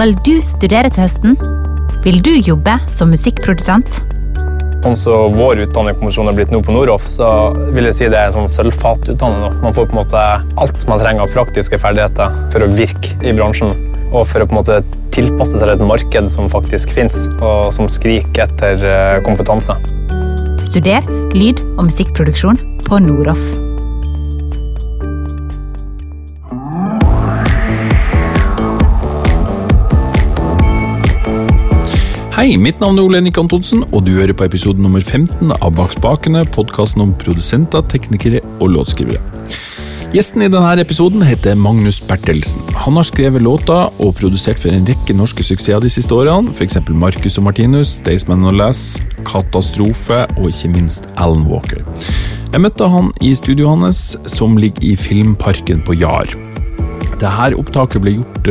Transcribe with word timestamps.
Skal 0.00 0.14
du 0.24 0.38
studere 0.48 0.88
til 0.88 1.02
høsten? 1.04 1.34
Vil 2.06 2.22
du 2.24 2.30
jobbe 2.40 2.72
som 2.88 3.10
musikkprodusent? 3.12 3.98
Sånn 4.80 4.96
som 4.96 5.36
vår 5.36 5.60
utdanningskommisjon 5.66 6.30
er 6.30 6.38
blitt 6.38 6.54
nå 6.54 6.62
på 6.64 6.72
Noroff, 6.72 7.04
så 7.04 7.28
vil 7.76 7.90
jeg 7.90 7.98
si 7.98 8.08
det 8.08 8.16
er 8.16 8.30
en 8.30 8.38
sånn 8.38 8.48
sølvfatutdanning. 8.48 9.60
Man 9.60 9.76
får 9.76 9.90
på 9.90 9.92
en 9.92 10.00
måte 10.00 10.24
alt 10.64 10.88
man 10.88 11.04
trenger 11.04 11.26
av 11.26 11.36
praktiske 11.36 11.76
ferdigheter 11.84 12.32
for 12.48 12.64
å 12.64 12.72
virke 12.80 13.12
i 13.20 13.36
bransjen. 13.36 13.76
Og 14.08 14.24
for 14.24 14.40
å 14.40 14.48
på 14.48 14.56
en 14.56 14.62
måte 14.62 14.80
tilpasse 15.12 15.60
seg 15.60 15.76
et 15.76 15.84
marked 15.84 16.32
som 16.32 16.48
faktisk 16.48 16.96
fins, 16.96 17.26
og 17.36 17.68
som 17.76 17.92
skriker 17.92 18.48
etter 18.48 18.80
eh, 18.80 19.20
kompetanse. 19.28 19.76
Studer 20.70 21.04
lyd- 21.36 21.60
og 21.76 21.90
musikkproduksjon 21.90 22.64
på 22.88 23.04
Noroff. 23.04 23.50
Hei, 32.40 32.54
mitt 32.56 32.78
navn 32.80 32.96
er 32.96 33.04
Ole 33.04 33.18
Henrik 33.18 33.36
Antonsen, 33.36 33.82
og 33.92 34.06
du 34.06 34.14
hører 34.16 34.32
på 34.32 34.46
episode 34.46 34.80
nummer 34.80 35.02
15 35.04 35.50
av 35.58 35.74
Bak 35.76 35.90
spakene, 35.92 36.40
podkasten 36.48 37.02
om 37.04 37.10
produsenter, 37.20 37.82
teknikere 37.92 38.40
og 38.62 38.70
låtskrivere. 38.78 39.20
Gjesten 40.14 40.46
i 40.46 40.48
denne 40.48 40.80
episoden 40.80 41.20
heter 41.20 41.58
Magnus 41.60 41.98
Bertelsen. 42.00 42.64
Han 42.80 42.96
har 42.96 43.04
skrevet 43.04 43.44
låter 43.44 43.92
og 44.00 44.16
produsert 44.16 44.56
for 44.62 44.72
en 44.72 44.88
rekke 44.88 45.12
norske 45.18 45.44
suksesser 45.44 45.84
de 45.84 45.92
siste 45.92 46.16
årene, 46.16 46.56
f.eks. 46.56 46.80
Marcus 46.96 47.36
og 47.36 47.50
Martinus, 47.50 47.98
Staysman 47.98 48.48
og 48.48 48.56
Lass, 48.56 49.02
Katastrofe 49.28 50.24
og 50.38 50.48
ikke 50.48 50.72
minst 50.78 51.12
Alan 51.20 51.44
Walker. 51.44 51.84
Jeg 52.54 52.64
møtte 52.64 52.88
han 52.88 53.12
i 53.20 53.34
studioet 53.36 53.84
hans, 53.84 54.16
som 54.32 54.56
ligger 54.56 54.94
i 54.94 54.96
Filmparken 54.96 55.84
på 55.84 56.00
Jar. 56.00 56.40
Dette 57.20 57.52
opptaket 57.60 58.00
ble 58.00 58.14
gjort 58.14 58.46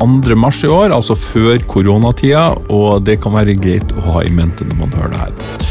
2. 0.00 0.34
mars 0.34 0.64
i 0.66 0.70
år, 0.74 0.90
altså 0.90 1.14
før 1.14 1.60
koronatida, 1.70 2.48
og 2.74 3.04
det 3.06 3.20
kan 3.22 3.36
være 3.36 3.54
greit 3.54 3.94
å 3.94 4.02
ha 4.08 4.24
i 4.26 4.32
mente 4.34 4.66
når 4.66 4.80
man 4.80 4.96
hører 4.98 5.12
det 5.14 5.20
her. 5.22 5.68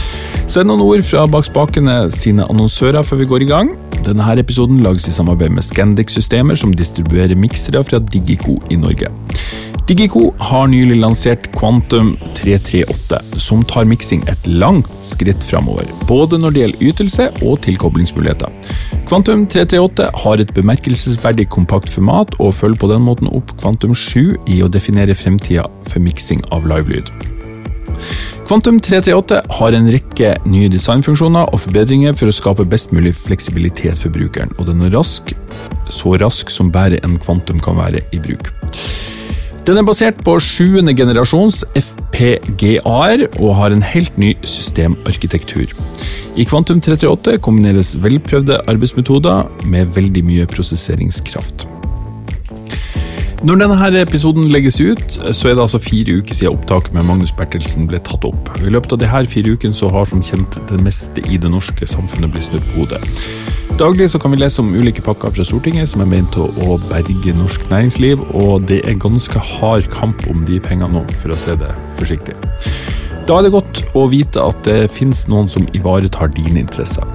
Så 0.47 0.61
er 0.61 0.63
det 0.63 0.69
noen 0.69 0.85
ord 0.85 1.03
fra 1.03 1.25
Bak 1.27 1.43
spakene 1.43 1.97
sine 2.15 2.45
annonsører 2.47 3.03
før 3.03 3.19
vi 3.19 3.27
går 3.27 3.43
i 3.43 3.49
gang. 3.49 3.73
Denne 4.05 4.23
her 4.23 4.39
episoden 4.39 4.79
lages 4.79 5.09
i 5.11 5.15
samarbeid 5.17 5.51
med 5.57 5.67
Scandic-systemer, 5.67 6.55
som 6.55 6.71
distribuerer 6.71 7.35
miksere 7.35 7.83
fra 7.83 7.99
Digico 7.99 8.61
i 8.71 8.79
Norge. 8.79 9.11
Digico 9.87 10.33
har 10.37 10.67
nylig 10.67 10.97
lansert 10.99 11.45
Quantum 11.55 12.17
338, 12.35 13.21
som 13.39 13.61
tar 13.63 13.85
miksing 13.87 14.25
et 14.27 14.47
langt 14.47 14.89
skritt 14.99 15.39
framover. 15.47 15.87
Både 16.09 16.35
når 16.35 16.51
det 16.51 16.59
gjelder 16.59 16.83
ytelse 16.89 17.27
og 17.39 17.61
tilkoblingsmuligheter. 17.63 18.51
Quantum 19.07 19.45
338 19.47 20.09
har 20.25 20.43
et 20.43 20.51
bemerkelsesverdig 20.57 21.47
kompakt 21.55 21.87
format, 21.87 22.35
og 22.43 22.57
følger 22.59 22.81
på 22.83 22.91
den 22.91 23.07
måten 23.07 23.31
opp 23.31 23.55
Quantum 23.63 23.95
7 23.95 24.35
i 24.51 24.59
å 24.59 24.67
definere 24.67 25.15
fremtida 25.15 25.69
for 25.87 26.03
miksing 26.03 26.43
av 26.51 26.67
livelyd. 26.67 27.07
Quantum 28.43 28.83
338 28.83 29.41
har 29.55 29.75
en 29.79 29.91
rekke 29.95 30.35
nye 30.51 30.67
designfunksjoner 30.75 31.47
og 31.47 31.63
forbedringer 31.63 32.11
for 32.11 32.27
å 32.27 32.35
skape 32.35 32.67
best 32.67 32.91
mulig 32.91 33.15
fleksibilitet 33.23 34.03
for 34.03 34.11
brukeren, 34.11 34.51
og 34.59 34.67
den 34.67 34.83
er 34.83 34.97
rask, 34.99 35.31
så 35.87 36.17
rask 36.19 36.51
som 36.51 36.75
bare 36.75 36.99
en 37.07 37.15
Quantum 37.23 37.63
kan 37.63 37.79
være 37.79 38.03
i 38.11 38.19
bruk. 38.19 38.51
Den 39.67 39.75
er 39.75 39.83
basert 39.83 40.21
på 40.23 40.37
sjuende 40.39 40.93
generasjons 40.95 41.65
FPGA-er 41.75 43.25
og 43.33 43.49
har 43.57 43.73
en 43.75 43.81
helt 43.83 44.15
ny 44.15 44.29
systemarkitektur. 44.47 45.73
I 46.39 46.45
Quantum 46.47 46.79
338 46.79 47.41
kombineres 47.43 47.89
velprøvde 47.99 48.61
arbeidsmetoder 48.71 49.67
med 49.67 49.91
veldig 49.97 50.23
mye 50.23 50.47
prosesseringskraft. 50.47 51.67
Når 53.43 53.59
denne 53.59 53.91
episoden 53.99 54.47
legges 54.55 54.79
ut, 54.79 55.19
så 55.35 55.51
er 55.51 55.59
det 55.59 55.65
altså 55.65 55.83
fire 55.83 56.15
uker 56.21 56.39
siden 56.39 56.55
opptaket 56.55 56.95
med 56.95 57.03
Magnus 57.11 57.35
Bertelsen 57.35 57.91
ble 57.91 57.99
tatt 57.99 58.23
opp. 58.23 58.55
I 58.63 58.71
løpet 58.71 58.95
av 58.95 59.03
her 59.11 59.27
fire 59.27 59.51
ukene 59.51 59.75
så 59.75 59.91
har 59.91 60.07
som 60.07 60.23
kjent 60.23 60.61
det 60.71 60.79
meste 60.79 61.27
i 61.27 61.35
det 61.35 61.51
norske 61.51 61.91
samfunnet 61.91 62.31
blitt 62.31 62.47
snudd 62.47 62.63
på 62.71 62.85
hodet. 62.85 63.03
Daglig 63.77 64.07
så 64.09 64.17
kan 64.17 64.31
vi 64.33 64.39
lese 64.41 64.63
om 64.63 64.71
ulike 64.73 65.03
pakker 65.05 65.29
fra 65.35 65.43
Stortinget 65.45 65.91
som 65.91 66.01
er 66.01 66.07
ment 66.09 66.33
å 66.33 66.77
berge 66.89 67.33
norsk 67.37 67.67
næringsliv, 67.69 68.23
og 68.33 68.63
det 68.65 68.79
er 68.89 68.97
ganske 68.97 69.37
hard 69.37 69.85
kamp 69.93 70.23
om 70.31 70.41
de 70.47 70.57
pengene 70.57 70.89
nå, 70.95 71.03
for 71.21 71.29
å 71.29 71.37
si 71.37 71.53
det 71.61 71.69
forsiktig. 71.99 72.33
Da 73.29 73.37
er 73.37 73.45
det 73.45 73.53
godt 73.53 73.83
å 73.93 74.07
vite 74.09 74.41
at 74.41 74.65
det 74.65 74.87
finnes 74.95 75.27
noen 75.29 75.45
som 75.51 75.69
ivaretar 75.77 76.33
dine 76.33 76.63
interesser. 76.63 77.05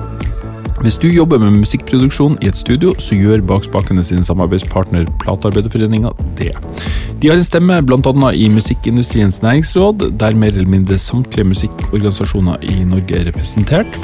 Hvis 0.82 0.96
du 0.98 1.04
jobber 1.06 1.38
med 1.38 1.60
musikkproduksjon 1.60 2.32
i 2.42 2.48
et 2.50 2.56
studio, 2.58 2.90
så 2.98 3.14
gjør 3.14 3.44
Bakspakene 3.46 4.02
sin 4.02 4.24
samarbeidspartner 4.26 5.04
Platearbeiderforeninga 5.22 6.10
det. 6.40 6.50
De 7.22 7.30
har 7.30 7.38
en 7.38 7.46
stemme 7.46 7.76
bl.a. 7.86 8.30
i 8.34 8.48
Musikkindustriens 8.50 9.38
næringsråd, 9.44 10.08
der 10.18 10.34
mer 10.34 10.50
eller 10.50 10.66
mindre 10.66 10.98
samtlige 10.98 11.46
musikkorganisasjoner 11.52 12.66
i 12.66 12.82
Norge 12.82 13.14
er 13.14 13.28
representert. 13.30 14.00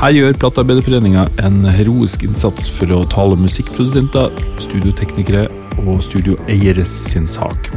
Her 0.00 0.16
gjør 0.16 0.40
Platearbeiderforeninga 0.40 1.26
en 1.44 1.60
heroisk 1.76 2.24
innsats 2.24 2.72
for 2.72 2.96
å 2.96 3.04
tale 3.12 3.36
musikkprodusenter, 3.44 4.32
studioteknikere 4.64 5.50
og 5.84 6.00
studioeiere 6.08 6.88
sin 6.88 7.28
sak. 7.28 7.68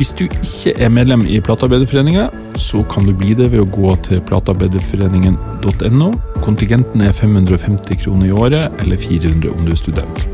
Hvis 0.00 0.14
du 0.16 0.22
ikke 0.24 0.72
er 0.80 0.88
medlem 0.88 1.26
i 1.28 1.42
Platearbeiderforeningen, 1.44 2.30
så 2.56 2.80
kan 2.88 3.04
du 3.04 3.12
bli 3.12 3.34
det 3.36 3.50
ved 3.52 3.60
å 3.60 3.66
gå 3.68 3.90
til 4.06 4.22
platearbeiderforeningen.no. 4.30 6.08
Kontingenten 6.40 7.04
er 7.04 7.12
550 7.12 8.00
kroner 8.00 8.30
i 8.30 8.32
året, 8.32 8.80
eller 8.80 8.96
400 8.96 9.52
om 9.52 9.68
du 9.68 9.74
er 9.74 9.76
student. 9.76 10.24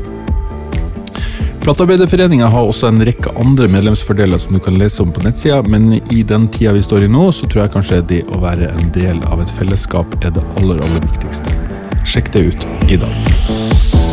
Platearbeiderforeningen 1.65 2.47
har 2.47 2.63
også 2.63 2.93
en 2.93 3.03
rekke 3.03 3.35
andre 3.43 3.67
medlemsfordeler 3.75 4.39
som 4.39 4.55
du 4.55 4.63
kan 4.63 4.79
lese 4.79 5.03
om 5.03 5.11
på 5.11 5.27
nettsida, 5.27 5.59
men 5.67 5.97
i 5.99 6.23
den 6.23 6.47
tida 6.47 6.71
vi 6.71 6.87
står 6.87 7.03
i 7.03 7.11
nå, 7.11 7.27
så 7.35 7.51
tror 7.51 7.65
jeg 7.65 7.75
kanskje 7.75 8.03
det 8.15 8.23
å 8.31 8.39
være 8.47 8.71
en 8.71 8.91
del 8.95 9.19
av 9.27 9.43
et 9.43 9.51
fellesskap 9.59 10.15
er 10.21 10.31
det 10.31 10.47
aller, 10.61 10.79
aller 10.79 11.07
viktigste. 11.11 11.59
Sjekk 12.07 12.31
det 12.37 12.47
ut 12.53 12.69
i 12.87 13.03
dag. 13.03 14.06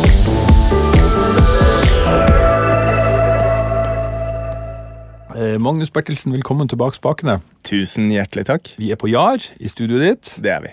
Magnus 5.59 5.91
Bertelsen, 5.91 6.33
velkommen 6.33 6.67
tilbake 6.71 6.97
spakene. 6.97 7.39
Tusen 7.67 8.09
hjertelig 8.11 8.45
takk. 8.49 8.71
Vi 8.81 8.91
er 8.91 8.99
på 8.99 9.09
Jar, 9.11 9.43
i 9.59 9.69
studioet 9.71 10.05
ditt. 10.05 10.31
Det 10.43 10.51
er 10.51 10.63
vi. 10.65 10.71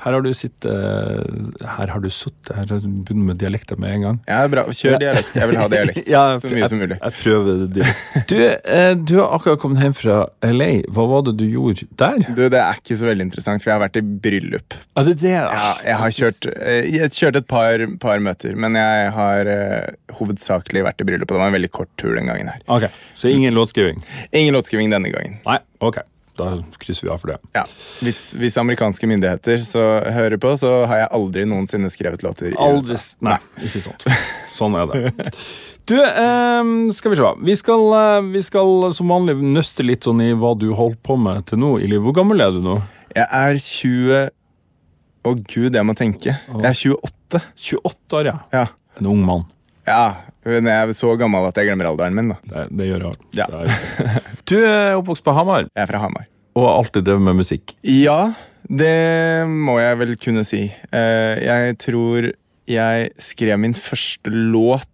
Her 0.00 0.16
har 0.16 0.24
du 0.24 0.30
sittet 0.32 1.60
Her 1.60 1.90
har 1.92 2.00
du 2.00 2.08
sittet 2.12 2.54
Her 2.56 2.64
har 2.64 2.80
du 2.80 2.88
begynt 2.88 3.26
med 3.28 3.40
dialekter 3.40 3.76
med 3.80 3.92
en 3.98 4.04
gang. 4.06 4.20
Ja, 4.28 4.40
bra. 4.48 4.64
Kjør 4.72 4.96
dialekt. 5.02 5.34
Jeg 5.36 5.50
vil 5.50 5.60
ha 5.60 5.66
dialekt. 5.72 5.98
Ja, 6.14 6.22
så 6.40 6.50
mye 6.50 6.68
som 6.70 6.80
mulig. 6.80 6.96
Jeg 6.96 7.16
prøver 7.20 7.64
det. 7.74 7.86
Du, 8.30 8.36
eh, 8.40 8.92
du 8.96 9.14
har 9.20 9.34
akkurat 9.36 9.60
kommet 9.62 9.82
hjem 9.84 9.94
fra 9.96 10.16
LA. 10.46 10.70
Hva 10.90 11.04
var 11.10 11.24
det 11.28 11.36
du 11.42 11.44
gjorde 11.46 11.86
der? 12.00 12.22
Du, 12.26 12.42
Det 12.50 12.60
er 12.60 12.80
ikke 12.80 12.96
så 12.98 13.10
veldig 13.10 13.26
interessant, 13.28 13.62
for 13.62 13.70
jeg 13.70 13.76
har 13.76 13.84
vært 13.84 13.98
i 14.00 14.04
bryllup. 14.26 14.76
Er 14.96 15.10
det 15.10 15.16
det. 15.22 15.34
Ja, 15.36 15.72
jeg 15.84 15.98
har 16.02 16.14
kjørt, 16.16 16.48
eh, 16.56 16.88
jeg 16.96 17.14
kjørt 17.16 17.40
et 17.42 17.48
par, 17.50 17.84
par 18.02 18.24
møter, 18.24 18.56
men 18.58 18.78
jeg 18.80 19.10
har 19.16 19.50
uh, 19.50 20.14
hovedsakelig 20.20 20.86
vært 20.88 21.04
i 21.04 21.08
bryllup. 21.10 21.28
Og 21.28 21.36
det 21.36 21.42
var 21.44 21.52
en 21.52 21.58
veldig 21.58 21.72
kort 21.76 21.92
tur 22.00 22.16
den 22.16 22.30
gangen 22.32 22.50
her. 22.50 22.64
Ok, 22.72 22.88
Så 23.14 23.28
ingen 23.28 23.54
låtskriving? 23.54 24.00
Ingen 24.32 24.56
låtskriving 24.56 24.90
denne 24.92 25.12
gangen. 25.12 25.38
Nei, 25.44 25.60
ok. 25.84 26.00
Da 26.40 26.78
krysser 26.82 27.06
vi 27.06 27.12
av 27.12 27.20
for 27.22 27.32
det. 27.34 27.38
Ja, 27.56 27.62
hvis, 28.04 28.20
hvis 28.40 28.56
amerikanske 28.60 29.06
myndigheter 29.10 29.60
så 29.62 29.82
hører 30.14 30.40
på, 30.40 30.54
så 30.60 30.72
har 30.88 31.02
jeg 31.04 31.10
aldri 31.20 31.44
noensinne 31.50 31.90
skrevet 31.92 32.24
låter 32.26 32.56
Aldri 32.56 32.96
USA. 32.96 33.16
Nei, 33.28 33.36
ikke 33.66 33.82
sant. 33.84 34.06
Sånn 34.56 34.76
er 34.80 34.88
det. 34.90 35.34
Du, 35.90 35.96
eh, 35.98 36.72
skal 36.96 37.12
vi 37.14 37.18
se. 37.18 37.30
Vi 37.50 37.54
skal, 37.58 37.84
eh, 37.98 38.20
vi 38.36 38.42
skal 38.46 38.92
som 38.96 39.10
vanlig 39.10 39.36
nøste 39.42 39.84
litt 39.84 40.06
sånn 40.06 40.20
i 40.22 40.32
hva 40.38 40.52
du 40.58 40.68
holdt 40.78 41.00
på 41.06 41.16
med 41.20 41.44
til 41.50 41.58
nå 41.62 41.74
i 41.80 41.88
livet. 41.90 42.04
Hvor 42.08 42.14
gammel 42.20 42.40
er 42.44 42.54
du 42.54 42.60
nå? 42.64 42.76
Jeg 43.16 43.26
er 43.26 43.58
20 43.58 44.28
Å 45.26 45.34
gud, 45.36 45.74
jeg 45.76 45.84
må 45.84 45.92
tenke. 45.98 46.32
Jeg 46.48 46.64
er 46.64 46.76
28. 46.80 47.40
28 47.60 48.14
år, 48.22 48.28
ja. 48.30 48.36
Ja. 48.54 48.66
En 49.00 49.10
ung 49.12 49.20
mann. 49.26 49.44
ja. 49.86 50.04
Men 50.40 50.64
jeg 50.64 50.88
er 50.88 50.92
så 50.96 51.10
gammel 51.20 51.44
at 51.50 51.58
jeg 51.60 51.66
glemmer 51.68 51.84
alderen 51.90 52.14
min. 52.16 52.30
da. 52.32 52.36
Det, 52.48 52.62
det 52.78 52.86
gjør 52.88 53.02
jeg. 53.10 53.18
Ja. 53.36 53.44
Det 53.50 53.58
er- 53.60 54.22
Du 54.48 54.54
er 54.64 54.94
oppvokst 54.96 55.22
på 55.26 55.34
Hamar 55.36 55.66
Jeg 55.68 55.82
er 55.84 55.90
fra 55.90 55.98
Hamar. 56.00 56.24
Og 56.54 56.66
har 56.66 56.78
alltid 56.80 57.04
drevet 57.06 57.22
med 57.28 57.40
musikk. 57.42 57.74
Ja, 57.86 58.32
det 58.70 59.46
må 59.48 59.78
jeg 59.80 59.98
vel 60.02 60.16
kunne 60.20 60.44
si. 60.46 60.66
Eh, 60.92 61.40
Jeg 61.46 61.78
tror 61.82 62.32
jeg 62.70 63.08
skrev 63.18 63.58
min 63.58 63.72
første 63.74 64.30
låt 64.30 64.86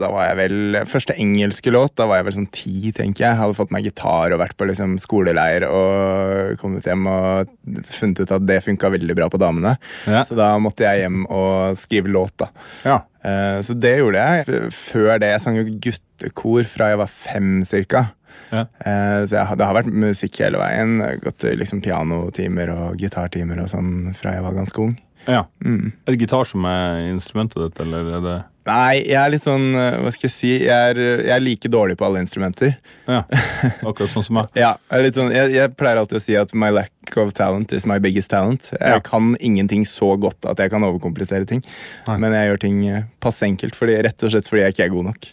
Da 0.00 0.08
var 0.10 0.24
jeg 0.26 0.36
vel 0.40 0.78
Første 0.90 1.14
engelske 1.20 1.70
låt, 1.70 1.92
da 2.00 2.06
var 2.08 2.18
jeg 2.18 2.24
vel 2.26 2.34
sånn 2.34 2.48
ti, 2.50 2.90
tenker 2.96 3.26
jeg. 3.28 3.36
Hadde 3.38 3.54
fått 3.54 3.70
meg 3.70 3.84
gitar 3.86 4.32
og 4.32 4.40
vært 4.40 4.56
på 4.58 4.66
liksom 4.66 4.96
skole-leir 4.98 5.66
og 5.68 6.56
kommet 6.58 6.88
hjem 6.88 7.06
og 7.12 7.52
funnet 7.92 8.24
ut 8.24 8.32
at 8.32 8.46
det 8.48 8.56
funka 8.64 8.90
veldig 8.96 9.14
bra 9.18 9.28
på 9.30 9.38
damene. 9.38 9.76
Ja. 10.08 10.24
Så 10.26 10.34
da 10.40 10.54
måtte 10.58 10.86
jeg 10.88 11.04
hjem 11.04 11.26
og 11.28 11.76
skrive 11.78 12.10
låt, 12.10 12.32
da. 12.42 12.48
Ja. 12.88 12.96
Eh, 13.22 13.60
Så 13.62 13.76
det 13.78 13.98
gjorde 14.00 14.24
jeg. 14.24 14.72
Før 14.72 15.20
det 15.20 15.30
jeg 15.34 15.44
sang 15.44 15.60
jo 15.60 15.68
guttekor 15.84 16.64
fra 16.72 16.88
jeg 16.94 17.02
var 17.04 17.12
fem, 17.12 17.52
cirka. 17.68 18.06
Ja. 18.52 18.66
Eh, 18.84 19.24
Så 19.26 19.38
jeg, 19.38 19.58
det 19.58 19.66
har 19.66 19.74
vært 19.80 19.90
musikk 19.92 20.38
hele 20.44 20.60
veien. 20.60 20.98
Gått 21.24 21.42
liksom 21.56 21.80
pianotimer 21.84 22.70
og 22.76 22.96
gitartimer 23.00 23.64
og 23.64 23.70
sånn 23.72 24.12
fra 24.14 24.36
jeg 24.36 24.44
var 24.44 24.52
ganske 24.60 24.78
ung. 24.84 24.96
ja. 25.28 25.44
Mm. 25.64 25.92
Er 26.06 26.12
det 26.16 26.20
gitar 26.24 26.44
som 26.44 26.64
er 26.66 27.12
instrumentet 27.12 27.56
ditt, 27.62 27.80
eller 27.84 28.16
er 28.18 28.24
det 28.28 28.38
Nei, 28.62 29.00
jeg 29.10 29.18
er 29.18 29.30
litt 29.32 29.42
sånn 29.42 29.72
eh, 29.74 29.96
Hva 30.04 30.10
skal 30.14 30.28
jeg 30.28 30.32
si? 30.36 30.50
Jeg 30.68 30.70
er, 30.92 30.98
jeg 31.26 31.32
er 31.34 31.40
like 31.42 31.66
dårlig 31.70 31.96
på 31.98 32.04
alle 32.06 32.20
instrumenter. 32.22 32.76
Ja, 33.10 33.24
Akkurat 33.88 34.12
sånn 34.12 34.22
som 34.22 34.36
meg. 34.38 34.52
Ja, 34.54 34.76
jeg, 34.86 35.10
sånn, 35.16 35.32
jeg, 35.34 35.50
jeg 35.56 35.72
pleier 35.74 35.98
alltid 35.98 36.20
å 36.20 36.22
si 36.22 36.36
at 36.38 36.54
my 36.54 36.68
lack 36.70 37.16
of 37.18 37.32
talent 37.34 37.72
is 37.74 37.88
my 37.90 37.96
biggest 37.98 38.30
talent. 38.30 38.68
Jeg 38.76 38.94
Ja. 38.94 39.00
kan 39.02 39.32
ingenting 39.42 39.82
så 39.82 40.12
godt 40.14 40.46
at 40.46 40.62
jeg 40.62 40.70
kan 40.70 40.86
overkomplisere 40.86 41.42
ting. 41.50 41.64
Nei. 42.06 42.16
Men 42.22 42.36
jeg 42.38 42.52
gjør 42.52 42.60
ting 42.62 42.78
eh, 42.86 43.02
passe 43.18 43.42
enkelt, 43.50 43.74
fordi, 43.74 43.98
rett 44.06 44.22
og 44.22 44.30
slett 44.30 44.46
fordi 44.46 44.62
jeg 44.62 44.76
ikke 44.76 44.86
er 44.86 44.94
god 44.94 45.08
nok. 45.10 45.30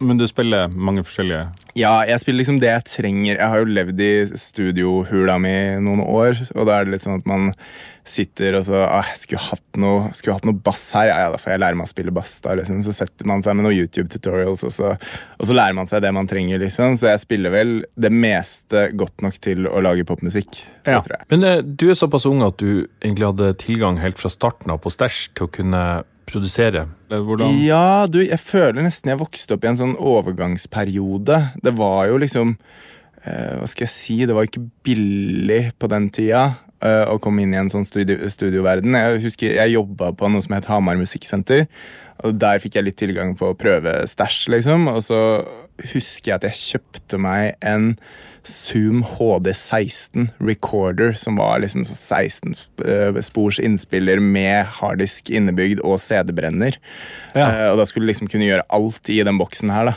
Men 0.00 0.16
du 0.16 0.24
spiller 0.32 0.72
mange 0.72 1.04
forskjellige 1.04 1.50
Ja, 1.80 1.94
jeg 2.08 2.20
spiller 2.22 2.42
liksom 2.44 2.58
det 2.62 2.68
jeg 2.74 2.88
trenger. 2.92 3.36
Jeg 3.38 3.48
har 3.52 3.62
jo 3.62 3.70
levd 3.72 4.00
i 4.04 4.12
studiohula 4.40 5.38
mi 5.42 5.54
noen 5.82 6.02
år, 6.04 6.42
og 6.56 6.66
da 6.68 6.80
er 6.80 6.84
det 6.88 6.96
litt 6.98 7.06
sånn 7.06 7.20
at 7.22 7.28
man 7.30 7.50
sitter 8.10 8.56
og 8.58 8.64
så 8.66 8.78
ah, 8.88 9.06
skulle 9.14 9.38
hatt 9.44 9.78
noe, 9.78 10.08
skulle 10.16 10.34
hatt 10.38 10.46
noe 10.48 10.56
bass 10.66 10.82
her. 10.96 11.10
Ja, 11.12 11.18
ja, 11.22 11.28
da 11.30 11.38
får 11.38 11.52
jeg 11.52 11.60
lære 11.62 11.78
meg 11.78 11.86
å 11.86 11.90
spille 11.92 12.14
bass. 12.16 12.32
da, 12.42 12.56
liksom. 12.58 12.80
Så 12.82 12.94
setter 12.96 13.28
man 13.28 13.44
seg 13.44 13.54
med 13.54 13.66
noen 13.68 13.76
YouTube-tutorials, 13.76 14.64
og, 14.66 14.72
så- 14.74 14.96
og 14.96 15.46
så 15.46 15.54
lærer 15.54 15.76
man 15.78 15.86
seg 15.86 16.02
det 16.02 16.10
man 16.16 16.26
trenger. 16.26 16.58
liksom. 16.58 16.96
Så 16.98 17.06
jeg 17.12 17.20
spiller 17.22 17.50
vel 17.54 17.74
det 17.96 18.10
meste 18.10 18.88
godt 18.98 19.22
nok 19.22 19.38
til 19.40 19.68
å 19.70 19.82
lage 19.84 20.04
popmusikk. 20.08 20.62
jeg. 21.20 21.26
Men 21.30 21.44
eh, 21.44 21.60
du 21.62 21.90
er 21.90 21.94
såpass 22.00 22.26
ung 22.26 22.42
at 22.42 22.56
du 22.58 22.88
egentlig 23.04 23.30
hadde 23.30 23.54
tilgang 23.62 24.00
helt 24.00 24.18
fra 24.18 24.32
starten 24.32 24.72
av 24.74 24.80
på 24.82 24.90
stæsj 24.90 25.28
til 25.36 25.46
å 25.46 25.52
kunne 25.60 25.84
produsere. 26.32 26.86
Hvordan? 27.10 27.58
Ja, 27.64 28.06
du, 28.10 28.20
jeg 28.22 28.40
føler 28.42 28.84
nesten 28.84 29.12
jeg 29.12 29.20
vokste 29.20 29.56
opp 29.56 29.66
i 29.66 29.70
en 29.72 29.78
sånn 29.80 29.96
overgangsperiode. 29.98 31.40
Det 31.62 31.74
var 31.78 32.08
jo 32.10 32.18
liksom 32.22 32.56
eh, 33.24 33.56
Hva 33.60 33.68
skal 33.70 33.86
jeg 33.86 33.94
si? 33.94 34.18
Det 34.28 34.36
var 34.36 34.48
ikke 34.48 34.66
billig 34.86 35.62
på 35.80 35.90
den 35.92 36.10
tida 36.14 36.44
eh, 36.84 37.06
å 37.10 37.18
komme 37.22 37.44
inn 37.44 37.56
i 37.56 37.60
en 37.60 37.72
sånn 37.72 37.88
studio, 37.88 38.18
studioverden. 38.30 38.96
Jeg 38.96 39.24
husker 39.26 39.58
jeg 39.58 39.76
jobba 39.76 40.12
på 40.16 40.30
noe 40.30 40.46
som 40.46 40.56
het 40.56 40.70
Hamar 40.70 41.00
Musikksenter. 41.00 41.66
Og 42.26 42.36
Der 42.40 42.60
fikk 42.60 42.76
jeg 42.76 42.86
litt 42.86 42.98
tilgang 43.00 43.32
på 43.38 43.50
å 43.50 43.56
prøve 43.58 44.02
stæsj, 44.08 44.50
liksom. 44.56 44.90
Og 44.92 45.00
så 45.06 45.20
husker 45.94 46.34
jeg 46.34 46.36
at 46.36 46.48
jeg 46.50 46.60
kjøpte 46.60 47.20
meg 47.20 47.54
en 47.64 47.94
Zoom 48.46 49.02
HD16 49.04 50.28
recorder, 50.38 51.12
som 51.12 51.36
var 51.36 51.60
liksom 51.60 51.84
16 51.84 52.54
eh, 52.86 53.20
spors 53.24 53.58
innspiller 53.60 54.20
med 54.20 54.64
harddisk 54.80 55.30
innebygd 55.30 55.82
og 55.84 55.98
CD-brenner. 56.00 56.78
Ja. 57.34 57.46
Eh, 57.46 57.66
og 57.72 57.80
da 57.80 57.86
skulle 57.88 58.08
du 58.08 58.12
liksom 58.12 58.30
kunne 58.32 58.48
gjøre 58.48 58.64
alt 58.72 59.10
i 59.12 59.20
den 59.26 59.40
boksen 59.40 59.72
her, 59.74 59.92
da. 59.92 59.96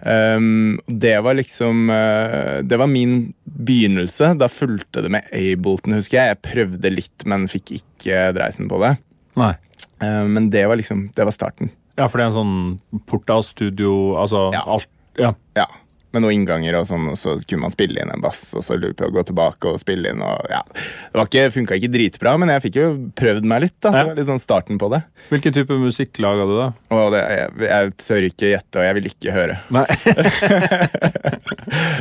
Um, 0.00 0.78
det 0.88 1.18
var 1.20 1.36
liksom 1.36 1.90
eh, 1.92 2.62
Det 2.64 2.78
var 2.80 2.88
min 2.88 3.34
begynnelse. 3.44 4.30
Da 4.40 4.48
fulgte 4.48 5.02
det 5.04 5.10
med 5.12 5.26
Ableton, 5.36 5.98
husker 5.98 6.16
jeg. 6.20 6.32
Jeg 6.32 6.44
prøvde 6.46 6.94
litt, 6.94 7.26
men 7.28 7.44
fikk 7.52 7.74
ikke 7.82 8.30
dreisen 8.38 8.70
på 8.70 8.80
det. 8.80 8.94
Nei. 9.40 9.52
Men 10.00 10.46
det 10.48 10.62
var 10.64 10.78
liksom 10.80 11.10
Det 11.12 11.26
var 11.28 11.34
starten. 11.36 11.68
Ja, 12.00 12.06
for 12.08 12.16
det 12.16 12.24
er 12.24 12.30
en 12.30 12.38
sånn 12.38 13.04
porta-studio, 13.10 14.16
altså 14.16 14.46
Ja. 14.54 14.62
alt 14.64 14.88
Ja. 15.20 15.34
Ja. 15.58 15.66
Med 16.10 16.24
noen 16.24 16.40
innganger 16.40 16.74
og 16.80 16.88
sånn, 16.88 17.06
og 17.12 17.18
så 17.20 17.36
kunne 17.44 17.66
man 17.68 17.74
spille 17.74 18.02
inn 18.02 18.10
en 18.10 18.22
bass, 18.24 18.42
og 18.58 18.64
så 18.66 18.78
på 18.80 19.06
å 19.06 19.12
gå 19.14 19.22
tilbake 19.28 19.70
og 19.70 19.78
spille 19.82 20.10
inn, 20.10 20.22
og 20.26 20.48
ja. 20.50 20.62
Det 20.74 21.20
var 21.20 21.28
ikke, 21.28 21.44
funka 21.54 21.78
ikke 21.78 21.92
dritbra, 21.94 22.32
men 22.40 22.50
jeg 22.54 22.64
fikk 22.66 22.80
jo 22.80 22.88
prøvd 23.18 23.46
meg 23.46 23.66
litt, 23.66 23.76
da. 23.78 23.92
Ja. 23.94 24.02
Det 24.02 24.10
var 24.10 24.18
litt 24.18 24.30
sånn 24.32 24.42
starten 24.42 24.80
på 24.80 24.90
det. 24.90 25.02
Hvilken 25.30 25.54
type 25.54 25.78
musikk 25.78 26.18
laga 26.22 26.48
du, 26.50 26.54
da? 26.58 26.68
Og 26.96 27.14
det, 27.14 27.22
jeg, 27.36 27.54
jeg 27.70 27.94
tør 28.02 28.28
ikke 28.30 28.52
gjette, 28.54 28.80
og 28.80 28.88
jeg 28.88 28.98
vil 28.98 29.10
ikke 29.12 29.36
høre. 29.38 29.60
Nei. 29.70 29.86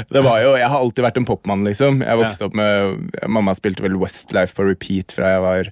Det 0.09 0.21
var 0.25 0.39
jo, 0.41 0.53
Jeg 0.57 0.69
har 0.71 0.79
alltid 0.81 1.05
vært 1.05 1.17
en 1.21 1.27
popmann, 1.29 1.65
liksom. 1.67 2.01
Jeg 2.01 2.19
vokste 2.19 2.47
opp 2.47 2.55
med, 2.57 3.09
Mamma 3.29 3.53
spilte 3.57 3.83
vel 3.85 3.97
Westlife 4.01 4.57
på 4.57 4.65
repeat 4.65 5.13
fra 5.13 5.35
jeg 5.35 5.44
var 5.45 5.69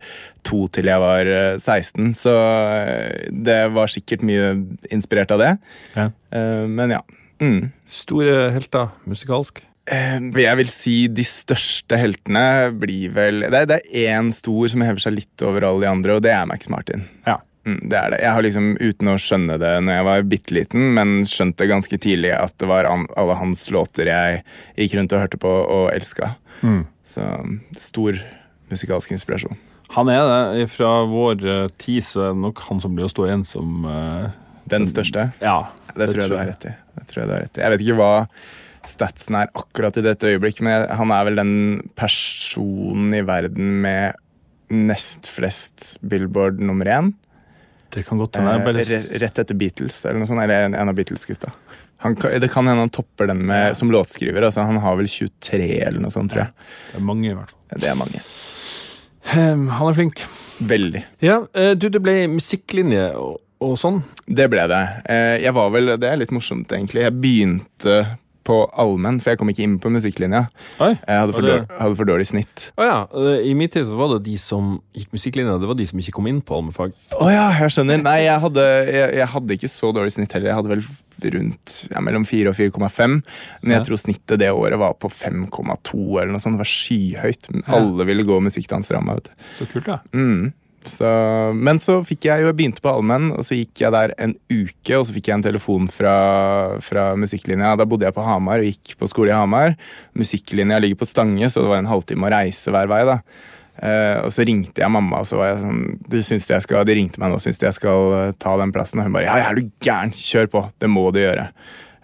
to 0.48 0.60
til 0.72 0.88
jeg 0.88 1.02
var 1.02 1.28
eh, 1.28 1.58
16, 1.60 2.14
så 2.16 2.34
eh, 2.38 3.32
det 3.34 3.60
var 3.76 3.92
sikkert 3.92 4.24
mye 4.28 4.54
inspirert 4.94 5.34
av 5.36 5.42
det. 5.44 5.54
Ja. 5.98 6.10
Eh, 6.32 6.66
Men 6.70 6.94
ja. 6.98 7.02
Mm. 7.44 7.72
Store 7.88 8.52
helter 8.56 8.94
musikalsk? 9.08 9.62
Eh, 9.88 10.20
Jeg 10.36 10.58
vil 10.60 10.72
si 10.72 10.96
de 11.08 11.24
største 11.24 11.96
heltene 11.96 12.74
blir 12.76 13.14
vel 13.16 13.46
Det 13.46 13.54
er, 13.62 13.68
det 13.70 13.78
er 13.86 14.18
én 14.18 14.34
stor 14.36 14.68
som 14.74 14.84
hever 14.84 15.00
seg 15.00 15.16
litt 15.16 15.44
over 15.48 15.64
alle 15.64 15.86
de 15.86 15.92
andre, 15.92 16.18
og 16.18 16.26
det 16.26 16.34
er 16.34 16.50
Max 16.50 16.68
Martin. 16.70 17.06
Ja. 17.28 17.38
Mm, 17.68 17.82
det 17.92 17.98
er 18.00 18.12
det. 18.14 18.20
Jeg 18.24 18.32
har 18.32 18.44
liksom, 18.46 18.68
uten 18.80 19.10
å 19.12 19.18
skjønne 19.20 19.58
det 19.60 19.74
når 19.84 19.98
jeg 19.98 20.08
var 20.08 20.28
bitte 20.32 20.56
liten, 20.56 20.86
men 20.96 21.16
skjønte 21.28 21.68
ganske 21.68 21.98
tidlig 22.00 22.32
at 22.36 22.54
det 22.64 22.68
var 22.70 22.88
alle 22.88 23.36
hans 23.40 23.66
låter 23.76 24.08
jeg 24.08 24.44
gikk 24.80 24.96
rundt 24.96 25.16
og 25.16 25.24
hørte 25.26 25.40
på 25.44 25.52
og 25.52 25.90
elska. 25.92 26.34
Mm. 26.64 26.86
Så 27.08 27.26
stor 27.80 28.20
musikalsk 28.72 29.12
inspirasjon. 29.16 29.60
Han 29.96 30.10
er 30.12 30.24
det. 30.28 30.70
Fra 30.72 31.04
vår 31.08 31.44
eh, 31.48 31.68
tid 31.80 32.04
så 32.04 32.26
er 32.30 32.34
det 32.36 32.44
nok 32.44 32.64
han 32.68 32.80
som 32.84 32.96
blir 32.96 33.08
å 33.08 33.12
stå 33.12 33.28
igjen 33.28 33.46
som 33.48 33.86
eh, 33.88 34.32
Den 34.70 34.88
største. 34.90 35.30
Ja. 35.42 35.58
Det. 35.94 35.98
Det 35.98 36.10
tror 36.14 36.24
jeg 36.24 36.32
du 36.32 36.38
har 36.38 36.50
rett 36.52 36.66
i. 36.70 36.74
Jeg 37.62 37.74
vet 37.74 37.84
ikke 37.86 37.98
hva 38.00 38.12
statsen 38.88 39.36
er 39.40 39.50
akkurat 39.58 39.98
i 40.00 40.04
dette 40.06 40.30
øyeblikk, 40.30 40.62
men 40.64 40.88
han 40.96 41.12
er 41.12 41.28
vel 41.28 41.40
den 41.40 41.54
personen 42.00 43.16
i 43.18 43.24
verden 43.28 43.80
med 43.84 44.16
nest 44.72 45.30
flest 45.32 45.96
Billboard 46.04 46.60
nummer 46.60 46.86
én. 46.92 47.14
Det 47.94 48.04
kan 48.08 48.20
godt 48.20 48.36
hende. 48.36 48.54
Eh, 48.54 48.64
bare- 48.66 49.20
rett 49.24 49.40
etter 49.40 49.56
Beatles, 49.56 50.06
eller 50.06 50.20
noe 50.20 50.28
sånt. 50.28 50.44
Eller 50.44 50.66
en, 50.68 50.76
en 50.76 50.90
av 50.90 50.96
Beatles-gutta. 50.96 51.52
Det 51.98 52.52
kan 52.52 52.68
hende 52.68 52.84
han 52.84 52.90
topper 52.94 53.28
den 53.28 53.46
med, 53.46 53.76
som 53.78 53.90
låtskriver. 53.92 54.44
Altså, 54.44 54.62
han 54.68 54.78
har 54.78 54.96
vel 55.00 55.08
23 55.08 55.80
eller 55.82 56.00
noe 56.04 56.12
sånt, 56.14 56.32
tror 56.32 56.46
jeg. 56.46 56.68
Det 56.92 57.00
er 57.00 57.08
mange, 57.08 57.32
i 57.32 57.34
hvert 57.34 57.50
fall. 57.50 57.80
Det 57.80 57.90
er 57.90 57.98
mange. 57.98 58.22
Um, 59.34 59.68
han 59.74 59.90
er 59.90 59.98
flink. 59.98 60.22
Veldig. 60.64 61.04
Ja, 61.26 61.40
eh, 61.58 61.74
du, 61.76 61.90
det 61.90 62.02
ble 62.04 62.28
musikklinje 62.32 63.10
og, 63.18 63.40
og 63.60 63.76
sånn. 63.82 64.04
Det 64.28 64.50
ble 64.52 64.68
det. 64.70 64.84
Eh, 65.10 65.38
Jeg 65.44 65.54
var 65.54 65.70
vel, 65.74 65.98
Det 65.98 66.08
er 66.12 66.18
litt 66.18 66.32
morsomt, 66.36 66.68
egentlig. 66.72 67.02
Jeg 67.08 67.14
begynte 67.22 68.18
på 68.48 68.62
allmenn, 68.80 69.18
for 69.20 69.34
jeg 69.34 69.40
kom 69.42 69.50
ikke 69.52 69.64
inn 69.66 69.74
på 69.84 69.90
musikklinja. 69.92 70.46
Oi. 70.80 70.94
Jeg 70.96 71.18
hadde 71.20 71.34
for, 71.36 71.44
dårlig, 71.44 71.66
hadde 71.82 71.98
for 72.00 72.08
dårlig 72.08 72.28
snitt. 72.30 72.70
Å 72.80 72.86
ja. 72.86 73.00
eh, 73.12 73.42
I 73.50 73.54
min 73.60 73.68
tid 73.68 73.84
så 73.90 73.98
var 74.00 74.14
det 74.14 74.22
de 74.30 74.38
som 74.40 74.78
gikk 74.96 75.10
musikklinja, 75.12 75.58
det 75.60 75.68
var 75.68 75.76
de 75.76 75.86
som 75.90 76.00
ikke 76.00 76.14
kom 76.16 76.30
inn 76.32 76.40
på 76.42 76.56
allmennfag. 76.56 76.94
Å 77.20 77.28
ja, 77.28 77.50
jeg 77.60 77.74
skjønner. 77.76 78.00
Nei, 78.06 78.22
jeg 78.24 78.40
hadde, 78.46 78.64
jeg, 78.88 79.10
jeg 79.20 79.28
hadde 79.34 79.58
ikke 79.58 79.68
så 79.74 79.92
dårlig 79.98 80.14
snitt 80.16 80.32
heller. 80.38 80.54
Jeg 80.54 80.60
hadde 80.62 80.72
vel 80.78 80.86
rundt 81.36 81.76
ja, 81.92 82.00
mellom 82.08 82.24
4 82.30 82.54
og 82.54 82.56
4,5. 82.56 83.18
Men 83.66 83.74
jeg 83.74 83.82
Ja. 83.82 83.84
tror 83.90 84.00
snittet 84.00 84.40
det 84.40 84.54
året 84.56 84.80
var 84.80 84.94
på 84.96 85.12
5,2 85.12 86.22
eller 86.22 86.32
noe 86.32 86.40
sånt. 86.40 86.56
Det 86.56 86.64
var 86.64 86.72
skyhøyt. 86.72 87.52
Alle 87.68 88.06
ville 88.08 88.24
gå 88.24 88.40
musikkdansramma. 88.48 89.18
Så 89.58 89.68
kult, 89.68 89.86
da. 89.92 90.00
Mm. 90.16 90.54
Så, 90.88 91.08
men 91.58 91.82
så 91.82 91.98
fikk 92.08 92.30
jeg 92.30 92.44
jo, 92.44 92.52
jeg 92.52 92.58
begynte 92.58 92.84
på 92.84 92.92
allmenn, 92.94 93.32
og 93.36 93.44
så 93.44 93.58
gikk 93.58 93.82
jeg 93.82 93.94
der 93.96 94.14
en 94.24 94.38
uke, 94.52 94.94
og 94.96 95.08
så 95.08 95.16
fikk 95.16 95.30
jeg 95.30 95.40
en 95.40 95.46
telefon 95.48 95.90
fra, 95.92 96.16
fra 96.86 97.10
musikklinja. 97.20 97.74
Da 97.80 97.88
bodde 97.90 98.08
jeg 98.08 98.16
på 98.16 98.24
Hamar 98.24 98.64
og 98.64 98.70
gikk 98.70 98.96
på 99.00 99.10
skole 99.12 99.34
i 99.34 99.36
Hamar. 99.36 99.76
Musikklinja 100.18 100.80
ligger 100.84 101.02
på 101.02 101.10
Stange, 101.10 101.50
så 101.52 101.66
det 101.66 101.72
var 101.74 101.82
en 101.82 101.92
halvtime 101.92 102.30
å 102.30 102.34
reise 102.38 102.74
hver 102.74 102.92
vei. 102.92 103.04
da. 103.10 103.20
Uh, 103.78 104.26
og 104.26 104.32
så 104.34 104.42
ringte 104.48 104.82
jeg 104.82 104.90
mamma, 104.90 105.22
og 105.22 105.28
så 105.30 105.38
var 105.38 105.52
jeg 105.52 105.60
sånn 105.62 105.82
du 106.10 106.16
syns 106.26 106.48
jeg 106.50 106.64
skal, 106.66 106.82
De 106.88 106.96
ringte 106.98 107.22
meg 107.22 107.30
nå, 107.30 107.38
syns 107.38 107.60
du 107.62 107.68
jeg 107.68 107.78
skal 107.78 108.14
eh, 108.18 108.32
ta 108.42 108.56
den 108.58 108.72
plassen? 108.74 108.98
Og 108.98 109.06
hun 109.06 109.14
bare 109.14 109.28
ja, 109.28 109.36
ja, 109.38 109.52
er 109.52 109.60
du 109.60 109.68
gæren? 109.86 110.14
Kjør 110.18 110.50
på, 110.50 110.64
det 110.82 110.90
må 110.90 111.04
du 111.14 111.20
gjøre. 111.22 111.52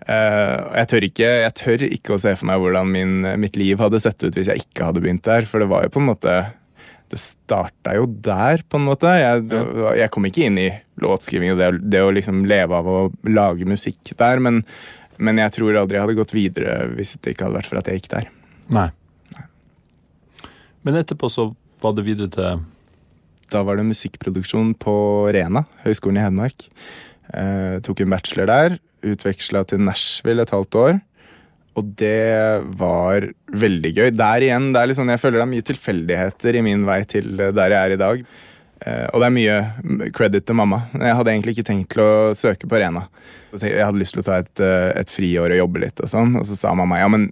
Uh, 0.03 0.69
jeg 0.75 0.89
tør, 0.91 1.07
ikke, 1.07 1.31
jeg 1.45 1.55
tør 1.57 1.85
ikke 1.87 2.13
å 2.13 2.19
se 2.21 2.35
for 2.37 2.49
meg 2.51 2.61
hvordan 2.61 2.91
min, 2.93 3.15
mitt 3.41 3.57
liv 3.57 3.81
hadde 3.81 4.03
sett 4.03 4.21
ut 4.21 4.35
hvis 4.35 4.51
jeg 4.51 4.67
ikke 4.67 4.91
hadde 4.91 5.01
begynt 5.01 5.25
der, 5.25 5.47
for 5.49 5.63
det 5.63 5.69
var 5.71 5.87
jo 5.87 5.93
på 5.95 6.03
en 6.03 6.11
måte 6.11 6.35
det 7.13 7.21
starta 7.21 7.93
jo 7.97 8.07
der, 8.25 8.63
på 8.65 8.79
en 8.79 8.87
måte. 8.87 9.11
Jeg, 9.19 9.45
jeg 9.99 10.11
kom 10.13 10.25
ikke 10.27 10.47
inn 10.47 10.59
i 10.61 10.69
låtskriving 11.03 11.53
og 11.53 11.61
det, 11.61 11.69
det 11.93 12.01
å 12.03 12.11
liksom 12.13 12.43
leve 12.49 12.79
av 12.79 12.89
å 12.89 12.99
lage 13.29 13.67
musikk 13.69 14.15
der, 14.19 14.41
men, 14.43 14.61
men 15.21 15.41
jeg 15.41 15.55
tror 15.57 15.79
aldri 15.79 15.99
jeg 15.99 16.07
hadde 16.07 16.19
gått 16.19 16.35
videre 16.35 16.77
hvis 16.93 17.15
det 17.19 17.35
ikke 17.35 17.47
hadde 17.47 17.59
vært 17.61 17.71
for 17.71 17.81
at 17.81 17.89
jeg 17.89 18.01
gikk 18.01 18.11
der. 18.15 18.29
Nei. 18.73 18.89
Men 20.83 20.99
etterpå 20.99 21.29
så 21.31 21.51
var 21.83 21.95
det 21.95 22.05
videre 22.07 22.31
til 22.31 22.63
Da 23.53 23.61
var 23.63 23.77
det 23.77 23.87
musikkproduksjon 23.87 24.73
på 24.81 24.95
Rena, 25.35 25.65
Høgskolen 25.83 26.19
i 26.19 26.25
Hedmark. 26.25 26.67
Eh, 27.33 27.79
tok 27.85 28.01
en 28.03 28.15
bachelor 28.15 28.49
der, 28.49 28.77
utveksla 29.05 29.63
til 29.69 29.83
Nashville 29.85 30.43
et 30.43 30.53
halvt 30.55 30.79
år. 30.79 30.95
Og 31.79 31.93
det 31.97 32.63
var 32.77 33.27
veldig 33.49 33.91
gøy. 33.95 34.09
Der 34.13 34.45
igjen, 34.45 34.71
det 34.75 34.81
er 34.81 34.95
sånn, 34.97 35.09
Jeg 35.13 35.21
føler 35.21 35.39
det 35.39 35.45
er 35.45 35.53
mye 35.53 35.67
tilfeldigheter 35.69 36.57
i 36.59 36.65
min 36.65 36.83
vei 36.85 37.01
til 37.09 37.39
eh, 37.39 37.53
der 37.55 37.73
jeg 37.73 37.79
er 37.79 37.95
i 37.95 38.01
dag. 38.01 38.25
Eh, 38.85 39.05
og 39.09 39.23
det 39.23 39.29
er 39.29 39.37
mye 39.37 40.09
credit 40.13 40.45
til 40.45 40.59
mamma. 40.59 40.83
Jeg 40.93 41.17
hadde 41.17 41.33
egentlig 41.33 41.55
ikke 41.57 41.69
tenkt 41.71 41.93
til 41.95 42.03
å 42.03 42.11
søke 42.37 42.69
på 42.69 42.81
Rena. 42.81 43.07
Jeg 43.57 43.85
hadde 43.85 44.01
lyst 44.01 44.17
til 44.17 44.23
å 44.23 44.27
ta 44.27 44.41
et, 44.43 44.53
eh, 44.61 44.91
et 44.99 45.13
friår 45.13 45.55
og 45.55 45.61
jobbe 45.63 45.85
litt, 45.85 46.03
og 46.03 46.11
sånn, 46.11 46.37
og 46.39 46.45
så 46.49 46.57
sa 46.57 46.75
mamma 46.77 47.01
ja, 47.01 47.09
men 47.11 47.31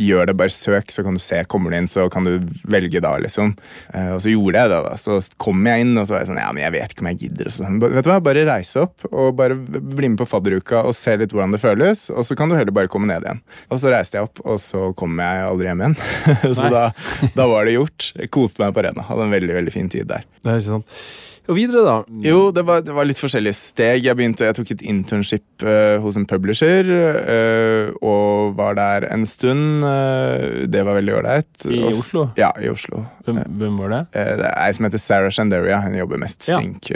gjør 0.00 0.28
det, 0.28 0.36
bare 0.38 0.52
søk, 0.52 0.92
så 0.92 1.04
kan 1.06 1.16
du 1.16 1.22
se. 1.22 1.40
Kommer 1.50 1.72
du 1.72 1.78
inn, 1.78 1.88
så 1.90 2.06
kan 2.12 2.26
du 2.26 2.38
velge 2.70 3.02
da, 3.04 3.14
liksom. 3.22 3.54
Eh, 3.94 4.10
og 4.14 4.22
så 4.24 4.32
gjorde 4.32 4.62
jeg 4.62 4.72
det, 4.72 4.80
da. 4.86 4.94
Så 5.00 5.18
kom 5.40 5.66
jeg 5.68 5.84
inn, 5.84 5.94
og 5.98 6.06
så 6.06 6.16
var 6.16 6.24
jeg 6.24 6.30
sånn 6.32 6.40
Ja, 6.42 6.50
men 6.54 6.64
jeg 6.64 6.74
vet 6.76 6.94
ikke 6.94 7.04
om 7.04 7.10
jeg 7.12 7.20
gidder. 7.24 7.50
Og 7.50 7.56
sånn. 7.56 7.80
Vet 7.84 8.06
du 8.06 8.10
hva, 8.12 8.20
bare 8.24 8.46
reise 8.48 8.84
opp 8.86 9.06
og 9.10 9.34
bare 9.38 9.58
bli 9.58 10.12
med 10.12 10.20
på 10.20 10.28
fadderuka 10.28 10.84
og 10.88 10.96
se 10.98 11.16
litt 11.20 11.34
hvordan 11.34 11.54
det 11.56 11.62
føles. 11.62 12.06
Og 12.14 12.26
så 12.28 12.38
kan 12.38 12.50
du 12.50 12.58
heller 12.58 12.74
bare 12.74 12.90
komme 12.92 13.10
ned 13.10 13.26
igjen. 13.26 13.44
Og 13.70 13.82
så 13.82 13.92
reiste 13.94 14.18
jeg 14.18 14.30
opp, 14.30 14.42
og 14.44 14.58
så 14.62 14.90
kom 14.98 15.20
jeg 15.22 15.44
aldri 15.50 15.70
hjem 15.70 15.84
igjen. 15.84 16.00
så 16.58 16.72
da, 16.72 16.88
da 17.36 17.50
var 17.50 17.68
det 17.68 17.78
gjort. 17.78 18.10
Jeg 18.18 18.32
koste 18.34 18.64
meg 18.64 18.74
på 18.76 18.86
Rena. 18.86 19.06
Hadde 19.08 19.28
en 19.28 19.36
veldig, 19.38 19.54
veldig 19.60 19.74
fin 19.74 19.92
tid 19.92 20.10
der. 20.10 20.26
Det 20.42 20.50
er 20.50 20.60
ikke 20.60 20.72
sant. 20.74 21.04
Og 21.44 21.58
videre, 21.58 21.82
da? 21.84 21.94
Jo, 22.24 22.46
det 22.56 22.62
var, 22.64 22.80
det 22.80 22.94
var 22.96 23.04
litt 23.04 23.18
forskjellige 23.20 23.56
steg. 23.58 24.06
Jeg 24.06 24.16
begynte, 24.16 24.46
jeg 24.48 24.56
tok 24.56 24.70
et 24.72 24.84
internship 24.88 25.64
uh, 25.66 25.98
hos 26.00 26.16
en 26.16 26.24
publisher 26.30 26.88
uh, 26.88 27.90
og 28.00 28.54
var 28.56 28.78
der 28.78 29.04
en 29.12 29.26
stund. 29.28 29.84
Uh, 29.84 30.64
det 30.72 30.80
var 30.88 30.96
veldig 30.96 31.18
ålreit. 31.18 31.66
I 31.68 31.82
Og- 31.84 31.98
Oslo? 32.00 32.24
Ja, 32.40 32.48
i 32.64 32.70
Oslo. 32.72 33.02
Hvem, 33.28 33.42
hvem 33.60 33.76
var 33.82 33.92
det? 33.92 34.00
Det 34.16 34.48
er 34.48 34.56
ei 34.64 34.72
som 34.76 34.88
heter 34.88 35.04
Sarah 35.04 35.32
Shandaria. 35.36 35.82
Hun 35.84 35.98
jobber 36.00 36.22
mest 36.24 36.48
Ja. 36.48 36.62
synk. 36.62 36.88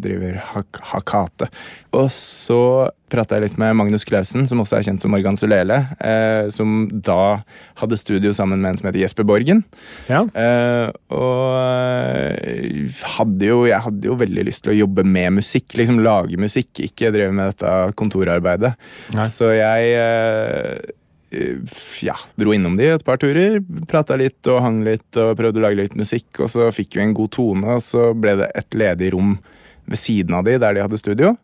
Driver 0.00 0.40
hak 0.54 0.80
Hakate. 0.94 1.50
Og 1.92 2.08
så 2.12 2.88
prata 3.14 3.38
jeg 3.38 3.46
litt 3.46 3.58
med 3.60 3.76
Magnus 3.78 4.06
Clausen, 4.08 4.48
som 4.50 4.60
også 4.62 4.78
er 4.78 4.88
kjent 4.88 5.02
som 5.02 5.14
Morgan 5.14 5.38
Solele, 5.40 5.84
Eh, 6.04 6.48
som 6.52 6.88
da 7.04 7.38
hadde 7.80 7.98
studio 7.98 8.32
sammen 8.36 8.60
med 8.60 8.72
en 8.72 8.80
som 8.80 8.88
heter 8.88 9.02
Jesper 9.04 9.26
Borgen. 9.26 9.62
Ja. 10.10 10.24
Eh, 10.26 10.88
og 11.14 11.54
eh, 11.60 12.98
hadde 13.14 13.48
jo, 13.48 13.62
jeg 13.68 13.80
hadde 13.86 14.10
jo 14.10 14.18
veldig 14.20 14.46
lyst 14.48 14.64
til 14.66 14.74
å 14.74 14.80
jobbe 14.82 15.06
med 15.06 15.38
musikk. 15.38 15.76
Liksom 15.78 16.02
lage 16.04 16.40
musikk, 16.40 16.72
ikke 16.88 17.12
drive 17.14 17.32
med 17.34 17.54
dette 17.54 17.72
kontorarbeidet. 17.98 18.74
Nei. 19.16 19.28
Så 19.30 19.52
jeg 19.54 19.96
eh, 20.00 20.92
ja, 22.04 22.16
dro 22.38 22.54
innom 22.54 22.76
de 22.78 22.90
et 22.92 23.06
par 23.06 23.18
turer. 23.22 23.60
Prata 23.90 24.18
litt 24.20 24.46
og 24.50 24.62
hang 24.64 24.82
litt 24.86 25.20
og 25.20 25.34
prøvde 25.38 25.60
å 25.60 25.66
lage 25.66 25.80
litt 25.82 25.98
musikk. 25.98 26.28
Og 26.40 26.50
så 26.52 26.70
fikk 26.74 26.98
vi 26.98 27.06
en 27.06 27.16
god 27.16 27.34
tone, 27.34 27.78
og 27.78 27.84
så 27.84 28.12
ble 28.16 28.38
det 28.42 28.50
et 28.58 28.78
ledig 28.78 29.14
rom 29.16 29.36
ved 29.84 30.00
siden 30.00 30.36
av 30.36 30.46
de 30.46 30.56
der 30.60 30.76
de 30.76 30.84
hadde 30.84 31.00
studio. 31.00 31.34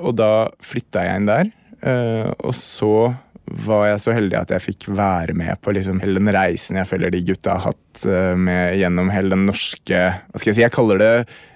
Og 0.00 0.16
da 0.18 0.48
flytta 0.64 1.06
jeg 1.06 1.20
inn 1.20 1.30
der. 1.30 1.52
eh, 1.84 2.30
og 2.38 2.54
så 2.56 3.14
var 3.44 3.90
jeg 3.90 4.00
så 4.00 4.14
heldig 4.16 4.36
at 4.38 4.52
jeg 4.54 4.64
fikk 4.64 4.86
være 4.96 5.34
med 5.36 5.58
på 5.60 5.74
liksom 5.76 5.98
hele 6.00 6.16
den 6.16 6.32
reisen 6.32 6.78
jeg 6.80 6.88
føler 6.88 7.12
de 7.12 7.20
gutta 7.28 7.58
har 7.58 7.74
hatt 7.74 8.04
eh, 8.08 8.32
med, 8.40 8.78
gjennom 8.80 9.10
hele 9.12 9.34
den 9.34 9.44
norske 9.50 9.98
Hva 10.00 10.40
skal 10.40 10.50
jeg 10.50 10.56
si, 10.56 10.64
jeg 10.64 10.72
kaller 10.74 11.02
det 11.02 11.12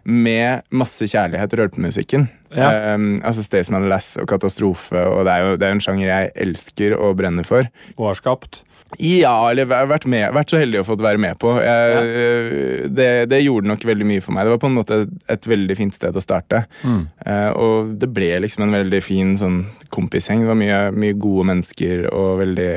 med 0.09 0.65
masse 0.73 1.05
kjærlighet 1.05 1.53
rølpemusikken. 1.59 2.29
Ja. 2.57 2.95
Um, 2.95 3.19
altså 3.21 3.43
Staysman 3.45 3.91
Lass 3.91 4.15
og 4.17 4.29
Katastrofe, 4.31 4.97
og 4.97 5.27
det 5.29 5.35
er 5.35 5.45
jo 5.45 5.59
det 5.61 5.67
er 5.69 5.75
en 5.75 5.83
sjanger 5.85 6.09
jeg 6.09 6.31
elsker 6.47 6.95
og 6.97 7.19
brenner 7.21 7.45
for. 7.45 7.69
Og 7.99 8.07
har 8.09 8.17
skapt? 8.17 8.63
Ja, 8.97 9.51
eller 9.51 9.67
væ- 9.69 9.83
vært, 9.91 10.07
med, 10.09 10.31
vært 10.33 10.49
så 10.55 10.59
heldig 10.63 10.81
å 10.81 10.85
få 10.89 10.97
være 10.97 11.21
med 11.21 11.37
på. 11.39 11.51
Jeg, 11.61 11.97
ja. 12.09 12.87
det, 12.89 13.09
det 13.29 13.43
gjorde 13.45 13.69
nok 13.69 13.85
veldig 13.85 14.07
mye 14.09 14.23
for 14.25 14.33
meg. 14.33 14.47
Det 14.49 14.55
var 14.55 14.63
på 14.63 14.71
en 14.71 14.79
måte 14.79 15.01
et, 15.05 15.11
et 15.35 15.49
veldig 15.53 15.77
fint 15.77 15.95
sted 15.95 16.17
å 16.17 16.23
starte. 16.25 16.63
Eh, 16.89 17.51
og 17.53 17.93
det 18.01 18.09
ble 18.17 18.31
liksom 18.47 18.65
en 18.65 18.73
veldig 18.79 19.03
fin 19.05 19.35
sånn 19.39 19.59
kompisgjeng. 19.95 20.41
Det 20.47 20.49
var 20.55 20.59
mye, 20.63 20.81
mye 20.97 21.19
gode 21.21 21.45
mennesker 21.51 22.07
og 22.09 22.39
veldig, 22.41 22.71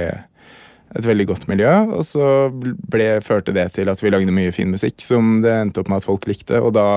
et 1.00 1.08
veldig 1.08 1.28
godt 1.32 1.48
miljø. 1.48 1.72
Og 1.96 2.04
så 2.06 2.28
ble, 2.52 3.08
førte 3.24 3.56
det 3.56 3.70
til 3.80 3.90
at 3.94 4.04
vi 4.04 4.12
lagde 4.12 4.36
mye 4.36 4.52
fin 4.56 4.70
musikk 4.76 5.00
som 5.06 5.40
det 5.46 5.56
endte 5.62 5.80
opp 5.86 5.90
med 5.94 6.04
at 6.04 6.10
folk 6.10 6.28
likte. 6.30 6.60
Og 6.60 6.76
da 6.76 6.90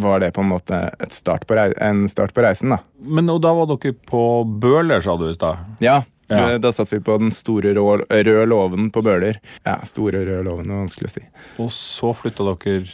var 0.00 0.22
det 0.24 0.30
på 0.32 0.40
en 0.40 0.48
måte 0.54 0.78
et 1.04 1.12
start 1.12 1.44
på 1.44 1.58
rei- 1.58 1.74
en 1.84 2.06
start 2.08 2.32
på 2.32 2.40
reisen, 2.46 2.72
da. 2.72 2.78
Men 3.04 3.28
og 3.28 3.42
da 3.44 3.52
var 3.52 3.68
dere 3.68 3.92
på 4.08 4.22
Bøler, 4.64 5.04
sa 5.04 5.18
du 5.20 5.26
i 5.28 5.34
stad? 5.36 5.60
Ja, 5.84 5.98
Ja. 6.32 6.58
Da 6.62 6.72
satt 6.72 6.90
vi 6.92 6.98
på 7.04 7.18
den 7.20 7.30
store 7.34 7.74
rå, 7.76 7.86
røde 8.08 8.46
låven 8.48 8.90
på 8.94 9.02
Bøler. 9.04 9.38
Ja, 9.66 9.78
store 9.88 10.24
røde 10.24 10.42
låven, 10.46 10.64
det 10.68 10.74
var 10.76 10.84
vanskelig 10.86 11.10
å 11.10 11.14
si. 11.18 11.24
Og 11.62 11.70
så 11.76 12.12
flytta 12.16 12.46
dere 12.52 12.84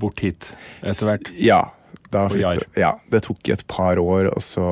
bort 0.00 0.20
hit 0.24 0.52
etter 0.82 1.06
hvert? 1.12 1.30
Ja. 1.40 1.62
Da 2.10 2.24
flyttet, 2.28 2.66
ja, 2.76 2.96
det 3.12 3.20
tok 3.22 3.48
et 3.54 3.60
par 3.70 4.00
år, 4.02 4.32
og 4.34 4.42
så, 4.42 4.64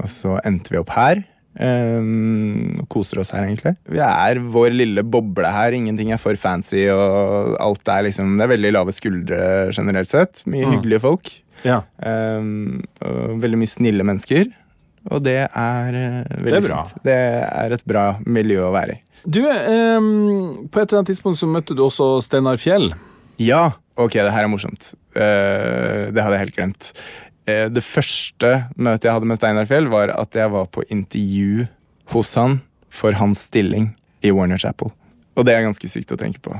og 0.00 0.08
så 0.08 0.38
endte 0.48 0.72
vi 0.72 0.78
opp 0.80 0.88
her. 0.96 1.20
Um, 1.54 2.80
koser 2.90 3.20
oss 3.22 3.30
her, 3.34 3.44
egentlig. 3.46 3.74
Vi 3.92 4.00
er 4.02 4.40
vår 4.54 4.72
lille 4.74 5.04
boble 5.06 5.50
her. 5.52 5.76
Ingenting 5.76 6.10
er 6.14 6.20
for 6.22 6.34
fancy, 6.40 6.86
og 6.90 7.54
alt 7.62 7.88
er 7.92 8.06
liksom 8.08 8.36
Det 8.38 8.46
er 8.46 8.52
veldig 8.54 8.72
lave 8.74 8.94
skuldre 8.96 9.38
generelt 9.76 10.08
sett. 10.10 10.42
Mye 10.46 10.64
Mm. 10.66 10.72
hyggelige 10.78 11.00
folk. 11.04 11.30
Ja. 11.64 11.82
Um, 12.02 12.82
veldig 13.40 13.58
mye 13.60 13.70
snille 13.70 14.04
mennesker. 14.04 14.48
Og 15.12 15.22
det 15.24 15.38
er 15.44 15.96
uh, 15.96 16.36
veldig 16.40 16.52
Det 16.52 16.60
er 16.60 16.68
bra. 16.68 16.82
fint. 16.84 17.02
Det 17.04 17.16
er 17.16 17.76
et 17.76 17.84
bra 17.88 18.04
miljø 18.24 18.62
å 18.68 18.72
være 18.74 18.96
i. 18.96 19.00
Du, 19.24 19.40
ehm, 19.48 20.68
på 20.68 20.80
et 20.80 20.90
eller 20.90 21.00
annet 21.00 21.10
tidspunkt 21.14 21.40
så 21.40 21.48
møtte 21.48 21.76
du 21.76 21.80
også 21.86 22.18
Steinar 22.24 22.58
Fjell. 22.60 22.90
Ja, 23.40 23.70
ok, 23.96 24.18
det 24.20 24.32
her 24.34 24.44
er 24.44 24.50
morsomt. 24.52 24.92
Uh, 25.16 26.10
det 26.12 26.20
hadde 26.20 26.36
jeg 26.36 26.44
helt 26.44 26.58
glemt. 26.58 26.90
Uh, 27.48 27.66
det 27.72 27.84
første 27.84 28.50
møtet 28.76 29.08
jeg 29.08 29.16
hadde 29.16 29.30
med 29.30 29.40
Steinar 29.40 29.68
Fjell, 29.70 29.88
var 29.92 30.12
at 30.12 30.36
jeg 30.36 30.52
var 30.52 30.68
på 30.72 30.84
intervju 30.92 31.66
hos 32.12 32.34
han 32.40 32.60
for 32.92 33.16
hans 33.16 33.46
stilling 33.48 33.94
i 34.24 34.32
Warner 34.32 34.60
Chapel. 34.60 34.92
Og 35.34 35.48
det 35.48 35.56
er 35.56 35.64
ganske 35.66 35.88
sykt 35.90 36.12
å 36.14 36.20
tenke 36.20 36.40
på. 36.44 36.54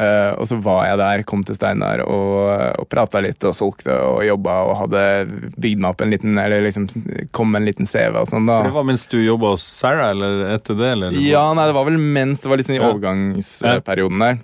Eh, 0.00 0.32
og 0.40 0.46
så 0.48 0.56
var 0.64 0.86
jeg 0.88 0.98
der, 0.98 1.22
kom 1.28 1.42
til 1.46 1.54
Steinar 1.54 2.00
og, 2.06 2.78
og 2.80 2.86
prata 2.90 3.20
litt 3.22 3.44
og 3.44 3.52
solgte 3.54 3.92
og 3.92 4.22
jobba 4.24 4.54
og 4.70 4.76
hadde 4.86 5.02
bygd 5.60 5.82
meg 5.82 5.90
opp 5.92 6.00
en 6.02 6.14
liten 6.14 6.38
Eller 6.40 6.64
liksom 6.64 6.88
kom 7.30 7.52
med 7.52 7.62
en 7.62 7.68
liten 7.68 7.86
CV 7.90 8.16
og 8.22 8.30
sånn. 8.30 8.48
da. 8.48 8.60
Så 8.62 8.70
det 8.70 8.76
var 8.78 8.88
mens 8.88 9.04
du 9.12 9.18
jobba 9.20 9.52
hos 9.52 9.66
Sarah, 9.66 10.10
eller 10.14 10.46
etter 10.56 10.78
det? 10.80 10.94
Eller? 10.96 11.18
Ja, 11.20 11.44
nei, 11.54 11.68
det 11.68 11.76
var 11.76 11.86
vel 11.90 12.00
mens 12.00 12.40
det 12.42 12.50
var 12.50 12.64
sånn 12.64 12.78
i 12.78 12.80
Ja. 12.80 12.88
overgangsperioden 12.90 14.24
der. 14.26 14.40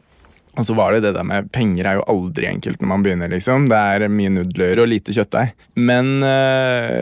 Og 0.58 0.66
så 0.66 0.74
var 0.74 0.92
det 0.92 1.04
det 1.04 1.12
der 1.14 1.22
med 1.26 1.52
penger 1.54 1.86
er 1.86 1.98
jo 2.00 2.06
aldri 2.10 2.48
enkelt 2.48 2.80
når 2.82 2.88
man 2.90 3.02
begynner, 3.06 3.30
liksom. 3.30 3.68
Det 3.70 3.78
er 3.78 4.08
mye 4.10 4.32
nudler 4.34 4.80
og 4.82 4.88
lite 4.90 5.14
kjøttdeig. 5.14 5.52
Men 5.78 6.18
uh, 6.24 6.98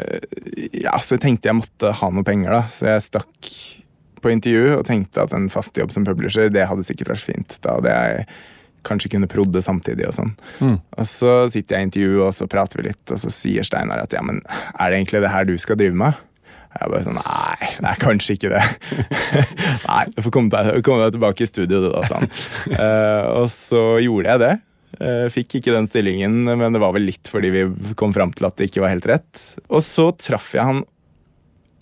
ja, 0.76 0.92
så 1.00 1.16
tenkte 1.20 1.48
jeg 1.48 1.56
måtte 1.62 1.94
ha 1.96 2.10
noe 2.12 2.26
penger, 2.26 2.52
da. 2.52 2.62
Så 2.68 2.84
jeg 2.90 3.06
stakk 3.06 3.50
på 4.26 4.34
intervju 4.34 4.76
og 4.80 4.84
tenkte 4.88 5.24
at 5.24 5.34
en 5.36 5.48
fast 5.52 5.78
jobb 5.78 5.94
som 5.94 6.06
publisher, 6.06 6.50
det 6.52 6.66
hadde 6.68 6.86
sikkert 6.86 7.14
vært 7.14 7.26
fint. 7.30 7.58
Da 7.64 7.78
hadde 7.78 7.94
jeg 7.94 8.28
kanskje 8.86 9.10
kunne 9.16 9.30
prodde 9.30 9.62
samtidig 9.64 10.06
og 10.08 10.14
sånn. 10.14 10.32
Mm. 10.62 10.76
Og 10.78 11.08
så 11.10 11.34
sitter 11.50 11.76
jeg 11.76 11.82
i 11.82 11.88
intervju, 11.88 12.12
og 12.26 12.32
så 12.36 12.46
prater 12.50 12.82
vi 12.82 12.88
litt, 12.90 13.02
og 13.10 13.18
så 13.22 13.32
sier 13.34 13.66
Steinar 13.66 14.04
at 14.04 14.14
ja, 14.14 14.22
men 14.26 14.42
er 14.46 14.90
det 14.90 15.00
egentlig 15.00 15.24
det 15.24 15.32
her 15.32 15.48
du 15.48 15.56
skal 15.58 15.78
drive 15.80 15.98
med? 15.98 16.22
Jeg 16.76 16.92
bare 16.92 17.06
sånn 17.06 17.16
Nei, 17.16 17.68
det 17.80 17.88
er 17.88 18.00
kanskje 18.02 18.36
ikke 18.36 18.52
det. 18.52 18.62
Nei, 19.88 20.02
du 20.12 20.22
får 20.26 20.34
komme 20.34 20.52
deg, 20.52 20.82
komme 20.84 21.06
deg 21.06 21.16
tilbake 21.16 21.46
i 21.46 21.48
studio, 21.48 21.82
du, 21.86 21.90
da, 21.94 22.02
sa 22.06 22.20
han. 22.20 22.32
Uh, 22.74 23.22
og 23.40 23.50
så 23.52 23.84
gjorde 24.04 24.34
jeg 24.34 24.44
det. 24.44 24.54
Eh, 24.96 25.26
fikk 25.32 25.58
ikke 25.58 25.74
den 25.74 25.88
stillingen, 25.88 26.44
men 26.46 26.72
det 26.72 26.80
var 26.80 26.94
vel 26.96 27.04
litt 27.08 27.28
fordi 27.28 27.50
vi 27.52 27.64
kom 28.00 28.14
fram 28.16 28.30
til 28.32 28.46
at 28.48 28.56
det 28.56 28.70
ikke 28.70 28.84
var 28.84 28.94
helt 28.94 29.08
rett. 29.10 29.42
Og 29.68 29.82
så 29.84 30.08
traff 30.16 30.54
jeg 30.56 30.64
han 30.64 30.84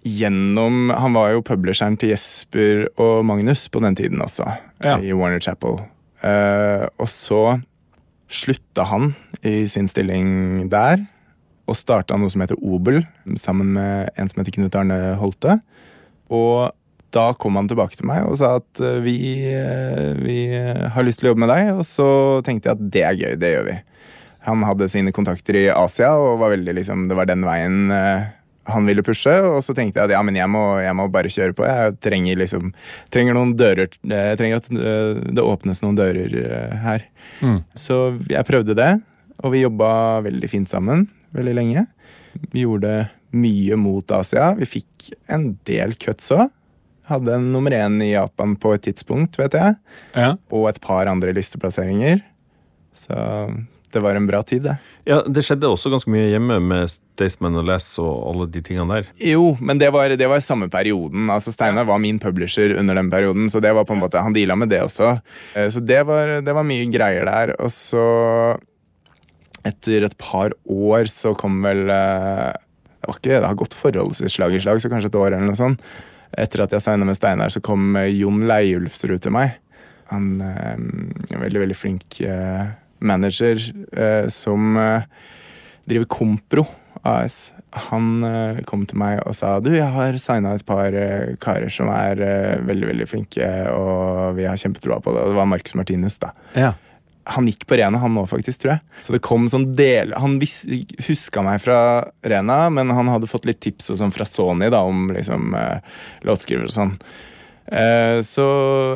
gjennom 0.05 0.91
Han 1.01 1.15
var 1.17 1.33
jo 1.33 1.43
publisheren 1.45 1.97
til 2.01 2.13
Jesper 2.13 2.85
og 3.01 3.25
Magnus 3.25 3.67
på 3.73 3.81
den 3.81 3.97
tiden 3.97 4.21
også, 4.21 4.47
Ja. 4.85 4.99
i 5.01 5.13
Warner 5.17 5.41
Chapel. 5.41 5.81
Uh, 6.25 6.87
og 7.01 7.09
så 7.09 7.61
slutta 8.29 8.85
han 8.89 9.15
i 9.45 9.67
sin 9.69 9.89
stilling 9.89 10.69
der 10.73 11.03
og 11.69 11.77
starta 11.77 12.17
noe 12.21 12.29
som 12.33 12.43
heter 12.45 12.61
Obel, 12.61 13.07
sammen 13.41 13.73
med 13.73 14.11
en 14.21 14.29
som 14.29 14.41
heter 14.43 14.53
Knut 14.53 14.75
Arne 14.77 15.15
Holte. 15.17 15.59
Og 16.29 16.75
da 17.15 17.31
kom 17.41 17.57
han 17.57 17.69
tilbake 17.71 17.97
til 17.97 18.09
meg 18.11 18.27
og 18.27 18.37
sa 18.41 18.57
at 18.59 18.81
eh, 18.85 18.99
vi, 19.05 19.15
eh, 19.49 20.13
vi 20.19 20.37
har 20.53 21.07
lyst 21.07 21.23
til 21.23 21.31
å 21.31 21.33
jobbe 21.33 21.45
med 21.47 21.53
deg. 21.55 21.71
Og 21.79 21.85
så 21.89 22.09
tenkte 22.45 22.69
jeg 22.69 22.77
at 22.77 22.91
det 22.93 23.05
er 23.07 23.21
gøy, 23.21 23.37
det 23.41 23.53
gjør 23.55 23.69
vi. 23.71 23.77
Han 24.45 24.65
hadde 24.67 24.91
sine 24.93 25.15
kontakter 25.15 25.57
i 25.57 25.67
Asia, 25.73 26.11
og 26.21 26.41
var 26.43 26.53
veldig, 26.53 26.75
liksom, 26.77 27.07
det 27.09 27.17
var 27.17 27.31
den 27.31 27.47
veien 27.47 27.79
han 28.71 28.87
ville 28.89 29.05
pushe. 29.07 29.33
Og 29.49 29.59
så 29.67 29.75
tenkte 29.77 30.01
jeg 30.01 30.11
at 30.11 30.17
ja, 30.17 30.23
men 30.27 30.39
jeg 30.39 30.51
må, 30.51 30.63
jeg 30.83 30.97
må 30.99 31.09
bare 31.13 31.33
kjøre 31.33 31.57
på. 31.57 31.67
Jeg 31.69 31.97
trenger 32.05 32.41
liksom 32.41 32.71
trenger 33.15 33.37
noen 33.37 33.53
dører 33.59 33.93
Jeg 34.03 34.39
trenger 34.41 34.63
at 34.63 34.71
eh, 34.73 35.25
det 35.37 35.45
åpnes 35.45 35.83
noen 35.85 35.99
dører 35.99 36.39
eh, 36.45 36.79
her. 36.85 37.09
Mm. 37.45 37.61
Så 37.79 37.99
jeg 38.31 38.49
prøvde 38.49 38.77
det, 38.79 38.93
og 39.43 39.55
vi 39.55 39.65
jobba 39.65 39.91
veldig 40.25 40.51
fint 40.53 40.73
sammen 40.73 41.09
veldig 41.35 41.55
lenge. 41.59 41.87
Vi 42.53 42.65
gjorde 42.65 43.09
mye 43.35 43.79
mot 43.79 44.15
Asia. 44.15 44.53
Vi 44.59 44.69
fikk 44.69 45.11
en 45.33 45.55
del 45.69 45.97
cuts 46.01 46.31
òg. 46.35 46.49
Hadde 47.11 47.35
en 47.37 47.51
nummer 47.53 47.75
én 47.77 47.99
i 48.01 48.15
Japan 48.15 48.55
på 48.57 48.73
et 48.77 48.87
tidspunkt, 48.87 49.37
vet 49.41 49.57
jeg. 49.59 49.77
Ja. 50.17 50.35
Og 50.55 50.71
et 50.71 50.81
par 50.85 51.11
andre 51.11 51.35
listeplasseringer. 51.37 52.23
Så 52.97 53.17
det 53.95 54.03
var 54.05 54.19
en 54.19 54.27
bra 54.29 54.43
tid, 54.47 54.65
det. 54.67 54.75
ja, 55.09 55.21
Det 55.27 55.43
skjedde 55.47 55.71
også 55.71 55.91
ganske 55.93 56.11
mye 56.13 56.27
hjemme 56.33 56.59
med 56.61 56.91
Staysman 56.93 57.57
og 57.61 57.65
Les 57.69 57.87
og 58.03 58.13
alle 58.33 58.47
de 58.51 58.63
tingene 58.67 58.99
der. 58.99 59.09
Jo, 59.23 59.55
men 59.63 59.79
det 59.81 59.89
var, 59.95 60.11
det 60.19 60.29
var 60.29 60.43
samme 60.45 60.69
perioden. 60.73 61.29
Altså 61.31 61.55
Steinar 61.55 61.87
var 61.89 61.99
min 62.03 62.19
publisher 62.23 62.75
under 62.81 62.99
den 62.99 63.11
perioden, 63.15 63.49
så 63.53 63.63
det 63.65 63.73
var 63.77 63.87
på 63.89 63.95
en 63.97 64.03
måte, 64.03 64.21
han 64.23 64.35
deala 64.37 64.57
med 64.59 64.69
det 64.75 64.83
også. 64.85 65.15
Eh, 65.55 65.71
Så 65.71 65.81
det 65.81 66.03
var, 66.07 66.41
det 66.45 66.55
var 66.59 66.67
mye 66.67 66.87
greier 66.93 67.25
der. 67.31 67.55
Og 67.63 67.71
så, 67.73 68.05
etter 69.65 70.05
et 70.09 70.17
par 70.21 70.53
år, 70.69 71.07
så 71.09 71.33
kom 71.39 71.63
vel 71.65 71.87
eh, 71.89 72.51
Det 73.01 73.09
var 73.09 73.19
ikke, 73.21 73.39
det 73.41 73.49
har 73.49 73.59
gått 73.61 73.75
forholdsvis 73.77 74.37
slag 74.39 74.55
i 74.57 74.61
slag, 74.65 74.81
så 74.83 74.91
kanskje 74.93 75.11
et 75.13 75.19
år 75.21 75.33
eller 75.33 75.49
noe 75.51 75.59
sånt. 75.59 75.81
Etter 76.35 76.65
at 76.65 76.73
jeg 76.75 76.83
signa 76.83 77.07
med 77.07 77.15
Steinar, 77.19 77.53
så 77.53 77.61
kom 77.65 77.95
eh, 78.01 78.11
Jon 78.19 78.43
Leiulfsrud 78.49 79.21
til 79.25 79.35
meg. 79.37 79.55
Han 80.11 80.35
er 80.45 80.75
en 80.77 81.41
veldig, 81.41 81.61
veldig 81.63 81.77
flink 81.79 82.19
manager 83.07 83.61
eh, 83.93 84.27
som 84.33 84.77
eh, 84.81 85.07
driver 85.89 86.09
Kompro 86.11 86.67
AS. 87.05 87.53
Han 87.71 88.25
eh, 88.25 88.63
kom 88.69 88.85
til 88.89 88.99
meg 89.01 89.19
og 89.27 89.35
sa 89.37 89.57
du, 89.63 89.73
jeg 89.75 89.91
har 89.97 90.17
signa 90.21 90.55
et 90.55 90.65
par 90.67 90.95
eh, 90.95 91.35
karer 91.43 91.73
som 91.73 91.91
er 91.93 92.23
eh, 92.23 92.63
veldig 92.65 92.89
veldig 92.93 93.09
flinke, 93.11 93.51
og 93.75 94.39
vi 94.39 94.47
har 94.49 94.61
kjempetroa 94.61 95.01
på 95.03 95.15
det. 95.15 95.25
Og 95.25 95.35
det 95.35 95.39
var 95.41 95.51
Marcus 95.51 95.77
Martinus, 95.79 96.21
da. 96.23 96.33
Ja. 96.57 96.73
Han 97.35 97.49
gikk 97.49 97.65
på 97.69 97.79
Rena, 97.81 97.99
han 98.03 98.13
nå, 98.15 98.27
faktisk, 98.29 98.63
tror 98.63 98.75
jeg. 98.75 98.85
Så 99.05 99.15
det 99.15 99.23
kom 99.25 99.47
sånn 99.49 99.71
del... 99.77 100.13
Han 100.21 100.37
huska 101.07 101.45
meg 101.45 101.63
fra 101.65 101.79
Rena, 102.21 102.67
men 102.73 102.93
han 102.93 103.09
hadde 103.09 103.31
fått 103.31 103.49
litt 103.49 103.63
tips 103.65 103.89
og 103.95 104.01
sånn 104.03 104.13
fra 104.13 104.27
Sony 104.29 104.69
da, 104.73 104.83
om 104.85 105.09
liksom 105.15 105.57
låtskriver 106.29 106.69
og 106.69 106.75
sånn. 106.77 106.93
Eh, 107.65 108.19
så 108.27 108.47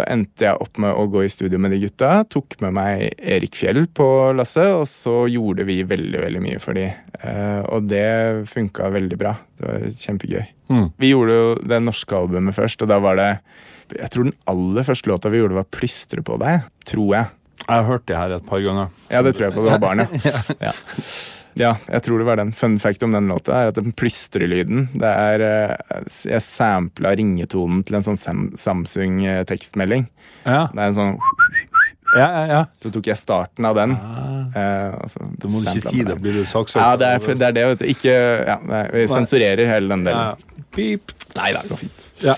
endte 0.05 0.45
jeg 0.45 0.61
opp 0.61 0.81
med 0.83 0.93
å 0.93 1.07
gå 1.09 1.23
i 1.25 1.31
studio 1.33 1.61
med 1.61 1.73
de 1.73 1.81
gutta. 1.87 2.11
Tok 2.29 2.59
med 2.65 2.77
meg 2.77 3.05
Erik 3.17 3.57
Fjell 3.57 3.87
på 3.97 4.09
lasset, 4.37 4.69
og 4.77 4.85
så 4.91 5.23
gjorde 5.31 5.65
vi 5.69 5.81
veldig 5.89 6.21
veldig 6.27 6.43
mye 6.45 6.61
for 6.63 6.77
de. 6.79 6.89
Eh, 7.19 7.63
og 7.65 7.89
det 7.89 8.49
funka 8.51 8.91
veldig 8.95 9.21
bra. 9.21 9.35
Det 9.59 9.67
var 9.71 9.89
kjempegøy. 9.97 10.45
Mm. 10.69 10.87
Vi 11.01 11.15
gjorde 11.15 11.39
jo 11.39 11.49
det 11.73 11.81
norske 11.87 12.19
albumet 12.19 12.57
først, 12.57 12.85
og 12.85 12.93
da 12.93 13.01
var 13.03 13.17
det 13.21 13.31
Jeg 13.89 14.11
tror 14.13 14.27
den 14.27 14.37
aller 14.45 14.85
første 14.85 15.09
låta 15.09 15.31
vi 15.33 15.39
gjorde, 15.41 15.57
var 15.57 15.65
'Plystre 15.65 16.21
på 16.21 16.37
deg'. 16.37 16.67
Tror 16.85 17.15
jeg. 17.15 17.27
Jeg 17.59 17.75
har 17.75 17.85
hørt 17.89 18.05
det 18.07 18.17
her 18.17 18.31
et 18.37 18.47
par 18.47 18.61
ganger. 18.61 18.91
Ja, 19.11 19.23
det 19.23 19.35
tror 19.35 19.49
jeg 19.49 19.55
på. 19.55 19.65
Det 19.65 19.73
var 19.73 19.81
barn, 19.81 20.05
ja. 20.61 20.73
Ja. 21.59 21.73
Ja, 21.75 21.93
jeg 21.93 22.03
tror 22.07 22.19
det 22.23 22.27
var 22.29 22.37
den. 22.41 22.53
Fun 22.57 22.79
fact 22.79 23.03
om 23.03 23.13
den 23.17 23.29
låta 23.29 23.57
er 23.63 23.73
at 23.73 23.79
den 23.81 23.93
plystrelyden 23.93 24.89
det 24.95 25.11
er, 25.11 25.45
eh, 25.49 26.03
Jeg 26.25 26.43
sampla 26.47 27.15
ringetonen 27.19 27.85
til 27.85 27.99
en 27.99 28.07
sånn 28.07 28.17
Sam 28.19 28.51
Samsung-tekstmelding. 28.57 30.07
Ja, 30.47 30.69
Det 30.73 30.79
er 30.81 30.87
en 30.93 30.95
sånn 30.95 31.19
ja, 32.17 32.25
ja. 32.25 32.45
ja. 32.49 32.61
Så 32.81 32.89
tok 32.95 33.05
jeg 33.11 33.19
starten 33.21 33.67
av 33.69 33.75
den. 33.77 33.93
Ah, 33.93 34.35
Eh, 34.57 34.95
altså, 34.97 35.21
da 35.37 35.49
må 35.53 35.61
du 35.61 35.67
ikke 35.69 35.91
si 35.91 36.03
det, 36.09 36.15
blir 36.25 36.39
du 36.39 36.45
saksøkt. 36.49 36.81
Ja, 36.81 36.97
det 36.97 37.07
er, 37.07 37.19
det 37.37 37.47
er 37.51 37.53
det, 37.53 37.65
vet 37.69 37.83
du. 37.83 37.85
Ikke 37.93 38.15
ja, 38.49 38.55
nei, 38.65 38.79
Vi 38.95 39.03
sensurerer 39.13 39.69
hele 39.69 39.89
den 39.93 40.07
Ja. 40.09 40.15
delen. 40.15 40.65
Pip. 40.73 41.13
Nei 41.37 41.51
da, 41.53 41.61
det 41.61 41.69
går 41.69 41.81
fint. 41.83 42.07
Ja. 42.25 42.35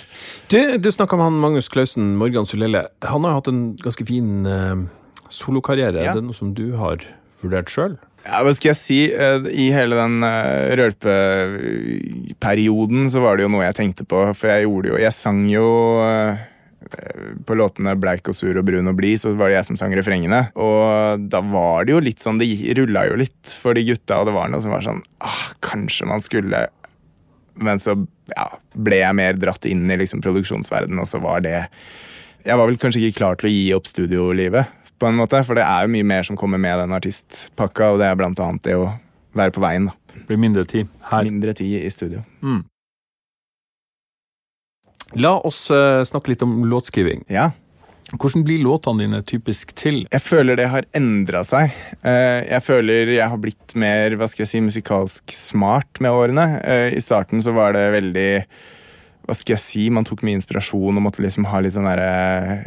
Du, 0.50 0.58
du 0.82 0.90
snakka 0.90 1.14
om 1.14 1.22
han 1.22 1.38
Magnus 1.38 1.68
Klausen, 1.70 2.16
Morgan 2.18 2.46
Sulelle. 2.50 2.88
Han 3.06 3.24
har 3.24 3.38
hatt 3.38 3.46
en 3.52 3.76
ganske 3.78 4.04
fin 4.10 4.44
uh, 4.44 4.82
solokarriere. 5.30 6.02
Ja. 6.02 6.10
Er 6.10 6.18
det 6.18 6.24
noe 6.26 6.34
som 6.34 6.50
du 6.52 6.72
har 6.80 6.98
vurdert 7.44 7.70
sjøl? 7.70 7.94
Ja, 8.26 8.42
hva 8.44 8.52
skal 8.54 8.68
jeg 8.74 8.78
si? 8.78 9.14
Eh, 9.14 9.46
I 9.48 9.72
hele 9.72 9.96
den 9.96 10.22
uh, 10.24 10.76
rølpeperioden 10.78 13.10
så 13.12 13.20
var 13.24 13.36
det 13.36 13.42
jo 13.46 13.52
noe 13.54 13.64
jeg 13.64 13.78
tenkte 13.78 14.04
på. 14.08 14.34
For 14.36 14.46
jeg 14.52 14.64
gjorde 14.66 14.88
jo 14.92 14.96
Jeg 15.00 15.14
sang 15.16 15.40
jo 15.48 15.66
eh, 16.04 16.34
på 17.46 17.54
låtene 17.56 17.96
Bleik 18.00 18.28
og 18.30 18.36
sur 18.36 18.58
og 18.60 18.66
brun 18.66 18.90
og 18.90 18.96
blid, 18.98 19.16
så 19.22 19.28
var 19.38 19.46
det 19.48 19.56
jeg 19.58 19.68
som 19.70 19.76
sang 19.80 19.92
refrengene. 19.96 20.40
Og 20.60 20.80
da 21.32 21.40
var 21.44 21.78
det 21.86 21.92
jo 21.96 22.04
litt 22.04 22.20
sånn 22.24 22.40
Det 22.42 22.50
rulla 22.78 23.00
jo 23.08 23.14
litt 23.20 23.44
for 23.62 23.70
de 23.76 23.82
gutta, 23.88 24.14
og 24.20 24.26
det 24.28 24.34
var 24.36 24.46
noe 24.52 24.62
som 24.64 24.72
var 24.74 24.82
sånn 24.86 25.02
ah, 25.24 25.44
Kanskje 25.64 26.04
man 26.10 26.20
skulle 26.24 26.58
Men 27.60 27.76
så 27.82 27.92
ja, 28.30 28.46
ble 28.76 28.96
jeg 29.00 29.16
mer 29.16 29.34
dratt 29.40 29.64
inn 29.68 29.84
i 29.90 30.00
liksom 30.00 30.20
produksjonsverdenen, 30.24 31.02
og 31.02 31.08
så 31.08 31.18
var 31.24 31.38
det 31.46 31.58
Jeg 32.44 32.56
var 32.56 32.66
vel 32.68 32.80
kanskje 32.80 33.00
ikke 33.06 33.18
klar 33.22 33.34
til 33.40 33.48
å 33.48 33.54
gi 33.54 33.66
opp 33.76 33.86
studiolivet, 33.90 34.64
på 35.00 35.08
en 35.08 35.16
måte, 35.18 35.40
for 35.46 35.56
det 35.58 35.64
er 35.66 35.86
jo 35.86 35.92
mye 35.96 36.06
mer 36.06 36.26
som 36.28 36.36
kommer 36.38 36.60
med 36.60 36.78
den 36.82 36.92
artistpakka, 36.96 37.94
og 37.94 38.02
det 38.02 38.10
er 38.10 38.18
blant 38.20 38.40
annet 38.44 38.62
det 38.68 38.76
å 38.78 38.90
være 39.38 39.54
på 39.56 39.62
veien. 39.64 39.88
da. 39.90 39.96
Det 40.14 40.26
blir 40.28 40.40
mindre 40.42 40.64
tid 40.68 40.88
her. 41.10 41.24
Mindre 41.26 41.54
tid 41.56 41.80
i 41.86 41.90
studio. 41.94 42.20
La 45.18 45.32
oss 45.42 45.64
eh, 45.74 46.02
snakke 46.06 46.30
litt 46.34 46.42
om 46.46 46.60
låtskriving. 46.70 47.24
Ja. 47.32 47.48
Hvordan 48.10 48.42
blir 48.46 48.58
låtene 48.62 49.04
dine 49.04 49.20
typisk 49.26 49.72
til? 49.78 50.00
Jeg 50.10 50.22
føler 50.22 50.58
det 50.58 50.68
har 50.72 50.86
endra 50.98 51.42
seg. 51.46 51.70
Eh, 52.02 52.42
Jeg 52.50 52.62
føler 52.66 53.10
jeg 53.14 53.28
har 53.30 53.38
blitt 53.42 53.74
mer 53.78 54.14
hva 54.18 54.26
skal 54.30 54.44
jeg 54.44 54.50
si, 54.52 54.60
musikalsk 54.66 55.34
smart 55.34 56.00
med 56.02 56.10
årene. 56.14 56.46
Eh, 56.62 56.88
I 56.98 57.02
starten 57.02 57.42
så 57.42 57.54
var 57.54 57.74
det 57.78 57.88
veldig 57.94 58.28
Hva 59.26 59.36
skal 59.38 59.54
jeg 59.56 59.62
si? 59.62 59.84
Man 59.94 60.06
tok 60.06 60.24
mye 60.26 60.38
inspirasjon 60.40 60.96
og 60.98 61.04
måtte 61.04 61.22
liksom 61.22 61.46
ha 61.50 61.60
litt 61.62 61.74
sånn 61.76 61.86
derre 61.86 62.66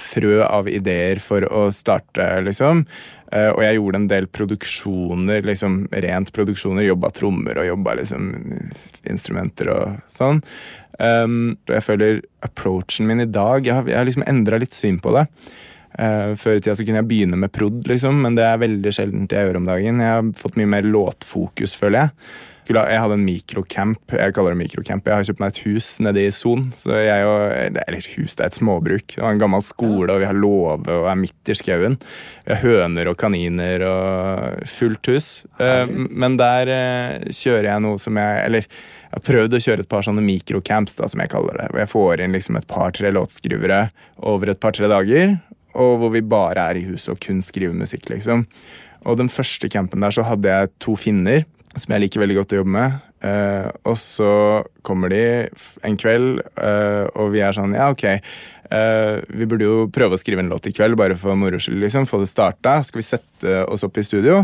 frø 0.00 0.42
av 0.44 0.68
ideer 0.70 1.20
for 1.22 1.46
å 1.46 1.68
starte, 1.74 2.26
liksom. 2.46 2.84
Eh, 3.32 3.50
Og 3.50 3.62
jeg 3.62 3.78
gjorde 3.78 4.00
en 4.00 4.08
del 4.10 4.26
produksjoner, 4.26 5.42
liksom 5.46 5.88
rent 5.90 6.32
produksjoner. 6.34 6.86
Jobba 6.86 7.10
trommer 7.14 7.58
og 7.58 7.66
jobba 7.66 7.96
liksom 8.00 8.30
instrumenter 9.10 9.70
og 9.74 10.00
sånn. 10.10 10.42
Um, 10.98 11.56
jeg 11.66 11.82
føler 11.82 12.20
approachen 12.46 13.08
min 13.08 13.24
i 13.24 13.26
dag 13.26 13.66
Jeg 13.66 13.74
har, 13.74 13.88
jeg 13.90 13.96
har 13.98 14.06
liksom 14.06 14.22
endra 14.30 14.60
litt 14.62 14.76
syn 14.76 15.00
på 15.02 15.10
det. 15.16 15.24
Uh, 15.98 16.34
før 16.38 16.58
i 16.58 16.62
tida 16.62 16.76
så 16.78 16.86
kunne 16.86 17.00
jeg 17.02 17.08
begynne 17.10 17.38
med 17.38 17.50
prod, 17.54 17.80
liksom, 17.90 18.20
men 18.22 18.38
det 18.38 18.44
er 18.46 18.62
veldig 18.62 18.92
sjeldent 18.94 19.34
jeg 19.34 19.46
gjør 19.48 19.58
om 19.60 19.66
dagen. 19.66 20.02
Jeg 20.02 20.12
har 20.14 20.30
fått 20.38 20.58
mye 20.58 20.70
mer 20.70 20.86
låtfokus, 20.86 21.74
føler 21.78 22.04
jeg. 22.04 22.10
Jeg 22.64 23.00
hadde 23.00 23.16
en 23.18 23.24
mikrocamp. 23.26 24.14
Jeg 24.16 24.32
kaller 24.36 24.54
det 24.54 24.60
mikrocamp. 24.62 25.04
Jeg 25.04 25.20
har 25.20 25.26
kjøpt 25.28 25.40
meg 25.42 25.52
et 25.52 25.60
hus 25.66 25.88
nede 26.00 26.22
i 26.24 26.32
Son. 26.32 26.64
Så 26.76 26.96
jeg 26.96 27.26
og, 27.28 27.42
eller 27.52 27.98
et 27.98 28.08
hus, 28.14 28.36
det 28.38 28.46
er 28.46 28.52
et 28.52 28.56
småbruk. 28.56 29.06
Det 29.12 29.20
var 29.20 29.34
en 29.34 29.42
gammel 29.42 29.64
skole, 29.64 30.08
og 30.08 30.22
vi 30.22 30.28
har 30.28 30.38
låve 30.38 30.88
og 30.88 31.08
er 31.10 31.20
midt 31.20 31.52
i 31.52 31.56
skauen. 31.58 31.98
Vi 32.46 32.54
har 32.54 32.62
høner 32.64 33.10
og 33.12 33.18
kaniner 33.20 33.84
og 33.88 34.68
fullt 34.70 35.12
hus. 35.12 35.28
Eh, 35.60 35.84
men 35.92 36.38
der 36.40 36.72
eh, 36.72 37.32
kjører 37.36 37.70
jeg 37.74 37.84
noe 37.84 38.00
som 38.00 38.20
jeg 38.20 38.44
Eller 38.44 38.64
jeg 38.64 39.20
har 39.20 39.26
prøvd 39.28 39.54
å 39.54 39.62
kjøre 39.62 39.84
et 39.84 39.90
par 39.90 40.06
sånne 40.06 40.24
mikrocamps, 40.24 40.96
da, 40.98 41.08
som 41.10 41.20
jeg 41.22 41.30
kaller 41.34 41.60
det. 41.60 41.68
Hvor 41.70 41.84
jeg 41.84 41.92
får 41.92 42.22
inn 42.24 42.34
liksom 42.34 42.58
et 42.58 42.70
par-tre 42.70 43.12
låtskrivere 43.14 43.82
over 44.24 44.50
et 44.50 44.62
par-tre 44.62 44.88
dager. 44.90 45.36
Og 45.76 45.98
hvor 46.00 46.14
vi 46.16 46.24
bare 46.24 46.70
er 46.70 46.80
i 46.80 46.86
huset 46.88 47.12
og 47.12 47.20
kun 47.22 47.44
skriver 47.44 47.76
musikk, 47.76 48.08
liksom. 48.10 48.46
Og 49.04 49.18
den 49.20 49.28
første 49.28 49.68
campen 49.68 50.00
der 50.00 50.14
så 50.16 50.24
hadde 50.24 50.48
jeg 50.48 50.72
to 50.80 50.96
finner 50.96 51.44
som 51.80 51.94
jeg 51.94 52.04
liker 52.04 52.22
veldig 52.22 52.38
godt 52.40 52.54
å 52.54 52.60
jobbe 52.62 52.74
med. 52.74 52.98
Uh, 53.24 53.68
og 53.88 53.96
så 54.00 54.32
kommer 54.84 55.12
de 55.12 55.22
en 55.86 55.96
kveld, 56.00 56.42
uh, 56.60 57.06
og 57.16 57.32
vi 57.32 57.40
er 57.44 57.56
sånn 57.56 57.72
Ja, 57.76 57.88
ok. 57.94 58.04
uh, 58.68 59.22
vi 59.32 59.48
burde 59.48 59.64
jo 59.64 59.76
prøve 59.92 60.18
å 60.18 60.20
skrive 60.20 60.44
en 60.44 60.52
låt 60.52 60.68
i 60.68 60.74
kveld, 60.76 60.98
bare 61.00 61.16
for 61.20 61.38
moro 61.38 61.60
skyld. 61.60 61.80
Liksom, 61.82 62.08
få 62.10 62.20
det 62.22 62.28
starta. 62.32 62.80
Skal 62.84 63.00
vi 63.00 63.06
sette 63.08 63.56
oss 63.64 63.86
opp 63.86 63.98
i 63.98 64.06
studio? 64.06 64.42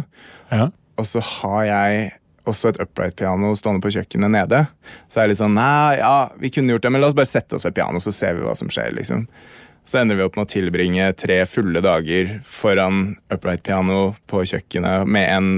Ja. 0.48 0.70
Og 1.00 1.08
så 1.08 1.22
har 1.24 1.62
jeg 1.68 2.08
også 2.48 2.72
et 2.72 2.80
upright-piano 2.82 3.52
stående 3.58 3.84
på 3.84 3.92
kjøkkenet 3.94 4.32
nede. 4.32 4.64
Så 5.10 5.20
er 5.20 5.28
jeg 5.28 5.34
litt 5.34 5.42
sånn 5.42 5.56
Nei, 5.58 6.00
ja, 6.00 6.30
vi 6.40 6.50
kunne 6.52 6.74
gjort 6.74 6.86
det, 6.86 6.92
men 6.94 7.04
la 7.04 7.10
oss 7.10 7.18
bare 7.18 7.30
sette 7.30 7.58
oss 7.58 7.66
ved 7.68 7.76
piano, 7.76 8.00
så 8.02 8.14
ser 8.16 8.38
vi 8.38 8.46
hva 8.46 8.56
som 8.58 8.72
skjer, 8.72 8.94
liksom. 8.96 9.26
Så 9.90 9.98
ender 9.98 10.14
vi 10.14 10.22
opp 10.22 10.36
med 10.38 10.46
å 10.46 10.50
tilbringe 10.52 11.06
tre 11.18 11.40
fulle 11.50 11.80
dager 11.82 12.36
foran 12.46 13.16
upright-piano 13.26 14.12
på 14.30 14.44
kjøkkenet 14.46 15.08
med 15.10 15.24
en, 15.34 15.48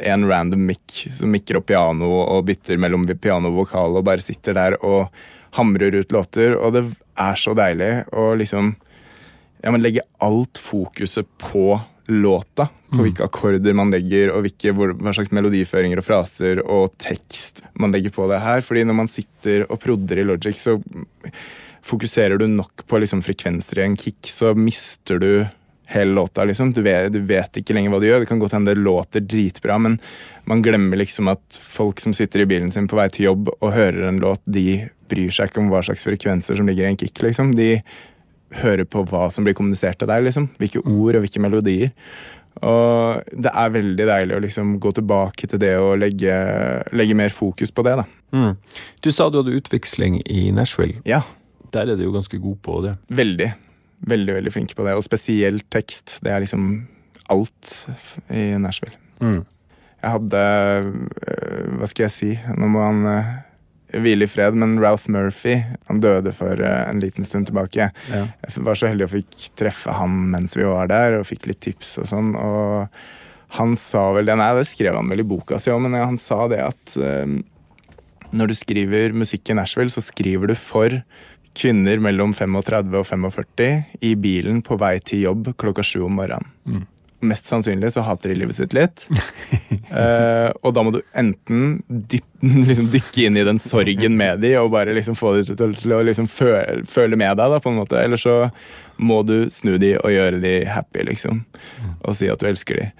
en 0.00 0.22
random 0.24 0.62
mic 0.70 1.02
som 1.12 1.28
mikker 1.28 1.58
opp 1.58 1.66
piano 1.68 2.08
og 2.22 2.46
bytter 2.48 2.78
mellom 2.80 3.04
piano 3.12 3.50
og 3.50 3.58
vokal 3.58 3.98
og 3.98 4.06
bare 4.06 4.24
sitter 4.24 4.56
der 4.56 4.78
og 4.80 5.12
hamrer 5.58 5.98
ut 5.98 6.14
låter. 6.16 6.56
Og 6.56 6.72
det 6.78 6.82
er 7.20 7.36
så 7.36 7.52
deilig 7.58 7.90
å 8.16 8.30
liksom 8.40 8.70
ja, 8.72 9.68
men 9.68 9.84
legge 9.84 10.06
alt 10.24 10.56
fokuset 10.64 11.28
på 11.42 11.74
låta. 12.08 12.70
På 12.88 13.04
hvilke 13.04 13.26
akkorder 13.28 13.76
man 13.76 13.92
legger, 13.92 14.32
og 14.32 14.46
hvilke, 14.46 14.72
hva 14.72 15.12
slags 15.12 15.34
melodiføringer 15.36 16.00
og 16.00 16.06
fraser 16.08 16.62
og 16.64 16.96
tekst 17.04 17.60
man 17.76 17.92
legger 17.92 18.16
på 18.16 18.30
det 18.32 18.40
her. 18.46 18.64
Fordi 18.64 18.86
når 18.88 18.98
man 19.02 19.12
sitter 19.12 19.66
og 19.68 19.76
prodder 19.84 20.22
i 20.22 20.26
Logic, 20.30 20.56
så 20.56 20.78
fokuserer 21.84 22.40
du 22.40 22.46
nok 22.48 22.86
på 22.88 22.98
liksom 23.02 23.22
frekvenser 23.24 23.80
i 23.80 23.84
en 23.88 23.98
kick, 24.00 24.30
så 24.32 24.54
mister 24.56 25.20
du 25.20 25.30
hele 25.86 26.14
låta. 26.16 26.44
liksom. 26.44 26.72
Du 26.72 26.82
vet, 26.82 27.12
du 27.12 27.20
vet 27.20 27.60
ikke 27.60 27.74
lenger 27.76 27.92
hva 27.92 28.00
du 28.00 28.08
gjør. 28.08 28.24
Det 28.24 28.30
kan 28.30 28.40
godt 28.40 28.56
hende 28.56 28.72
det 28.72 28.80
låter 28.80 29.20
dritbra, 29.20 29.78
men 29.78 29.98
man 30.48 30.62
glemmer 30.64 30.96
liksom 31.00 31.28
at 31.32 31.60
folk 31.60 32.00
som 32.00 32.16
sitter 32.16 32.44
i 32.44 32.48
bilen 32.48 32.72
sin 32.72 32.88
på 32.88 32.96
vei 32.98 33.08
til 33.12 33.28
jobb 33.28 33.52
og 33.60 33.72
hører 33.72 34.08
en 34.08 34.22
låt, 34.22 34.42
de 34.46 34.86
bryr 35.10 35.32
seg 35.32 35.50
ikke 35.50 35.60
om 35.60 35.68
hva 35.72 35.82
slags 35.84 36.06
frekvenser 36.06 36.56
som 36.56 36.68
ligger 36.68 36.88
i 36.88 36.94
en 36.94 37.00
kick. 37.00 37.20
liksom. 37.22 37.52
De 37.56 37.82
hører 38.62 38.86
på 38.88 39.04
hva 39.10 39.28
som 39.32 39.44
blir 39.44 39.56
kommunisert 39.56 40.00
til 40.00 40.08
deg. 40.08 40.24
liksom. 40.24 40.48
Hvilke 40.58 40.80
ord 40.84 41.18
og 41.18 41.26
hvilke 41.26 41.42
melodier. 41.42 41.92
Og 42.62 43.24
det 43.34 43.50
er 43.50 43.72
veldig 43.74 44.04
deilig 44.06 44.36
å 44.36 44.42
liksom 44.44 44.76
gå 44.80 44.92
tilbake 44.94 45.48
til 45.50 45.58
det 45.58 45.72
og 45.82 45.98
legge, 45.98 46.34
legge 46.94 47.16
mer 47.18 47.34
fokus 47.34 47.74
på 47.74 47.82
det. 47.84 47.96
da. 47.98 48.04
Mm. 48.32 48.52
Du 49.02 49.10
sa 49.12 49.28
du 49.28 49.40
hadde 49.42 49.56
utveksling 49.58 50.20
i 50.24 50.50
Nashville. 50.54 51.02
Ja, 51.04 51.24
Der 51.74 51.90
er 51.90 51.98
du 51.98 52.04
jo 52.06 52.14
ganske 52.14 52.38
god 52.40 52.58
på 52.62 52.80
det. 52.86 52.96
veldig. 53.08 53.52
Veldig, 54.04 54.34
veldig 54.36 54.52
flinke 54.52 54.76
på 54.76 54.84
det. 54.86 54.94
Og 54.98 55.04
spesielt 55.06 55.64
tekst. 55.72 56.18
Det 56.24 56.32
er 56.32 56.42
liksom 56.44 56.86
alt 57.32 57.72
i 58.28 58.52
Nashville. 58.60 58.96
Mm. 59.20 59.44
Jeg 60.04 60.12
hadde 60.18 60.44
øh, 60.44 61.74
Hva 61.78 61.88
skal 61.88 62.06
jeg 62.06 62.12
si? 62.12 62.30
Nå 62.60 62.68
må 62.68 62.82
han 62.84 63.06
øh, 63.08 63.30
hvile 64.04 64.26
i 64.26 64.28
fred, 64.28 64.58
men 64.60 64.76
Ralph 64.82 65.08
Murphy 65.08 65.56
han 65.88 66.02
døde 66.04 66.34
for 66.36 66.60
øh, 66.60 66.82
en 66.90 67.00
liten 67.00 67.24
stund 67.24 67.48
tilbake. 67.48 67.88
Ja. 68.10 68.26
Jeg 68.44 68.66
var 68.66 68.76
så 68.76 68.90
heldig 68.90 69.08
å 69.08 69.14
fikk 69.14 69.48
treffe 69.56 69.94
han 69.96 70.18
mens 70.34 70.58
vi 70.58 70.66
var 70.68 70.90
der, 70.92 71.20
og 71.20 71.28
fikk 71.30 71.48
litt 71.48 71.62
tips 71.64 71.96
og 72.02 72.10
sånn. 72.10 72.34
Og 72.36 73.56
han 73.56 73.74
sa 73.78 74.10
vel 74.16 74.28
det, 74.28 74.36
nei, 74.36 74.52
det 74.58 74.68
skrev 74.68 74.98
han 74.98 75.08
vel 75.08 75.24
i 75.24 75.28
boka 75.30 75.60
si 75.62 75.72
òg, 75.72 75.80
men 75.86 75.94
han 75.96 76.18
sa 76.20 76.42
det 76.50 76.60
at 76.64 76.96
når 78.34 78.50
du 78.50 78.54
skriver 78.58 79.14
musikk 79.14 79.52
i 79.52 79.54
Nashville, 79.54 79.92
så 79.94 80.02
skriver 80.02 80.50
du 80.50 80.56
for 80.58 80.96
kvinner 81.54 82.02
mellom 82.02 82.34
35 82.34 82.98
og 82.98 83.06
45 83.06 84.02
i 84.04 84.14
bilen 84.18 84.60
på 84.64 84.78
vei 84.80 84.96
til 85.04 85.28
jobb 85.28 85.54
klokka 85.60 85.84
sju 85.86 86.02
om 86.08 86.20
morgenen. 86.20 86.50
mest 87.24 87.46
sannsynlig 87.48 87.92
så 87.94 88.02
hater 88.04 88.32
de 88.32 88.38
livet 88.38 88.56
sitt 88.56 88.74
litt. 88.76 89.06
uh, 89.88 90.50
og 90.64 90.74
da 90.76 90.84
må 90.84 90.92
du 90.94 91.00
enten 91.16 91.78
dyp, 91.88 92.26
liksom 92.68 92.90
dykke 92.92 93.26
inn 93.28 93.38
i 93.40 93.46
den 93.46 93.60
sorgen 93.62 94.18
med 94.20 94.42
de 94.44 94.54
og 94.60 94.72
bare 94.74 94.94
liksom 94.96 95.16
få 95.18 95.36
dem 95.38 95.48
til, 95.48 95.76
til 95.80 95.96
å 95.96 96.02
liksom 96.04 96.28
føle, 96.30 96.82
føle 96.90 97.18
med 97.20 97.38
deg, 97.40 97.54
da, 97.54 97.60
på 97.62 97.72
en 97.72 97.80
måte. 97.80 98.00
Eller 98.00 98.20
så 98.20 98.38
må 98.96 99.22
du 99.26 99.50
snu 99.52 99.76
de 99.82 99.94
og 100.00 100.12
gjøre 100.12 100.42
de 100.44 100.56
happy, 100.70 101.06
liksom. 101.10 101.44
Og 102.04 102.16
si 102.18 102.30
at 102.30 102.42
du 102.42 102.50
elsker 102.50 102.82
de. 102.82 102.90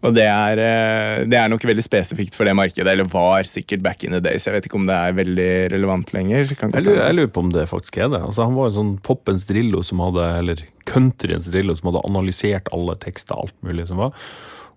Og 0.00 0.14
det 0.16 0.24
er, 0.24 0.56
eh, 0.64 1.24
det 1.28 1.36
er 1.36 1.50
nok 1.52 1.64
veldig 1.68 1.82
spesifikt 1.84 2.32
for 2.34 2.48
det 2.48 2.54
markedet, 2.56 2.88
eller 2.88 3.04
var 3.12 3.44
sikkert 3.44 3.82
back 3.84 4.04
in 4.06 4.14
the 4.16 4.20
days. 4.24 4.46
Jeg 4.48 4.54
vet 4.54 4.64
ikke 4.70 4.78
om 4.80 4.86
det 4.88 4.96
er 4.96 5.12
veldig 5.18 5.48
relevant 5.74 6.12
lenger. 6.16 6.54
Kan 6.56 6.72
Jeg 6.72 6.86
lurer, 6.86 7.02
jeg 7.04 7.16
lurer 7.18 7.32
på 7.34 7.42
om 7.44 7.50
det 7.52 7.66
faktisk 7.68 7.98
er 8.00 8.08
det. 8.14 8.22
Altså, 8.24 8.46
han 8.48 8.56
var 8.56 8.70
en 8.70 8.78
sånn 8.78 8.94
poppens 9.04 9.44
Drillo 9.50 9.82
som 9.84 10.00
hadde, 10.00 10.24
eller 10.38 10.62
countryens 10.88 11.50
Drillo 11.52 11.76
som 11.76 11.90
hadde 11.92 12.04
analysert 12.08 12.70
alle 12.72 12.96
tekster, 13.02 13.36
alt 13.36 13.54
mulig 13.66 13.86
som 13.90 14.00
var. 14.00 14.16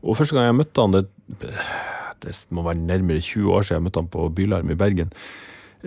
Og 0.03 0.17
første 0.19 0.35
gang 0.35 0.49
jeg 0.51 0.59
møtte 0.59 0.83
han, 0.83 0.91
det, 0.91 1.05
det 2.23 2.35
må 2.51 2.65
være 2.67 2.83
nærmere 2.83 3.23
20 3.23 3.47
år 3.55 3.63
siden 3.63 3.79
jeg 3.79 3.87
møtte 3.87 4.03
han 4.03 4.11
på 4.11 4.27
Bylarm 4.35 4.71
i 4.73 4.77
Bergen, 4.79 5.13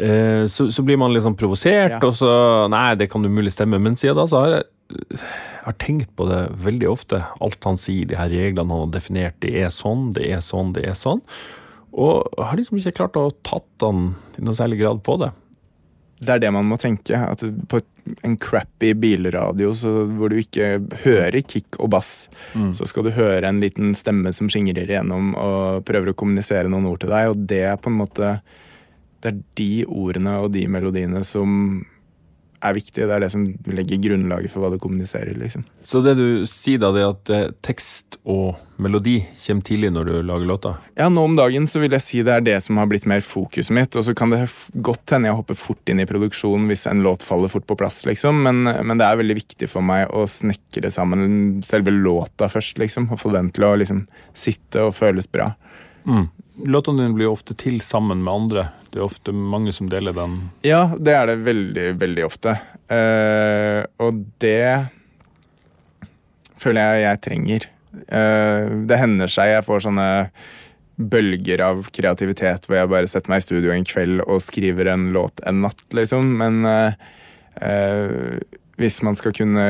eh, 0.01 0.47
så, 0.49 0.71
så 0.73 0.85
blir 0.87 0.97
man 1.01 1.13
litt 1.13 1.27
sånn 1.27 1.37
provosert, 1.37 1.99
Ja. 1.99 2.01
og 2.01 2.17
så 2.17 2.33
Nei, 2.73 2.95
det 2.97 3.11
kan 3.13 3.25
umulig 3.25 3.53
stemme. 3.53 3.79
Men 3.85 3.97
siden 4.01 4.17
da 4.17 4.25
så 4.31 4.41
har 4.47 4.55
jeg 4.57 4.65
har 5.65 5.77
tenkt 5.83 6.13
på 6.17 6.27
det 6.29 6.43
veldig 6.63 6.89
ofte. 6.91 7.23
Alt 7.43 7.65
han 7.67 7.79
sier, 7.81 8.07
de 8.07 8.19
her 8.19 8.31
reglene 8.31 8.71
han 8.71 8.87
har 8.87 8.93
definert, 8.95 9.39
det 9.43 9.55
er 9.65 9.73
sånn, 9.75 10.13
det 10.17 10.29
er 10.31 10.45
sånn, 10.45 10.75
det 10.77 10.87
er 10.87 10.99
sånn. 10.99 11.25
Og 11.97 12.29
har 12.39 12.59
liksom 12.59 12.79
ikke 12.79 12.99
klart 13.01 13.19
å 13.19 13.31
tatt 13.47 13.85
han 13.85 14.13
i 14.37 14.45
noe 14.45 14.57
særlig 14.59 14.83
grad 14.83 15.03
på 15.07 15.17
det. 15.23 15.33
Det 16.17 16.33
er 16.33 16.41
det 16.41 16.53
man 16.55 16.69
må 16.69 16.79
tenke. 16.81 17.19
At 17.19 17.43
på 17.69 17.81
en 18.25 18.37
crappy 18.41 18.93
bilradio 18.97 19.73
så, 19.77 19.93
hvor 20.17 20.31
du 20.33 20.39
ikke 20.41 20.79
hører 21.03 21.41
kick 21.43 21.79
og 21.81 21.91
bass, 21.97 22.29
så 22.77 22.87
skal 22.89 23.09
du 23.09 23.17
høre 23.17 23.49
en 23.49 23.61
liten 23.61 23.97
stemme 23.99 24.33
som 24.37 24.51
skingrer 24.53 24.89
igjennom 24.89 25.35
og 25.35 25.83
prøver 25.89 26.13
å 26.13 26.17
kommunisere 26.17 26.71
noen 26.73 26.87
ord 26.93 27.03
til 27.03 27.13
deg, 27.13 27.33
og 27.33 27.43
det 27.51 27.65
er 27.73 27.81
på 27.81 27.93
en 27.93 28.01
måte 28.05 28.39
Det 29.25 29.33
er 29.33 29.39
de 29.59 29.85
ordene 29.89 30.37
og 30.45 30.53
de 30.55 30.67
melodiene 30.71 31.25
som 31.27 31.83
er 32.61 32.77
viktig. 32.77 33.05
Det 33.07 33.13
er 33.13 33.23
det 33.23 33.31
som 33.33 33.45
legger 33.71 34.01
grunnlaget 34.03 34.53
for 34.53 34.63
hva 34.63 34.71
du 34.73 34.79
kommuniserer, 34.83 35.37
liksom. 35.39 35.65
Så 35.87 36.03
det 36.05 36.17
du 36.19 36.47
sier 36.49 36.81
da, 36.83 36.93
det 36.95 37.03
er 37.03 37.13
at 37.13 37.33
eh, 37.33 37.51
tekst 37.67 38.19
og 38.25 38.57
melodi 38.83 39.19
kommer 39.41 39.65
tidlig 39.65 39.91
når 39.95 40.09
du 40.09 40.15
lager 40.29 40.49
låter? 40.51 40.81
Ja, 40.99 41.09
nå 41.13 41.25
om 41.25 41.37
dagen 41.39 41.69
så 41.71 41.81
vil 41.81 41.95
jeg 41.97 42.05
si 42.05 42.23
det 42.27 42.35
er 42.35 42.45
det 42.45 42.57
som 42.65 42.81
har 42.81 42.89
blitt 42.91 43.09
mer 43.09 43.25
fokuset 43.25 43.75
mitt. 43.77 43.97
Og 43.97 44.07
så 44.07 44.15
kan 44.17 44.33
det 44.33 44.43
godt 44.75 45.15
hende 45.15 45.31
jeg 45.31 45.39
hopper 45.39 45.59
fort 45.59 45.93
inn 45.93 46.03
i 46.03 46.09
produksjonen 46.09 46.69
hvis 46.71 46.87
en 46.91 47.05
låt 47.07 47.25
faller 47.27 47.53
fort 47.53 47.69
på 47.69 47.79
plass, 47.79 48.05
liksom. 48.09 48.43
Men, 48.47 48.65
men 48.67 48.97
det 49.01 49.09
er 49.09 49.21
veldig 49.23 49.39
viktig 49.41 49.71
for 49.73 49.87
meg 49.87 50.11
å 50.13 50.27
snekre 50.31 50.93
sammen 50.93 51.63
selve 51.67 51.95
låta 51.95 52.51
først, 52.53 52.81
liksom. 52.83 53.11
Og 53.13 53.23
få 53.23 53.35
den 53.37 53.53
til 53.57 53.69
å 53.69 53.77
liksom 53.81 54.07
sitte 54.37 54.89
og 54.89 54.97
føles 54.99 55.31
bra. 55.31 55.53
Mm. 56.07 56.29
Låtene 56.65 57.03
dine 57.03 57.17
blir 57.17 57.29
ofte 57.29 57.55
til 57.59 57.81
sammen 57.85 58.23
med 58.25 58.33
andre. 58.33 58.69
Det 58.91 59.01
er 59.01 59.07
ofte 59.07 59.33
mange 59.35 59.75
som 59.77 59.91
deler 59.93 60.15
den. 60.17 60.39
Ja, 60.65 60.87
det 60.97 61.13
er 61.13 61.29
det 61.29 61.41
veldig, 61.45 61.89
veldig 62.01 62.25
ofte. 62.25 62.55
Uh, 62.89 63.83
og 64.01 64.23
det 64.41 64.87
føler 66.57 66.95
jeg 66.95 67.03
jeg 67.05 67.23
trenger. 67.27 67.67
Uh, 68.07 68.87
det 68.89 69.01
hender 69.03 69.33
seg 69.33 69.53
jeg 69.53 69.67
får 69.67 69.85
sånne 69.89 70.07
bølger 70.97 71.61
av 71.61 71.91
kreativitet 71.93 72.65
hvor 72.65 72.79
jeg 72.79 72.89
bare 72.89 73.09
setter 73.11 73.29
meg 73.29 73.43
i 73.43 73.45
studio 73.45 73.73
en 73.75 73.85
kveld 73.85 74.23
og 74.25 74.41
skriver 74.41 74.89
en 74.95 75.11
låt 75.13 75.43
en 75.45 75.61
natt, 75.67 75.85
liksom. 75.93 76.33
Men 76.41 76.63
uh, 76.65 78.41
hvis 78.81 79.03
man 79.05 79.19
skal 79.19 79.37
kunne 79.37 79.67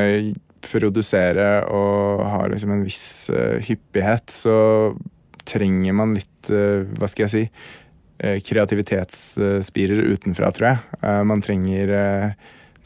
produsere 0.66 1.64
og 1.70 2.22
ha 2.26 2.46
liksom 2.50 2.72
en 2.74 2.86
viss 2.86 3.28
hyppighet, 3.66 4.30
så 4.34 4.54
trenger 5.46 5.96
man 5.96 6.14
litt, 6.16 6.50
eh, 6.50 6.86
hva 6.98 7.08
skal 7.10 7.26
jeg 7.26 7.32
si, 7.34 7.44
eh, 8.20 8.38
kreativitetsspirer 8.44 10.10
utenfra, 10.12 10.52
tror 10.54 10.70
jeg. 10.70 11.00
Eh, 11.02 11.22
man 11.24 11.42
trenger, 11.42 12.34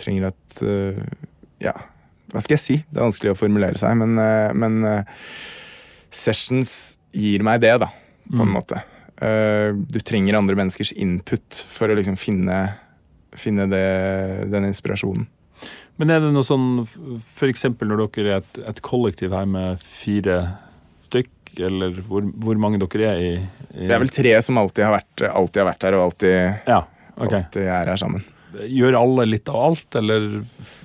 trenger 0.00 0.30
at 0.32 0.62
Ja, 1.60 1.74
hva 2.32 2.40
skal 2.40 2.56
jeg 2.56 2.64
si? 2.64 2.76
Det 2.88 2.96
er 2.96 3.04
vanskelig 3.04 3.34
å 3.34 3.36
formulere 3.36 3.76
seg, 3.76 3.98
men, 4.00 4.14
men 4.56 5.04
sessions 6.10 6.96
gir 7.12 7.44
meg 7.44 7.60
det, 7.60 7.74
da, 7.82 7.90
på 8.30 8.46
en 8.46 8.54
måte. 8.54 8.80
Eh, 9.20 9.74
du 9.76 10.00
trenger 10.00 10.38
andre 10.38 10.56
menneskers 10.56 10.94
input 10.96 11.58
for 11.68 11.92
å 11.92 11.96
liksom 11.98 12.16
finne, 12.16 12.56
finne 13.36 13.66
det, 13.68 13.84
den 14.52 14.70
inspirasjonen. 14.70 15.26
Men 16.00 16.14
er 16.14 16.22
det 16.24 16.30
noe 16.32 16.46
sånn 16.46 16.80
f.eks. 16.80 17.66
når 17.76 18.06
dere 18.16 18.38
er 18.38 18.40
et, 18.40 18.60
et 18.72 18.80
kollektiv 18.84 19.34
her 19.36 19.44
med 19.44 19.82
fire 19.84 20.38
eller 21.58 21.96
hvor, 22.06 22.22
hvor 22.44 22.58
mange 22.60 22.78
dere 22.82 23.08
er 23.14 23.22
i, 23.24 23.32
i 23.74 23.86
Det 23.88 23.94
er 23.96 24.02
vel 24.02 24.12
tre 24.14 24.34
som 24.44 24.58
alltid 24.60 24.84
har 24.86 24.94
vært, 24.98 25.24
alltid 25.30 25.62
har 25.62 25.68
vært 25.72 25.86
her, 25.88 25.96
og 25.98 26.04
alltid, 26.08 26.36
Ja, 26.70 26.82
okay. 27.16 27.40
alltid 27.42 27.62
er 27.66 27.90
her 27.90 28.00
sammen. 28.00 28.24
Gjør 28.66 28.96
alle 28.98 29.26
litt 29.28 29.48
av 29.50 29.60
alt, 29.68 29.98
eller 30.00 30.24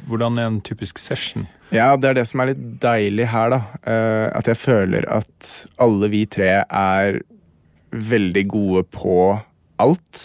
hvordan 0.10 0.38
er 0.38 0.49
en 0.51 0.60
typisk 0.65 0.99
session? 1.01 1.47
Ja, 1.73 1.95
det 1.97 2.12
er 2.12 2.17
det 2.19 2.28
som 2.30 2.43
er 2.43 2.51
litt 2.54 2.63
deilig 2.84 3.25
her, 3.32 3.49
da. 3.56 3.62
Eh, 3.89 4.28
at 4.38 4.49
jeg 4.51 4.60
føler 4.62 5.08
at 5.10 5.51
alle 5.82 6.10
vi 6.13 6.25
tre 6.30 6.51
er 6.62 7.19
veldig 7.95 8.43
gode 8.51 8.84
på 8.93 9.17
alt. 9.82 10.23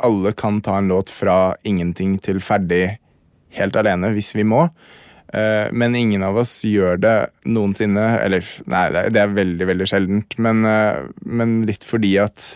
Alle 0.00 0.32
kan 0.32 0.60
ta 0.64 0.78
en 0.80 0.88
låt 0.88 1.12
fra 1.12 1.54
ingenting 1.68 2.16
til 2.22 2.40
ferdig 2.42 2.96
helt 3.54 3.76
alene 3.78 4.10
hvis 4.14 4.32
vi 4.34 4.46
må. 4.48 4.64
Eh, 5.34 5.68
men 5.72 5.96
ingen 5.98 6.22
av 6.22 6.36
oss 6.38 6.52
gjør 6.66 7.00
det 7.02 7.14
noensinne. 7.48 8.04
Eller 8.22 8.46
nei, 8.70 8.84
det 9.10 9.20
er, 9.20 9.34
veldig 9.34 9.68
veldig 9.72 9.88
sjeldent. 9.90 10.38
Men, 10.38 10.62
eh, 10.68 11.10
men 11.26 11.56
litt 11.68 11.86
fordi 11.86 12.14
at 12.22 12.46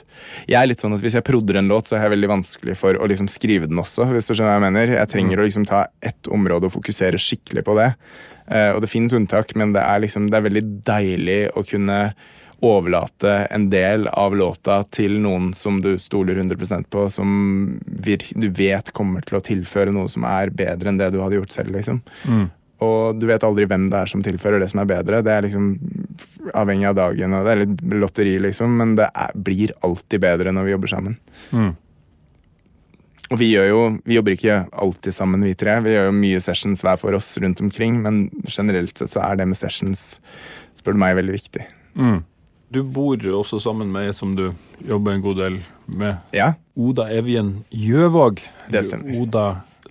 jeg 0.47 0.61
er 0.61 0.71
litt 0.71 0.85
sånn 0.85 0.95
at 0.95 1.03
hvis 1.03 1.19
jeg 1.19 1.27
prodder 1.27 1.59
en 1.59 1.71
låt, 1.73 1.89
så 1.91 1.99
er 1.99 2.07
jeg 2.07 2.15
veldig 2.17 2.33
vanskelig 2.37 2.79
for 2.79 2.99
å 2.99 3.11
liksom 3.11 3.31
skrive 3.33 3.71
den 3.71 3.83
også. 3.83 4.07
hvis 4.13 4.31
du 4.31 4.35
skjønner 4.35 4.55
hva 4.55 4.57
Jeg 4.59 4.67
mener. 4.69 4.97
Jeg 4.97 5.13
trenger 5.15 5.39
å 5.39 5.47
liksom 5.47 5.67
ta 5.67 5.87
ett 6.01 6.31
område 6.31 6.71
og 6.71 6.77
fokusere 6.79 7.19
skikkelig 7.19 7.65
på 7.67 7.79
det. 7.81 7.93
Eh, 8.49 8.73
og 8.75 8.83
det 8.83 8.91
finnes 8.93 9.13
unntak, 9.13 9.55
men 9.57 9.75
det 9.75 9.83
er, 9.83 10.03
liksom, 10.05 10.31
det 10.31 10.39
er 10.39 10.49
veldig 10.49 10.67
deilig 10.87 11.41
å 11.57 11.65
kunne 11.67 12.03
overlate 12.59 13.47
en 13.55 13.69
del 13.71 14.09
av 14.11 14.35
låta 14.35 14.81
til 14.91 15.21
noen 15.23 15.53
som 15.55 15.77
du 15.83 15.93
stoler 16.03 16.41
100 16.41 16.89
på, 16.91 17.05
som 17.11 17.79
du 17.79 18.49
vet 18.51 18.91
kommer 18.91 19.23
til 19.23 19.39
å 19.39 19.43
tilføre 19.47 19.95
noe 19.95 20.11
som 20.11 20.27
er 20.27 20.51
bedre 20.51 20.91
enn 20.91 20.99
det 20.99 21.13
du 21.15 21.21
hadde 21.23 21.39
gjort 21.39 21.55
selv. 21.55 21.77
liksom. 21.77 22.03
Og 22.85 23.19
du 23.19 23.27
vet 23.27 23.43
aldri 23.43 23.67
hvem 23.67 23.89
det 23.91 23.99
er 24.05 24.11
som 24.11 24.23
tilfører 24.23 24.63
det 24.63 24.71
som 24.71 24.83
er 24.83 24.89
bedre. 24.91 25.23
Det 25.27 25.35
er 25.35 25.45
liksom 25.49 25.73
avhengig 26.55 26.87
av 26.91 26.97
dagen, 26.99 27.35
og 27.35 27.45
det 27.45 27.53
er 27.53 27.63
litt 27.65 27.83
lotteri, 27.99 28.37
liksom, 28.41 28.77
men 28.79 28.95
det 28.99 29.09
er, 29.11 29.35
blir 29.35 29.75
alltid 29.87 30.23
bedre 30.23 30.55
når 30.55 30.69
vi 30.69 30.75
jobber 30.77 30.93
sammen. 30.93 31.19
Mm. 31.51 31.73
Og 33.29 33.37
vi, 33.43 33.51
gjør 33.53 33.67
jo, 33.69 33.81
vi 34.09 34.17
jobber 34.17 34.37
ikke 34.37 34.63
alltid 34.73 35.17
sammen, 35.17 35.43
vi 35.45 35.53
tre. 35.59 35.75
Vi 35.85 35.93
gjør 35.93 36.09
jo 36.09 36.17
mye 36.17 36.41
sessions 36.41 36.81
hver 36.85 36.97
for 37.01 37.17
oss 37.19 37.35
rundt 37.43 37.61
omkring, 37.61 37.99
men 38.05 38.29
generelt 38.49 38.97
sett 38.97 39.13
så 39.13 39.27
er 39.27 39.41
det 39.41 39.51
med 39.51 39.59
sessions, 39.59 40.07
spør 40.79 40.97
du 40.97 41.03
meg, 41.03 41.19
veldig 41.19 41.37
viktig. 41.37 41.67
Mm. 41.99 42.23
Du 42.73 42.83
bor 42.85 43.21
også 43.33 43.61
sammen 43.65 43.93
med 43.93 44.09
ei 44.09 44.17
som 44.17 44.35
du 44.37 44.51
jobber 44.85 45.17
en 45.17 45.25
god 45.25 45.39
del 45.41 45.61
med. 45.97 46.21
Ja, 46.37 46.55
Oda 46.79 47.09
Evjen 47.13 47.65
Gjøvåg. 47.73 48.43
Det 48.73 48.85
stemmer. 48.87 49.17
Oda 49.21 49.45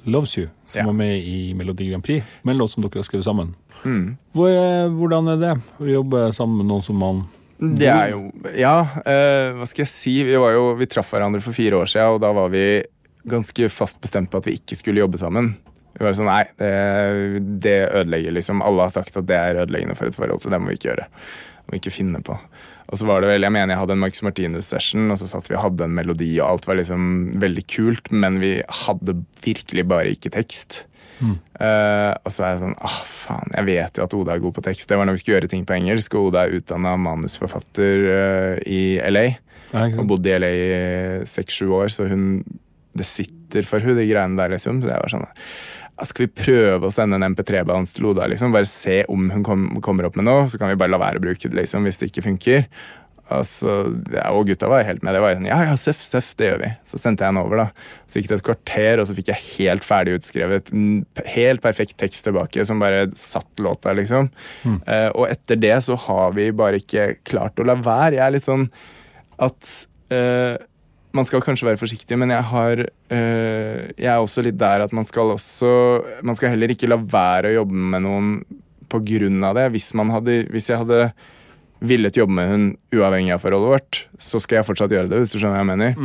Loves 0.08 0.38
You, 0.38 0.48
som 0.66 0.80
Ja. 0.82 0.86
var 0.86 0.94
med 0.94 1.20
i 1.20 1.54
Melodi 1.56 1.90
Grand 1.90 2.04
Prix. 2.04 2.26
Med 2.44 2.54
en 2.54 2.58
låt 2.62 2.72
som 2.72 2.84
dere 2.84 3.00
har 3.00 3.04
skrevet 3.08 3.26
sammen. 3.26 3.56
mm. 3.84 4.18
Hvor, 4.34 4.50
eh, 4.50 4.88
hvordan 4.90 5.28
er 5.34 5.38
det 5.42 5.54
å 5.80 5.90
jobbe 5.92 6.34
sammen 6.34 6.58
med 6.58 6.66
noen 6.72 6.84
som 6.84 6.98
man 6.98 7.26
Det 7.60 7.88
er 7.88 8.12
jo 8.12 8.32
Ja, 8.56 8.82
eh, 9.06 9.54
hva 9.58 9.66
skal 9.68 9.84
jeg 9.86 9.90
si? 9.90 10.24
Vi, 10.24 10.36
var 10.38 10.52
jo, 10.54 10.76
vi 10.76 10.86
traff 10.86 11.12
hverandre 11.12 11.42
for 11.42 11.54
fire 11.54 11.74
år 11.82 11.86
siden, 11.90 12.14
og 12.16 12.22
da 12.22 12.32
var 12.34 12.50
vi 12.50 12.84
ganske 13.28 13.70
fast 13.70 14.00
bestemt 14.02 14.30
på 14.32 14.38
at 14.38 14.46
vi 14.46 14.58
ikke 14.60 14.76
skulle 14.78 15.00
jobbe 15.02 15.18
sammen. 15.18 15.56
Vi 15.98 16.06
var 16.06 16.14
sånn, 16.14 16.30
Nei, 16.30 16.44
det, 16.58 17.60
det 17.60 17.90
ødelegger 17.92 18.32
liksom. 18.38 18.62
Alle 18.62 18.82
har 18.86 18.90
sagt 18.94 19.18
at 19.18 19.26
det 19.26 19.36
er 19.36 19.66
ødeleggende 19.66 19.98
for 19.98 20.06
et 20.06 20.16
forhold, 20.16 20.40
så 20.40 20.50
det 20.54 20.60
må 20.62 20.70
vi 20.70 20.76
ikke 20.78 20.92
gjøre. 20.94 21.08
Det 21.10 21.66
må 21.68 21.72
vi 21.74 21.80
ikke 21.82 21.96
finne 21.98 22.22
på. 22.24 22.38
Og 22.88 23.00
så 23.00 23.08
var 23.10 23.22
det 23.22 23.32
vel, 23.34 23.44
Jeg 23.44 23.52
mener 23.52 23.74
jeg 23.74 23.82
hadde 23.82 23.96
en 23.98 24.04
Max 24.04 24.22
Martinus-session, 24.24 25.10
og 25.12 25.18
så 25.20 25.28
satt 25.28 25.50
vi 25.50 25.58
og 25.58 25.66
hadde 25.66 25.88
en 25.88 25.96
melodi, 25.98 26.30
og 26.40 26.48
alt 26.48 26.68
var 26.70 26.80
liksom 26.80 27.40
veldig 27.42 27.66
kult, 27.68 28.12
men 28.12 28.40
vi 28.40 28.54
hadde 28.86 29.18
virkelig 29.44 29.84
bare 29.88 30.14
ikke 30.16 30.32
tekst. 30.38 30.86
Eh, 31.18 32.14
og 32.14 32.30
så 32.30 32.44
er 32.46 32.52
jeg 32.52 32.62
sånn 32.62 32.76
ah, 32.86 33.00
faen, 33.10 33.50
jeg 33.56 33.66
vet 33.66 33.98
jo 33.98 34.06
at 34.06 34.14
Oda 34.14 34.36
er 34.36 34.44
god 34.44 34.54
på 34.60 34.64
tekst. 34.68 34.88
Det 34.90 35.00
var 35.00 35.10
når 35.10 35.18
vi 35.18 35.24
skulle 35.24 35.40
gjøre 35.40 35.52
ting 35.52 35.66
på 35.68 35.76
engelsk, 35.80 36.16
og 36.16 36.30
Oda 36.30 36.46
er 36.46 36.60
utdanna 36.60 36.94
manusforfatter 37.02 38.06
uh, 38.06 38.54
i 38.70 39.00
LA. 39.02 39.26
ja, 39.74 39.88
Og 39.98 40.06
bodde 40.14 40.32
i 40.32 40.38
LA 40.38 40.52
i 40.54 40.68
seks-sju 41.28 41.72
år, 41.74 41.90
så 41.94 42.08
hun 42.12 42.46
det 42.98 43.06
sitter 43.06 43.66
for 43.68 43.84
hun, 43.84 43.98
de 43.98 44.08
greiene 44.10 44.40
der, 44.40 44.54
liksom. 44.56 44.82
Så 44.82 44.90
jeg 44.90 45.02
var 45.04 45.14
sånn 45.14 45.26
«Ja, 45.28 45.34
Skal 46.06 46.28
vi 46.28 46.44
prøve 46.44 46.90
å 46.90 46.94
sende 46.94 47.18
en 47.18 47.34
MP3-bounce 47.34 47.98
til 47.98 48.12
Oda? 48.12 48.28
liksom? 48.30 48.54
Bare 48.54 48.70
se 48.70 49.02
om 49.10 49.32
hun 49.34 49.44
kom, 49.46 49.68
kommer 49.82 50.06
opp 50.06 50.20
med 50.20 50.28
noe, 50.28 50.46
så 50.52 50.60
kan 50.62 50.70
vi 50.70 50.78
bare 50.78 50.94
la 50.94 51.02
være 51.02 51.18
å 51.18 51.24
bruke 51.24 51.50
det 51.50 51.58
liksom, 51.58 51.88
hvis 51.88 51.98
det 52.02 52.12
ikke 52.12 52.28
funker. 52.28 52.68
Altså, 53.28 53.74
ja, 54.14 54.30
og 54.32 54.46
gutta 54.48 54.70
var 54.72 54.86
helt 54.88 55.02
med. 55.04 55.12
Det 55.18 55.20
var 55.24 55.34
sånn, 55.36 55.50
ja, 55.50 55.58
ja, 55.68 55.74
seff, 55.80 56.00
seff, 56.06 56.30
det 56.40 56.48
gjør 56.48 56.62
vi. 56.62 56.70
Så 56.88 57.00
sendte 57.02 57.26
jeg 57.26 57.34
den 57.34 57.42
over, 57.42 57.60
da. 57.60 57.90
Så 58.08 58.22
gikk 58.22 58.30
det 58.32 58.38
et 58.38 58.46
kvarter, 58.48 59.02
og 59.02 59.10
så 59.10 59.18
fikk 59.18 59.34
jeg 59.34 59.44
helt 59.58 59.88
ferdig 59.88 60.16
utskrevet, 60.20 60.72
en 60.72 61.02
helt 61.34 61.64
perfekt 61.66 61.98
tekst 62.00 62.24
tilbake 62.28 62.64
som 62.68 62.80
bare 62.84 63.10
satt 63.20 63.64
låta, 63.64 63.92
liksom. 63.98 64.30
Eh, 64.86 65.10
og 65.10 65.28
etter 65.28 65.60
det 65.60 65.76
så 65.90 65.98
har 66.08 66.38
vi 66.38 66.48
bare 66.56 66.80
ikke 66.80 67.18
klart 67.28 67.60
å 67.60 67.68
la 67.68 67.76
være. 67.76 68.16
Jeg 68.16 68.26
er 68.30 68.36
litt 68.38 68.48
sånn 68.48 68.70
at 69.44 69.74
eh, 70.16 70.56
man 71.18 71.28
skal 71.28 71.44
kanskje 71.44 71.68
være 71.70 71.80
forsiktig, 71.82 72.18
men 72.20 72.32
jeg 72.34 72.46
har 72.52 72.84
øh, 72.86 73.82
Jeg 73.98 74.12
er 74.14 74.22
også 74.22 74.44
litt 74.46 74.60
der 74.60 74.86
at 74.86 74.94
man 74.96 75.08
skal 75.08 75.34
også 75.36 75.72
Man 76.26 76.38
skal 76.38 76.54
heller 76.54 76.74
ikke 76.74 76.90
la 76.90 77.00
være 77.02 77.52
å 77.52 77.58
jobbe 77.62 77.88
med 77.96 78.06
noen 78.06 78.36
på 78.88 79.02
grunn 79.04 79.42
av 79.44 79.58
det. 79.58 79.66
Hvis, 79.74 79.90
man 80.00 80.14
hadde, 80.14 80.46
hvis 80.54 80.70
jeg 80.72 80.80
hadde 80.80 81.10
villet 81.84 82.16
jobbe 82.18 82.34
med 82.38 82.50
hun 82.50 82.68
uavhengig 82.96 83.34
av 83.36 83.42
forholdet 83.44 83.74
vårt, 83.74 84.00
så 84.16 84.40
skal 84.40 84.62
jeg 84.62 84.68
fortsatt 84.70 84.94
gjøre 84.96 85.12
det, 85.12 85.20
hvis 85.20 85.34
du 85.34 85.42
skjønner 85.42 85.60
hva 85.60 85.64
jeg 85.66 85.72
mener. 85.74 85.98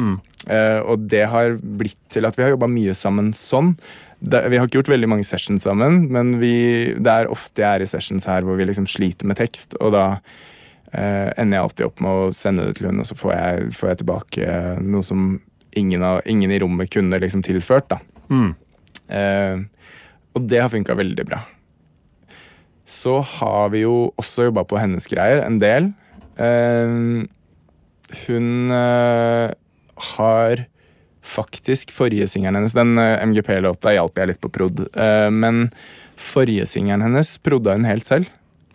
Eh, 0.50 0.80
og 0.82 1.04
det 1.12 1.22
har 1.30 1.54
blitt 1.62 2.00
til 2.12 2.26
at 2.26 2.34
vi 2.34 2.42
har 2.42 2.50
jobba 2.56 2.68
mye 2.72 2.96
sammen 2.98 3.30
sånn. 3.38 3.76
Det, 4.18 4.42
vi 4.50 4.58
har 4.58 4.66
ikke 4.66 4.80
gjort 4.80 4.90
veldig 4.92 5.12
mange 5.14 5.26
sessions 5.26 5.62
sammen, 5.66 6.08
men 6.14 6.36
vi, 6.42 6.54
det 6.98 7.14
er 7.14 7.30
ofte 7.30 7.62
jeg 7.62 7.70
er 7.70 7.86
i 7.86 7.90
sessions 7.90 8.26
her 8.30 8.42
hvor 8.46 8.58
vi 8.58 8.66
liksom 8.68 8.90
sliter 8.90 9.30
med 9.30 9.38
tekst, 9.38 9.78
og 9.78 9.94
da 9.94 10.04
ender 10.92 11.56
jeg 11.58 11.62
alltid 11.64 11.86
opp 11.86 12.00
med 12.04 12.10
å 12.10 12.32
sende 12.36 12.66
det 12.68 12.76
til 12.78 12.90
hun, 12.90 13.00
og 13.00 13.06
så 13.08 13.16
får 13.16 13.32
jeg, 13.32 13.70
får 13.78 13.88
jeg 13.92 14.00
tilbake 14.02 14.58
noe 14.84 15.02
som 15.06 15.22
ingen, 15.80 16.02
av, 16.04 16.20
ingen 16.28 16.52
i 16.52 16.58
rommet 16.60 16.90
kunne 16.92 17.20
liksom 17.22 17.42
tilført. 17.46 17.88
da. 17.88 17.98
Eh, 19.12 19.62
og 20.36 20.46
det 20.48 20.60
har 20.60 20.68
funka 20.72 20.94
veldig 20.96 21.24
bra. 21.28 21.42
Så 22.88 23.18
har 23.38 23.70
vi 23.72 23.84
jo 23.86 24.12
også 24.20 24.50
jobba 24.50 24.64
på 24.68 24.76
hennes 24.80 25.06
greier 25.08 25.40
en 25.46 25.58
del. 25.62 25.90
Eh, 26.36 27.24
hun 28.26 28.50
eh, 28.76 29.48
har 30.16 30.64
faktisk 31.22 31.92
forrige 31.94 32.26
singelen 32.28 32.58
hennes 32.58 32.74
Den 32.76 32.96
eh, 32.98 33.20
MGP-låta 33.28 33.92
hjalp 33.94 34.18
jeg 34.18 34.32
litt 34.32 34.40
på 34.42 34.50
prod. 34.52 34.84
Eh, 34.92 35.28
men 35.32 35.68
forrige 36.20 36.66
singelen 36.68 37.04
hennes 37.06 37.36
prodda 37.40 37.76
hun 37.78 37.86
helt 37.88 38.04
selv, 38.08 38.28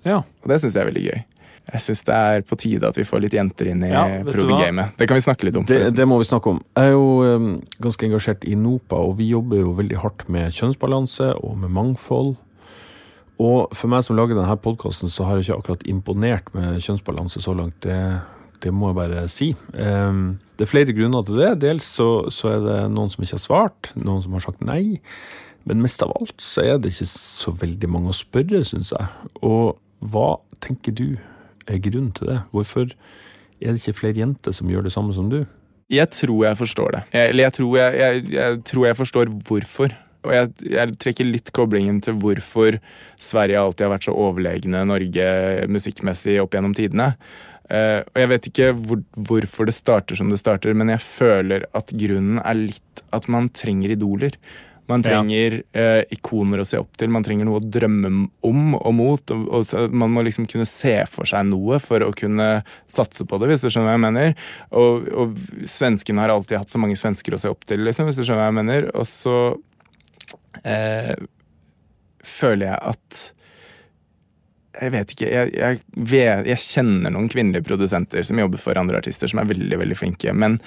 Ja. 0.08 0.22
og 0.42 0.50
det 0.50 0.62
syns 0.64 0.76
jeg 0.78 0.86
er 0.86 0.90
veldig 0.92 1.04
gøy. 1.10 1.20
Jeg 1.68 1.84
syns 1.84 2.04
det 2.08 2.16
er 2.16 2.44
på 2.48 2.56
tide 2.60 2.88
at 2.88 2.98
vi 2.98 3.04
får 3.08 3.26
litt 3.26 3.36
jenter 3.36 3.68
inn 3.74 3.84
i 3.84 3.92
Ja, 3.92 4.06
prod-gamet. 4.24 4.96
Det 5.00 5.08
kan 5.10 5.20
vi 5.20 5.26
snakke 5.26 5.48
litt 5.48 5.58
om. 5.60 5.66
Det, 5.68 5.92
det 5.98 6.06
må 6.08 6.20
vi 6.22 6.28
snakke 6.30 6.54
om. 6.54 6.62
Jeg 6.78 6.94
er 6.94 6.96
jo 6.96 7.10
um, 7.28 7.50
ganske 7.84 8.08
engasjert 8.08 8.48
i 8.48 8.56
NOPA, 8.56 9.02
og 9.10 9.18
vi 9.20 9.28
jobber 9.34 9.60
jo 9.60 9.74
veldig 9.76 10.00
hardt 10.00 10.28
med 10.32 10.56
kjønnsbalanse 10.56 11.34
og 11.44 11.58
med 11.60 11.74
mangfold. 11.76 12.38
Og 13.44 13.76
for 13.78 13.92
meg 13.92 14.06
som 14.08 14.18
lager 14.18 14.38
denne 14.38 14.58
podkasten, 14.64 15.12
så 15.12 15.28
har 15.28 15.38
jeg 15.38 15.50
ikke 15.50 15.60
akkurat 15.60 15.86
imponert 15.92 16.50
med 16.56 16.80
kjønnsbalanse 16.82 17.44
så 17.44 17.54
langt. 17.58 17.78
Det, 17.84 18.00
det 18.64 18.74
må 18.74 18.94
jeg 18.94 19.00
bare 19.04 19.28
si. 19.30 19.52
Um, 19.76 20.38
det 20.58 20.66
er 20.66 20.72
flere 20.72 20.96
grunner 20.96 21.28
til 21.28 21.38
det. 21.44 21.52
Dels 21.68 21.92
så, 22.00 22.10
så 22.34 22.56
er 22.56 22.64
det 22.64 22.80
noen 22.96 23.12
som 23.14 23.28
ikke 23.28 23.38
har 23.38 23.44
svart, 23.44 23.92
noen 24.00 24.24
som 24.24 24.40
har 24.40 24.48
sagt 24.48 24.64
nei. 24.66 24.98
Men 25.68 25.84
mest 25.84 26.02
av 26.02 26.16
alt 26.16 26.40
så 26.40 26.64
er 26.64 26.78
det 26.80 26.96
ikke 26.96 27.12
så 27.12 27.52
veldig 27.60 27.90
mange 27.92 28.14
å 28.14 28.16
spørre, 28.16 28.64
syns 28.66 28.94
jeg. 28.96 29.34
Og 29.44 29.76
hva 30.00 30.38
tenker 30.64 30.96
du 30.96 31.10
er 31.68 31.84
grunnen 31.84 32.12
til 32.16 32.32
det? 32.32 32.42
Hvorfor 32.52 32.90
er 33.58 33.74
det 33.74 33.82
ikke 33.82 34.00
flere 34.02 34.20
jenter 34.22 34.56
som 34.56 34.70
gjør 34.72 34.88
det 34.88 34.94
samme 34.94 35.16
som 35.16 35.30
du? 35.32 35.42
Jeg 35.92 36.12
tror 36.12 36.44
jeg 36.44 36.60
forstår 36.60 36.92
det. 36.96 37.02
Jeg, 37.16 37.32
eller 37.32 37.48
jeg 37.48 37.56
tror 37.58 37.78
jeg, 37.80 38.00
jeg, 38.02 38.24
jeg 38.36 38.60
tror 38.68 38.86
jeg 38.90 39.00
forstår 39.00 39.32
hvorfor. 39.48 39.96
Og 40.28 40.34
jeg, 40.34 40.96
trekker 41.00 41.30
litt 41.30 41.52
koblingen 41.56 42.02
til 42.04 42.18
hvorfor 42.20 42.80
Sverige 43.22 43.62
alltid 43.62 43.86
har 43.86 43.94
vært 43.94 44.08
så 44.10 44.16
overlegne 44.18 44.84
Norge 44.90 45.28
musikkmessig 45.72 46.40
opp 46.44 46.58
gjennom 46.58 46.76
tidene. 46.76 47.14
Uh, 47.68 48.00
og 48.00 48.20
jeg 48.22 48.32
vet 48.32 48.46
ikke 48.50 48.68
hvor, 48.76 49.00
hvorfor 49.28 49.68
det 49.68 49.76
starter 49.76 50.20
som 50.20 50.30
det 50.32 50.40
starter, 50.40 50.76
men 50.76 50.92
jeg 50.92 51.04
føler 51.04 51.66
at 51.76 51.92
grunnen 51.92 52.40
er 52.44 52.60
litt 52.60 53.04
at 53.16 53.28
man 53.32 53.50
trenger 53.56 53.96
idoler. 53.96 54.36
Man 54.88 55.02
Ja. 55.04 55.10
trenger 55.18 55.58
eh, 55.76 56.04
ikoner 56.16 56.62
å 56.64 56.66
se 56.66 56.80
opp 56.80 56.96
til, 56.98 57.10
man 57.12 57.24
trenger 57.26 57.44
noe 57.48 57.60
å 57.60 57.66
drømme 57.68 58.12
om 58.48 58.76
og 58.80 58.94
mot. 58.96 59.34
Og, 59.36 59.48
og 59.52 59.92
man 59.92 60.14
må 60.16 60.24
liksom 60.24 60.48
kunne 60.48 60.66
se 60.70 60.94
for 61.12 61.28
seg 61.28 61.46
noe 61.50 61.80
for 61.84 62.06
å 62.06 62.14
kunne 62.16 62.64
satse 62.88 63.26
på 63.28 63.40
det, 63.42 63.50
hvis 63.52 63.66
du 63.66 63.70
skjønner 63.70 63.90
hva 63.92 63.98
jeg 63.98 64.06
mener. 64.08 64.36
Og, 64.72 65.10
og 65.12 65.38
svenskene 65.68 66.24
har 66.24 66.32
alltid 66.38 66.62
hatt 66.62 66.72
så 66.72 66.80
mange 66.80 66.96
svensker 67.00 67.36
å 67.36 67.42
se 67.42 67.52
opp 67.52 67.68
til, 67.68 67.84
liksom, 67.84 68.08
hvis 68.08 68.22
du 68.22 68.24
skjønner 68.24 68.46
hva 68.46 68.52
jeg 68.54 68.60
mener. 68.62 68.88
Og 68.96 69.08
så 69.12 69.36
eh, 70.64 71.16
føler 72.28 72.70
jeg 72.72 72.80
at 72.94 73.26
jeg 74.78 74.94
vet 74.94 75.12
ikke. 75.16 75.28
Jeg, 75.32 75.52
jeg, 75.58 75.80
vet, 76.12 76.48
jeg 76.52 76.62
kjenner 76.62 77.14
noen 77.16 77.30
kvinnelige 77.34 77.66
produsenter 77.66 78.22
som 78.28 78.38
jobber 78.38 78.62
for 78.62 78.78
andre 78.78 79.00
artister, 79.02 79.30
som 79.32 79.42
er 79.42 79.50
veldig 79.50 79.80
veldig 79.82 79.98
flinke. 79.98 80.34
Men 80.38 80.60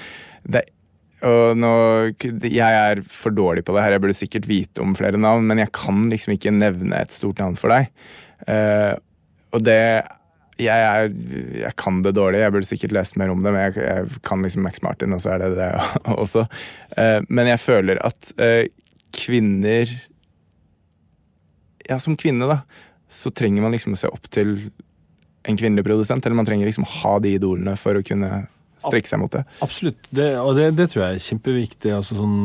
det, 0.42 0.64
og 1.26 1.58
nå, 1.58 1.72
jeg 2.48 2.60
er 2.60 3.02
for 3.12 3.34
dårlig 3.34 3.64
på 3.66 3.74
det 3.76 3.84
her, 3.84 3.96
jeg 3.96 4.02
burde 4.04 4.16
sikkert 4.16 4.48
vite 4.48 4.84
om 4.84 4.94
flere 4.96 5.20
navn, 5.20 5.44
men 5.48 5.60
jeg 5.60 5.72
kan 5.76 6.06
liksom 6.12 6.34
ikke 6.36 6.54
nevne 6.54 7.02
et 7.02 7.12
stort 7.12 7.42
navn 7.42 7.58
for 7.60 7.72
deg. 7.72 7.90
Uh, 8.48 8.96
og 9.54 9.64
det 9.66 9.80
jeg, 10.60 10.76
er, 10.76 11.08
jeg 11.62 11.72
kan 11.80 12.02
det 12.04 12.14
dårlig, 12.16 12.42
jeg 12.42 12.54
burde 12.54 12.68
sikkert 12.68 12.94
lest 12.96 13.16
mer 13.20 13.32
om 13.32 13.40
det, 13.44 13.52
men 13.54 13.66
jeg, 13.68 13.80
jeg 13.84 14.20
kan 14.26 14.44
liksom 14.44 14.64
Max 14.66 14.82
Martin, 14.84 15.16
og 15.16 15.22
så 15.24 15.34
er 15.34 15.44
det 15.44 15.50
det 15.56 15.70
også. 16.24 16.44
Uh, 16.96 17.18
men 17.28 17.50
jeg 17.52 17.62
føler 17.62 18.00
at 18.06 18.32
uh, 18.40 18.64
kvinner 19.16 19.90
Ja, 21.90 21.96
som 21.98 22.14
kvinne, 22.14 22.46
da, 22.46 22.60
så 23.10 23.32
trenger 23.34 23.64
man 23.64 23.74
liksom 23.74 23.96
å 23.96 23.98
se 23.98 24.08
opp 24.12 24.28
til 24.30 24.70
en 25.48 25.56
kvinnelig 25.58 25.82
produsent, 25.88 26.22
eller 26.22 26.38
man 26.38 26.46
trenger 26.46 26.68
liksom 26.68 26.86
ha 27.00 27.16
de 27.24 27.32
idolene 27.34 27.74
for 27.80 27.98
å 27.98 28.04
kunne 28.06 28.44
strekke 28.82 29.12
seg 29.12 29.22
mot 29.22 29.32
det. 29.34 29.46
Absolutt, 29.64 30.10
det, 30.10 30.32
og 30.40 30.54
det, 30.58 30.72
det 30.78 30.90
tror 30.92 31.06
jeg 31.06 31.18
er 31.18 31.26
kjempeviktig. 31.28 31.94
Altså 31.96 32.18
sånn, 32.18 32.38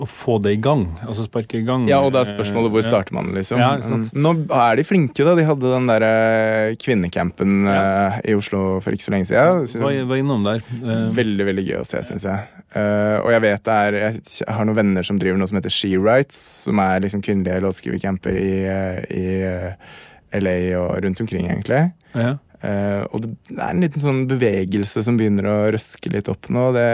å 0.00 0.06
få 0.08 0.36
det 0.42 0.54
i 0.56 0.60
gang. 0.62 0.84
Altså 1.04 1.24
sparke 1.26 1.58
i 1.60 1.64
gang. 1.66 1.84
Ja, 1.90 2.00
og 2.04 2.14
det 2.14 2.22
er 2.22 2.30
spørsmålet 2.30 2.72
hvor 2.72 2.82
ja. 2.82 2.88
starter 2.88 3.16
man, 3.16 3.30
liksom. 3.36 3.60
Ja. 3.60 3.74
Nå 4.16 4.32
er 4.56 4.78
de 4.78 4.84
flinke, 4.86 5.24
da. 5.26 5.34
De 5.36 5.44
hadde 5.46 5.72
den 5.74 5.90
der 5.90 6.06
eh, 6.06 6.76
kvinnecampen 6.80 7.68
ja. 7.68 7.82
i 8.24 8.36
Oslo 8.38 8.80
for 8.84 8.96
ikke 8.96 9.08
så 9.08 9.14
lenge 9.14 9.28
siden. 9.30 9.66
Hva, 9.82 9.92
var, 10.12 10.22
innom 10.22 10.46
der. 10.46 10.64
Eh, 10.80 11.06
Veldig 11.20 11.48
veldig 11.50 11.66
gøy 11.68 11.80
å 11.82 11.86
se, 11.88 12.02
syns 12.06 12.26
jeg. 12.28 12.46
Eh, 12.70 13.16
og 13.20 13.32
jeg 13.34 13.42
vet 13.42 13.64
det 13.66 13.74
er 13.74 13.96
Jeg 13.98 14.46
har 14.46 14.66
noen 14.68 14.78
venner 14.78 15.06
som 15.06 15.18
driver 15.18 15.40
noe 15.40 15.50
som 15.50 15.58
heter 15.58 15.74
She 15.74 15.96
Rights, 15.98 16.38
som 16.68 16.80
er 16.82 17.02
liksom 17.04 17.24
kvinnelige 17.26 17.64
låtskrivercamper 17.64 18.38
i, 18.38 18.52
eh, 18.70 19.00
i 19.10 19.26
eh, 19.48 19.98
LA 20.40 20.60
og 20.78 21.02
rundt 21.04 21.20
omkring, 21.24 21.50
egentlig. 21.50 21.90
ja. 22.14 22.38
Eh, 22.60 23.02
og 23.08 23.22
det, 23.24 23.30
det 23.48 23.58
er 23.58 23.72
en 23.72 23.84
liten 23.84 24.02
sånn 24.02 24.22
bevegelse 24.28 25.02
som 25.06 25.16
begynner 25.16 25.48
å 25.48 25.58
røske 25.72 26.12
litt 26.12 26.28
opp 26.32 26.50
nå. 26.52 26.70
Det, 26.76 26.86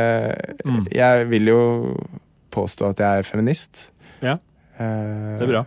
Mm. 0.67 0.83
Jeg 0.95 1.27
vil 1.31 1.51
jo 1.53 1.61
påstå 2.55 2.91
at 2.91 3.03
jeg 3.03 3.21
er 3.21 3.27
feminist. 3.27 3.89
Ja. 4.23 4.37
Uh, 4.79 5.37
Det 5.39 5.47
er 5.47 5.51
bra. 5.53 5.65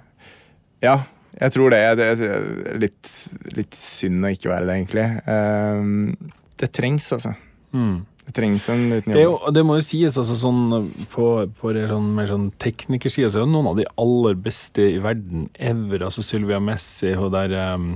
Ja, 0.84 0.96
jeg 1.40 1.54
tror 1.56 1.72
det. 1.72 1.82
Det 2.00 2.08
er 2.16 2.78
litt, 2.80 3.12
litt 3.56 3.76
synd 3.78 4.26
å 4.26 4.32
ikke 4.34 4.52
være 4.52 4.68
det, 4.68 4.78
egentlig. 4.80 5.08
Uh, 5.28 6.32
det 6.60 6.72
trengs, 6.76 7.12
altså. 7.16 7.36
Mm. 7.72 8.06
Det 8.30 8.36
trengs 8.38 8.68
en 8.70 8.84
liten 8.92 9.14
Det, 9.14 9.22
er 9.22 9.26
jo, 9.26 9.38
jobb. 9.40 9.54
det 9.56 9.64
må 9.66 9.76
jo 9.80 9.86
sies, 9.88 10.18
altså 10.22 10.36
sånn 10.38 10.90
på, 11.10 11.30
på 11.58 11.72
sånn, 11.90 12.12
mer 12.14 12.28
sånn 12.30 12.50
teknikersida, 12.62 13.32
så 13.32 13.42
er 13.42 13.48
det 13.48 13.54
noen 13.56 13.72
av 13.72 13.80
de 13.80 13.88
aller 13.98 14.36
beste 14.38 14.86
i 14.86 15.00
verden 15.02 15.48
ever. 15.58 16.04
Altså 16.06 16.22
Sylvia 16.26 16.60
Messi 16.62 17.16
og 17.16 17.32
der 17.34 17.56
um, 17.74 17.96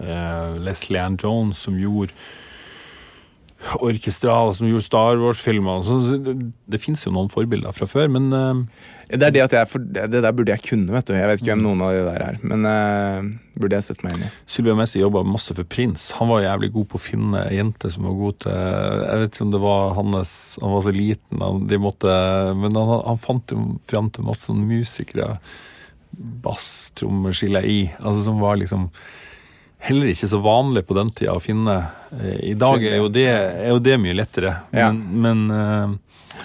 eh, 0.00 0.56
Leslie 0.62 1.02
Ann 1.02 1.18
Jones 1.20 1.64
som 1.66 1.78
gjorde 1.80 2.14
Orkestral, 3.78 4.54
som 4.54 4.66
gjorde 4.68 4.84
Star 4.84 5.16
Wars-filmer. 5.16 5.84
Det, 6.24 6.34
det 6.66 6.80
fins 6.82 7.04
jo 7.06 7.12
noen 7.14 7.30
forbilder 7.30 7.74
fra 7.76 7.86
før, 7.86 8.08
men 8.10 8.32
eh, 8.34 8.62
Det 9.12 9.28
er 9.28 9.34
det 9.36 9.44
at 9.44 9.54
jeg 9.54 9.70
for, 9.70 9.84
det 9.86 10.08
der 10.10 10.34
burde 10.34 10.54
jeg 10.54 10.64
kunne, 10.66 10.90
vet 10.90 11.06
du. 11.06 11.14
Jeg 11.14 11.28
vet 11.30 11.42
ikke 11.42 11.52
hvem 11.52 11.64
noen 11.64 11.84
av 11.84 11.94
de 11.94 12.02
der 12.08 12.24
er. 12.26 12.40
Men 12.42 12.66
eh, 12.68 13.30
burde 13.54 13.78
jeg 13.78 13.86
sette 13.86 14.06
meg 14.06 14.16
inn 14.16 14.26
i. 14.26 14.32
Sylvia 14.50 14.76
Messi 14.78 15.02
jobba 15.02 15.22
masse 15.26 15.54
for 15.54 15.68
Prins. 15.68 16.10
Han 16.18 16.32
var 16.32 16.44
jævlig 16.44 16.72
god 16.74 16.90
på 16.90 16.98
å 16.98 17.04
finne 17.06 17.44
jenter 17.54 17.94
som 17.94 18.08
var 18.08 18.18
gode 18.18 18.38
til 18.46 18.56
Jeg 18.56 19.22
vet 19.22 19.34
ikke 19.34 19.46
om 19.46 19.54
det 19.54 19.62
var 19.62 19.96
hans 19.98 20.36
Han 20.62 20.74
var 20.74 20.86
så 20.86 20.94
liten, 20.96 21.42
han, 21.44 21.66
de 21.70 21.82
måtte 21.82 22.14
Men 22.58 22.78
han, 22.80 22.94
han 23.06 23.20
fant 23.22 23.54
jo 23.54 23.66
fram 23.88 24.10
til 24.10 24.26
masse 24.26 24.56
musikere. 24.58 25.36
Bass, 26.12 26.72
trommer, 26.98 27.36
skille 27.36 27.62
i. 27.62 27.82
Altså 28.02 28.26
som 28.26 28.42
var 28.42 28.58
liksom 28.60 28.90
Heller 29.82 30.06
ikke 30.12 30.28
så 30.30 30.38
vanlig 30.42 30.84
på 30.86 30.94
den 30.94 31.10
tida 31.10 31.34
å 31.34 31.42
finne. 31.42 31.74
Eh, 32.14 32.36
I 32.52 32.54
dag 32.58 32.84
er 32.86 33.00
jo 33.00 33.08
det, 33.10 33.26
er 33.32 33.72
jo 33.72 33.80
det 33.82 33.96
mye 33.98 34.14
lettere, 34.14 34.56
Ja. 34.72 34.92
men, 34.92 35.22
men, 35.24 35.50
eh, 35.50 36.42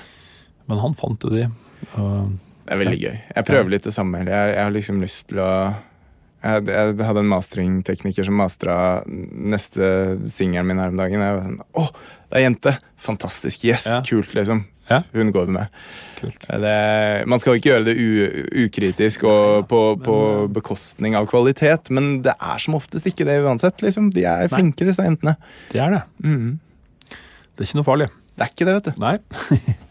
men 0.68 0.82
han 0.82 0.96
fant 0.98 1.22
jo 1.24 1.30
det. 1.36 1.50
Det 1.94 2.74
er 2.74 2.82
veldig 2.82 2.98
gøy. 3.00 3.20
Jeg 3.36 3.46
prøver 3.48 3.70
litt 3.76 3.86
det 3.88 3.94
samme. 3.96 4.24
Jeg, 4.26 4.56
jeg 4.56 4.64
har 4.64 4.74
liksom 4.74 5.02
lyst 5.04 5.28
til 5.30 5.40
å 5.44 5.52
jeg 6.48 6.70
hadde 7.02 7.20
en 7.24 7.30
mastringtekniker 7.32 8.24
som 8.28 8.38
mastra 8.40 8.76
neste 9.08 9.88
singelen 10.32 10.68
min 10.70 10.80
her 10.80 10.92
om 10.94 11.00
dagen. 11.00 11.20
Jeg 11.26 11.36
var 11.36 11.46
sånn 11.48 11.62
Å, 11.82 11.86
det 12.30 12.38
er 12.40 12.44
jente! 12.46 12.74
Fantastisk. 13.04 13.64
Yes, 13.68 13.86
Ja. 13.90 14.02
kult, 14.06 14.34
liksom. 14.38 14.62
Ja. 14.90 15.02
Hun 15.14 15.32
går 15.36 15.50
med. 15.52 15.74
Det, 16.22 16.76
man 17.28 17.42
skal 17.44 17.58
ikke 17.60 17.70
gjøre 17.74 17.88
det 17.90 17.96
ukritisk 18.66 19.26
og 19.28 19.66
på, 19.70 19.82
på 20.02 20.16
bekostning 20.56 21.18
av 21.20 21.28
kvalitet, 21.30 21.92
men 21.94 22.22
det 22.26 22.34
er 22.40 22.62
som 22.64 22.78
oftest 22.80 23.06
ikke 23.10 23.28
det 23.28 23.42
uansett. 23.44 23.84
liksom. 23.84 24.12
De 24.16 24.24
er 24.26 24.48
flinke, 24.52 24.88
disse 24.88 25.04
jentene. 25.04 25.36
det 25.74 25.84
er 25.84 25.98
det. 25.98 26.04
Mm. 26.24 26.56
Det 27.12 27.66
er 27.66 27.70
ikke 27.70 27.82
noe 27.82 27.90
farlig. 27.90 28.08
Det 28.38 28.46
er 28.48 28.54
ikke 28.56 28.70
det, 28.70 28.78
vet 28.80 28.90
du. 28.90 29.04
Nei. 29.04 29.18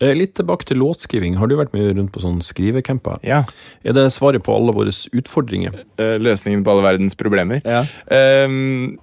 Eh, 0.00 0.14
Litt 0.16 0.30
tilbake 0.38 0.64
til 0.64 0.78
låtskriving. 0.80 1.34
Har 1.36 1.50
du 1.50 1.58
vært 1.58 1.74
mye 1.76 1.90
rundt 1.92 2.08
på 2.14 2.22
sånn 2.22 2.38
skrivecamper? 2.40 3.18
Ja. 3.20 3.42
Er 3.84 3.92
det 3.92 4.06
svaret 4.14 4.40
på 4.46 4.54
alle 4.56 4.72
våre 4.72 4.94
utfordringer? 5.12 5.74
Eh, 6.00 6.14
Løsningen 6.16 6.62
på 6.64 6.72
alle 6.72 6.86
verdens 6.86 7.18
problemer. 7.20 7.60
Ja. 7.68 7.82
um, 8.48 8.94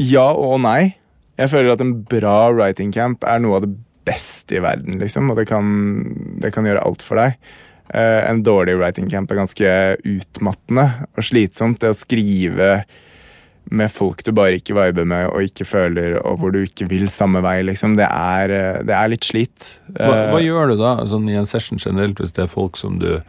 ja 0.00 0.24
og 0.32 0.62
nei. 0.64 0.94
Jeg 1.36 1.52
føler 1.52 1.74
at 1.74 1.84
en 1.84 1.98
bra 2.08 2.48
writing 2.48 2.94
camp 2.96 3.28
er 3.28 3.42
noe 3.44 3.58
av 3.58 3.66
det 3.66 3.74
beste 4.06 4.58
i 4.58 4.62
verden, 4.64 5.00
liksom. 5.02 5.30
Og 5.32 5.40
det 5.40 5.48
kan, 5.50 5.66
det 6.42 6.52
kan 6.54 6.68
gjøre 6.68 6.84
alt 6.86 7.02
for 7.04 7.20
deg. 7.20 7.36
Eh, 7.94 8.20
en 8.30 8.42
dårlig 8.46 8.76
writing 8.78 9.10
camp 9.10 9.30
er 9.30 9.42
ganske 9.42 9.72
utmattende 10.02 10.86
og 11.16 11.26
slitsomt. 11.26 11.80
Det 11.82 11.92
å 11.92 11.98
skrive 11.98 12.70
med 13.66 13.90
folk 13.90 14.22
du 14.22 14.30
bare 14.30 14.60
ikke 14.60 14.76
viber 14.76 15.06
med 15.08 15.26
og 15.32 15.42
ikke 15.42 15.66
føler, 15.66 16.20
og 16.22 16.38
hvor 16.38 16.52
du 16.54 16.60
ikke 16.62 16.86
vil 16.90 17.08
samme 17.10 17.42
vei, 17.42 17.58
liksom. 17.66 17.96
Det 17.98 18.06
er, 18.06 18.54
eh, 18.54 18.80
det 18.86 18.94
er 18.94 19.10
litt 19.10 19.26
slit. 19.26 19.72
Hva, 19.90 20.30
hva 20.30 20.38
Eh, 20.38 20.46
gjør 20.46 20.72
du 20.72 20.78
da 20.82 20.96
sånn 21.10 21.28
i 21.30 21.38
en 21.38 21.50
session 21.50 21.82
generelt 21.82 22.22
hvis 22.22 22.34
det 22.36 22.46
er 22.46 22.52
folk 22.52 22.78
som 22.78 22.98
du 23.02 23.20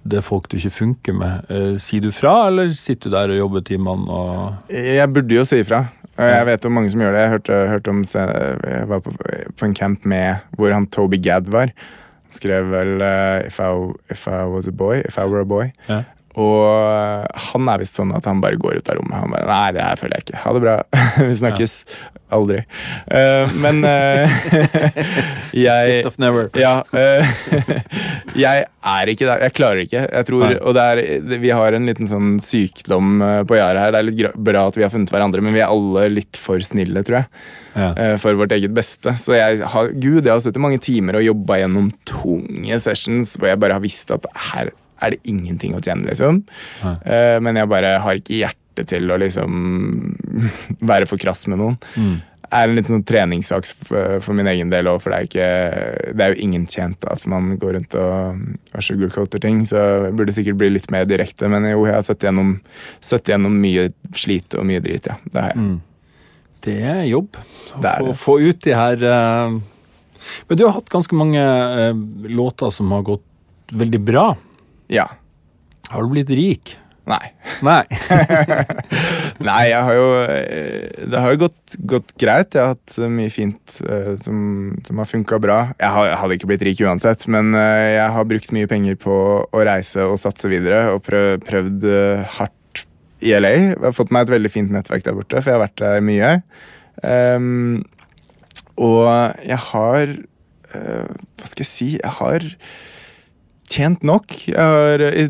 det 0.00 0.16
er 0.16 0.24
folk 0.24 0.46
du 0.48 0.56
ikke 0.56 0.72
funker 0.72 1.12
med. 1.12 1.50
Eh, 1.52 1.74
sier 1.76 2.00
du 2.00 2.08
fra, 2.10 2.46
eller 2.48 2.70
sitter 2.72 3.10
du 3.10 3.16
der 3.18 3.32
og 3.34 3.40
jobber 3.42 3.64
timene 3.68 4.08
og 4.08 4.72
Jeg 4.72 5.12
burde 5.12 5.36
jo 5.36 5.44
si 5.44 5.60
ifra. 5.60 5.82
Jeg 6.20 6.46
vet 6.46 6.66
om 6.68 6.76
mange 6.76 6.90
som 6.92 7.00
gjør 7.00 7.14
det. 7.16 7.22
Jeg 7.24 7.32
hørte, 7.34 7.58
hørte 7.70 7.92
om 7.94 8.04
Jeg 8.04 8.88
var 8.88 9.00
på, 9.04 9.14
på 9.56 9.66
en 9.66 9.74
camp 9.74 10.04
med 10.04 10.44
hvor 10.58 10.72
han 10.72 10.86
Toby 10.86 11.20
Gadd 11.22 11.50
var. 11.52 11.72
Han 12.22 12.36
skrev 12.36 12.70
vel 12.70 13.00
uh, 13.00 13.40
if, 13.46 13.58
I, 13.58 13.70
if 14.10 14.26
I 14.28 14.44
was 14.44 14.68
a 14.68 14.72
boy, 14.72 15.00
if 15.08 15.18
I 15.18 15.24
were 15.24 15.40
a 15.40 15.48
boy. 15.48 15.70
Ja. 15.88 16.02
Og 16.40 16.62
eh, 16.68 17.44
han 17.50 17.68
er 17.72 17.82
visst 17.82 17.98
sånn 17.98 18.14
at 18.16 18.28
han 18.28 18.40
bare 18.42 18.60
går 18.60 18.80
ut 18.80 18.90
av 18.90 19.00
rommet. 19.00 19.18
Han 19.18 19.34
bare 19.34 19.50
Nei, 19.50 19.66
det 19.76 19.84
her 19.84 20.00
føler 20.00 20.18
jeg 20.18 20.28
ikke. 20.28 20.40
Ha 20.44 20.56
det 20.56 20.64
bra. 20.64 20.78
Vi 21.28 21.36
snakkes. 21.42 21.76
Aldri. 22.30 22.60
Uh, 23.10 23.50
men 23.58 23.80
uh, 23.82 24.42
jeg 25.66 26.04
ja. 26.62 26.74
uh, 26.94 27.32
jeg 28.38 28.66
er 28.70 29.10
ikke 29.10 29.26
der. 29.26 29.42
Jeg 29.48 29.54
klarer 29.56 29.82
ikke. 29.82 30.04
Jeg 30.04 30.28
tror, 30.28 30.44
Nei. 30.46 30.58
og 30.62 30.76
det 30.78 30.84
er, 30.92 31.40
Vi 31.42 31.50
har 31.50 31.74
en 31.74 31.90
liten 31.90 32.10
sånn 32.10 32.36
sykdom 32.44 33.18
på 33.50 33.58
Yara 33.58 33.86
her. 33.86 33.94
Det 33.94 34.00
er 34.02 34.06
litt 34.06 34.38
bra 34.50 34.68
at 34.70 34.78
vi 34.78 34.86
har 34.86 34.92
funnet 34.94 35.10
hverandre, 35.10 35.42
men 35.42 35.56
vi 35.56 35.64
er 35.64 35.72
alle 35.72 36.06
litt 36.12 36.38
for 36.38 36.62
snille, 36.64 37.02
tror 37.06 37.22
jeg. 37.22 37.30
Ja. 37.74 37.90
For 38.22 38.38
vårt 38.38 38.54
eget 38.54 38.72
beste. 38.74 39.14
Så 39.18 39.34
jeg 39.36 39.60
har 39.74 39.90
Gud, 39.94 40.22
jeg 40.22 40.32
har 40.32 40.42
sittet 40.42 40.62
mange 40.62 40.80
timer 40.82 41.18
og 41.18 41.26
jobba 41.26 41.60
gjennom 41.60 41.90
tunge 42.08 42.78
sessions 42.82 43.36
hvor 43.38 43.50
jeg 43.50 43.60
bare 43.62 43.78
har 43.78 43.84
visst 43.84 44.10
at 44.14 44.26
her 44.50 44.72
er 45.00 45.14
det 45.14 45.20
ingenting 45.28 45.76
å 45.76 45.82
tjene, 45.82 46.08
liksom. 46.08 46.42
Eh, 46.84 47.36
Men 47.40 47.56
jeg 47.56 47.70
bare 47.70 47.98
har 48.04 48.18
ikke 48.20 48.40
hjerte 48.40 48.86
til 48.88 49.10
å 49.10 49.18
liksom 49.20 50.16
være 50.92 51.08
for 51.10 51.20
krass 51.20 51.46
med 51.50 51.60
noen 51.60 51.78
Mm. 51.96 52.20
er 52.50 52.66
en 52.66 52.74
litt 52.74 52.88
sånn 52.90 53.04
treningssak 53.06 53.66
for, 53.86 54.20
for 54.24 54.34
min 54.34 54.48
egen 54.50 54.70
del 54.72 54.88
òg, 54.90 55.00
for 55.02 55.12
det 55.12 55.18
er, 55.18 55.26
ikke, 55.28 56.14
det 56.18 56.24
er 56.24 56.32
jo 56.32 56.42
ingen 56.42 56.64
tjent 56.66 57.04
at 57.06 57.26
man 57.30 57.52
går 57.60 57.76
rundt 57.76 57.94
og, 57.94 58.40
og 58.74 58.82
sugarcoater 58.82 59.42
ting. 59.42 59.60
Så 59.68 59.78
jeg 59.78 60.16
burde 60.18 60.34
sikkert 60.34 60.58
bli 60.58 60.72
litt 60.72 60.90
mer 60.90 61.06
direkte, 61.06 61.46
men 61.52 61.68
jo, 61.70 61.84
jeg 61.86 61.94
har 61.94 62.02
sett 62.06 62.26
gjennom, 62.26 62.56
sett 63.00 63.30
gjennom 63.30 63.54
mye 63.62 63.92
slit 64.18 64.56
og 64.58 64.66
mye 64.66 64.82
drit, 64.82 65.06
ja. 65.06 65.14
Det 65.30 65.44
har 65.44 65.54
jeg. 65.54 65.62
Mm. 65.62 65.78
Det 66.66 66.76
er 66.82 67.04
jobb. 67.08 67.38
Å 67.78 67.84
er 67.86 68.02
få, 68.10 68.16
få 68.18 68.38
ut 68.50 68.64
de 68.66 68.74
her 68.76 69.06
uh... 69.06 69.60
Men 70.50 70.58
du 70.58 70.66
har 70.66 70.74
hatt 70.76 70.90
ganske 70.92 71.16
mange 71.16 71.40
uh, 71.40 71.94
låter 72.28 72.74
som 72.74 72.90
har 72.92 73.06
gått 73.06 73.24
veldig 73.72 74.00
bra. 74.04 74.26
Ja. 74.90 75.06
Har 75.90 76.02
du 76.02 76.12
blitt 76.12 76.30
rik? 76.34 76.76
Nei. 77.10 77.32
Nei. 77.64 77.82
Nei, 79.48 79.62
jeg 79.70 79.80
har 79.86 79.96
jo 79.96 80.06
eh, 80.20 81.06
Det 81.10 81.22
har 81.22 81.32
jo 81.34 81.40
gått, 81.46 81.76
gått 81.88 82.12
greit. 82.20 82.54
Jeg 82.54 82.62
har 82.62 82.74
hatt 82.74 82.96
eh, 83.00 83.10
mye 83.10 83.32
fint 83.32 83.78
eh, 83.86 84.12
som, 84.20 84.40
som 84.86 85.00
har 85.00 85.08
funka 85.08 85.40
bra. 85.42 85.58
Jeg, 85.80 85.90
har, 85.96 86.10
jeg 86.10 86.20
hadde 86.22 86.38
ikke 86.38 86.50
blitt 86.52 86.66
rik 86.68 86.82
uansett, 86.84 87.26
men 87.32 87.54
jeg 87.56 88.08
har 88.14 88.28
brukt 88.28 88.54
mye 88.54 88.70
penger 88.70 88.98
på 89.00 89.16
å 89.42 89.64
reise 89.66 90.06
og 90.06 90.20
satse 90.22 90.50
videre. 90.52 90.90
Og 90.94 91.02
prøv, 91.06 91.40
prøvd 91.46 91.88
hardt 92.36 92.84
i 93.24 93.34
LA. 93.36 93.54
Jeg 93.72 93.80
har 93.86 93.96
fått 93.96 94.12
meg 94.14 94.28
et 94.28 94.34
veldig 94.36 94.52
fint 94.52 94.74
nettverk 94.74 95.06
der 95.06 95.16
borte, 95.16 95.40
for 95.40 95.50
jeg 95.50 95.58
har 95.58 95.66
vært 95.66 95.82
der 95.82 96.04
mye. 96.04 96.34
Um, 97.00 97.80
og 98.76 99.06
jeg 99.40 99.56
har 99.70 100.10
Hva 100.70 101.48
skal 101.48 101.62
jeg 101.64 101.68
si? 101.70 101.88
Jeg 101.96 102.12
har 102.20 102.44
tjent 103.70 104.02
nok. 104.06 104.34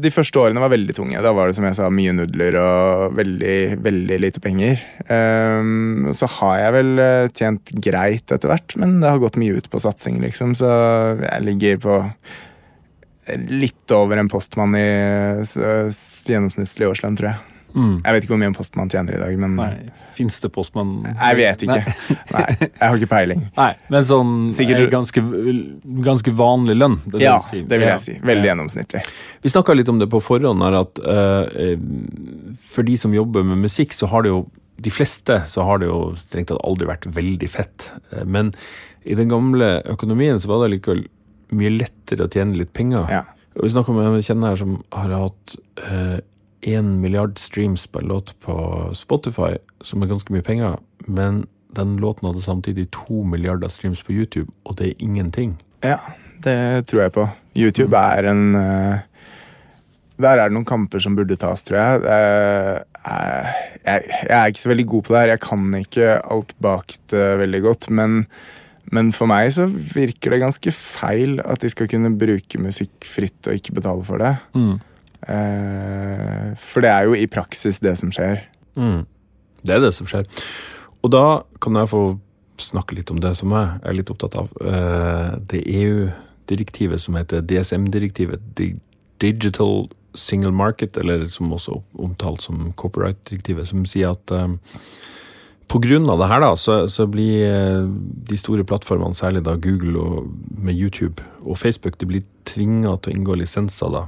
De 0.01 0.13
første 0.15 0.41
årene 0.41 0.63
var 0.63 0.73
veldig 0.73 0.97
tunge. 0.97 1.21
Da 1.23 1.33
var 1.37 1.49
det 1.51 1.57
som 1.59 1.67
jeg 1.69 1.77
sa, 1.79 1.89
mye 1.93 2.15
nudler 2.17 2.57
og 2.61 3.17
veldig, 3.19 3.59
veldig 3.85 4.19
lite 4.25 4.43
penger. 4.45 4.81
Ehm, 5.13 6.11
så 6.17 6.29
har 6.39 6.57
jeg 6.63 6.77
vel 6.79 7.05
eh, 7.05 7.31
tjent 7.37 7.75
greit 7.85 8.33
etter 8.33 8.53
hvert, 8.53 8.77
men 8.81 8.99
det 9.03 9.13
har 9.13 9.23
gått 9.23 9.39
mye 9.41 9.61
ut 9.61 9.71
på 9.71 9.83
satsing, 9.83 10.21
liksom. 10.25 10.57
Så 10.59 10.71
jeg 11.21 11.47
ligger 11.47 11.83
på 11.85 12.01
litt 13.51 13.95
over 13.95 14.19
en 14.19 14.31
postmann 14.33 14.75
i 14.75 14.89
gjennomsnittlig 15.47 16.89
årslønn, 16.89 17.19
tror 17.21 17.33
jeg. 17.33 17.50
Mm. 17.75 18.01
Jeg 18.05 18.13
vet 18.17 18.25
ikke 18.25 18.33
hvor 18.35 18.41
mye 18.43 18.51
en 18.51 18.55
postmann 18.57 18.91
tjener 18.91 19.15
i 19.15 19.21
dag, 19.21 19.39
men 19.39 19.53
Nei. 19.59 19.91
Fins 20.17 20.41
det 20.43 20.51
postmann? 20.53 20.91
jeg 21.07 21.37
vet 21.39 21.63
ikke. 21.67 21.95
Nei, 22.35 22.47
jeg 22.61 22.83
har 22.83 22.97
ikke 22.99 23.11
peiling. 23.13 23.45
Nei, 23.57 23.69
men 23.89 24.05
sånn 24.09 24.33
Sikkert- 24.57 24.81
eh, 24.85 24.91
ganske, 24.93 25.23
ganske 26.11 26.35
vanlig 26.37 26.77
lønn. 26.79 26.99
Det 27.07 27.21
Ja, 27.23 27.41
si. 27.47 27.63
det 27.63 27.79
vil 27.81 27.89
jeg 27.89 28.01
si. 28.01 28.15
Veldig 28.21 28.45
Ja. 28.45 28.55
gjennomsnittlig. 28.55 29.05
Vi 29.43 29.49
snakka 29.49 29.77
litt 29.77 29.89
om 29.89 29.99
det 29.99 30.09
på 30.11 30.21
forhånd, 30.23 30.63
her 30.63 30.81
at 30.81 30.99
eh, 30.99 31.73
eh, 31.73 32.59
for 32.65 32.83
de 32.83 32.97
som 32.97 33.13
jobber 33.15 33.45
med 33.45 33.59
musikk, 33.65 33.93
så 33.97 34.09
har 34.09 34.23
det 34.23 34.29
jo 34.35 34.47
De 34.81 34.89
fleste 34.89 35.43
så 35.45 35.61
har 35.69 35.77
det 35.79 35.89
jo 35.91 36.15
strengt 36.17 36.49
tatt 36.49 36.63
aldri 36.65 36.87
vært 36.89 37.05
veldig 37.13 37.49
fett. 37.53 37.91
Eh, 38.17 38.25
Men 38.25 38.55
i 39.05 39.13
den 39.15 39.29
gamle 39.29 39.83
økonomien 39.85 40.41
så 40.41 40.49
var 40.49 40.63
det 40.67 40.81
likevel 40.81 41.03
mye 41.53 41.69
lettere 41.77 42.25
å 42.25 42.31
tjene 42.33 42.57
litt 42.57 42.73
penger. 42.73 43.05
Ja. 43.11 43.25
Vi 43.61 43.69
snakker 43.69 43.91
om 43.93 43.99
en 44.01 44.23
kjenner 44.23 44.49
her 44.49 44.57
som 44.57 44.83
har 44.91 45.11
hatt 45.11 45.57
én 46.63 47.01
milliard 47.01 47.39
streams 47.39 47.87
på 47.87 48.03
en 48.03 48.09
låt 48.09 48.35
på 48.45 48.55
Spotify, 48.97 49.57
som 49.81 50.03
er 50.03 50.11
ganske 50.11 50.33
mye 50.35 50.45
penger, 50.45 50.79
men 51.07 51.45
den 51.77 51.97
låten 52.03 52.29
hadde 52.29 52.43
samtidig 52.43 52.89
to 52.95 53.23
milliarder 53.25 53.71
streams 53.71 54.03
på 54.03 54.13
YouTube, 54.13 54.51
og 54.65 54.79
det 54.81 54.91
er 54.91 55.05
ingenting. 55.05 55.55
Ja, 55.85 55.99
det 56.45 56.89
tror 56.91 57.05
jeg 57.07 57.15
på. 57.15 57.29
YouTube 57.57 57.97
er 57.97 58.31
en 58.31 58.55
eh, 58.59 59.07
Der 60.21 60.37
er 60.37 60.49
det 60.49 60.55
noen 60.55 60.69
kamper 60.69 61.01
som 61.01 61.17
burde 61.17 61.39
tas, 61.41 61.63
tror 61.65 61.79
jeg. 61.79 62.03
Er, 62.05 62.83
jeg. 63.87 64.03
Jeg 64.29 64.37
er 64.37 64.51
ikke 64.51 64.61
så 64.61 64.69
veldig 64.69 64.87
god 64.87 65.03
på 65.07 65.15
det 65.15 65.21
her. 65.21 65.33
Jeg 65.33 65.41
kan 65.47 65.75
ikke 65.79 66.09
alt 66.21 66.53
bak 66.61 66.97
det 67.09 67.29
veldig 67.41 67.63
godt. 67.65 67.89
Men, 67.89 68.27
men 68.93 69.15
for 69.17 69.31
meg 69.31 69.49
så 69.57 69.65
virker 69.71 70.35
det 70.35 70.43
ganske 70.43 70.75
feil 70.77 71.41
at 71.41 71.65
de 71.65 71.73
skal 71.73 71.89
kunne 71.89 72.13
bruke 72.21 72.61
musikk 72.61 73.09
fritt 73.09 73.49
og 73.49 73.57
ikke 73.57 73.79
betale 73.81 74.05
for 74.05 74.21
det. 74.21 74.35
Eh, 75.29 76.51
for 76.57 76.85
det 76.85 76.91
er 76.91 77.09
jo 77.09 77.17
i 77.19 77.29
praksis 77.31 77.81
det 77.85 77.97
som 78.01 78.13
skjer. 78.15 78.45
Mm. 78.77 79.05
Det 79.65 79.77
er 79.77 79.85
det 79.85 79.93
som 79.97 80.09
skjer. 80.09 80.29
Og 81.05 81.13
da 81.13 81.43
kan 81.61 81.77
jeg 81.77 81.93
få 81.93 82.03
snakke 82.61 82.97
litt 82.99 83.11
om 83.13 83.21
det 83.21 83.33
som 83.39 83.53
jeg 83.57 83.81
er 83.85 83.97
litt 83.97 84.11
opptatt 84.13 84.37
av. 84.41 84.51
Eh, 84.65 85.39
Det 85.51 85.63
EU-direktivet 85.65 87.01
som 87.01 87.17
heter 87.17 87.41
DSM-direktivet, 87.41 88.41
Digital 89.21 89.89
Single 90.15 90.53
Market, 90.53 90.97
eller 90.97 91.27
som 91.27 91.53
også 91.53 91.83
omtalt 91.99 92.43
som 92.43 92.73
copyright-direktivet, 92.73 93.69
som 93.69 93.87
sier 93.87 94.11
at 94.11 94.31
eh, 94.35 94.49
av 95.71 96.19
det 96.19 96.27
her 96.27 96.41
da, 96.43 96.55
så, 96.57 96.89
så 96.91 97.07
blir 97.07 97.45
eh, 97.47 97.87
de 98.29 98.37
store 98.37 98.65
plattformene, 98.65 99.15
særlig 99.15 99.45
da 99.47 99.55
Google 99.55 99.99
og 100.01 100.31
med 100.59 100.75
YouTube 100.75 101.23
og 101.45 101.59
Facebook, 101.59 101.99
de 101.99 102.07
blir 102.07 102.25
tvinga 102.45 102.97
til 102.99 103.13
å 103.13 103.17
inngå 103.17 103.37
lisenser 103.39 103.93
da, 103.95 104.07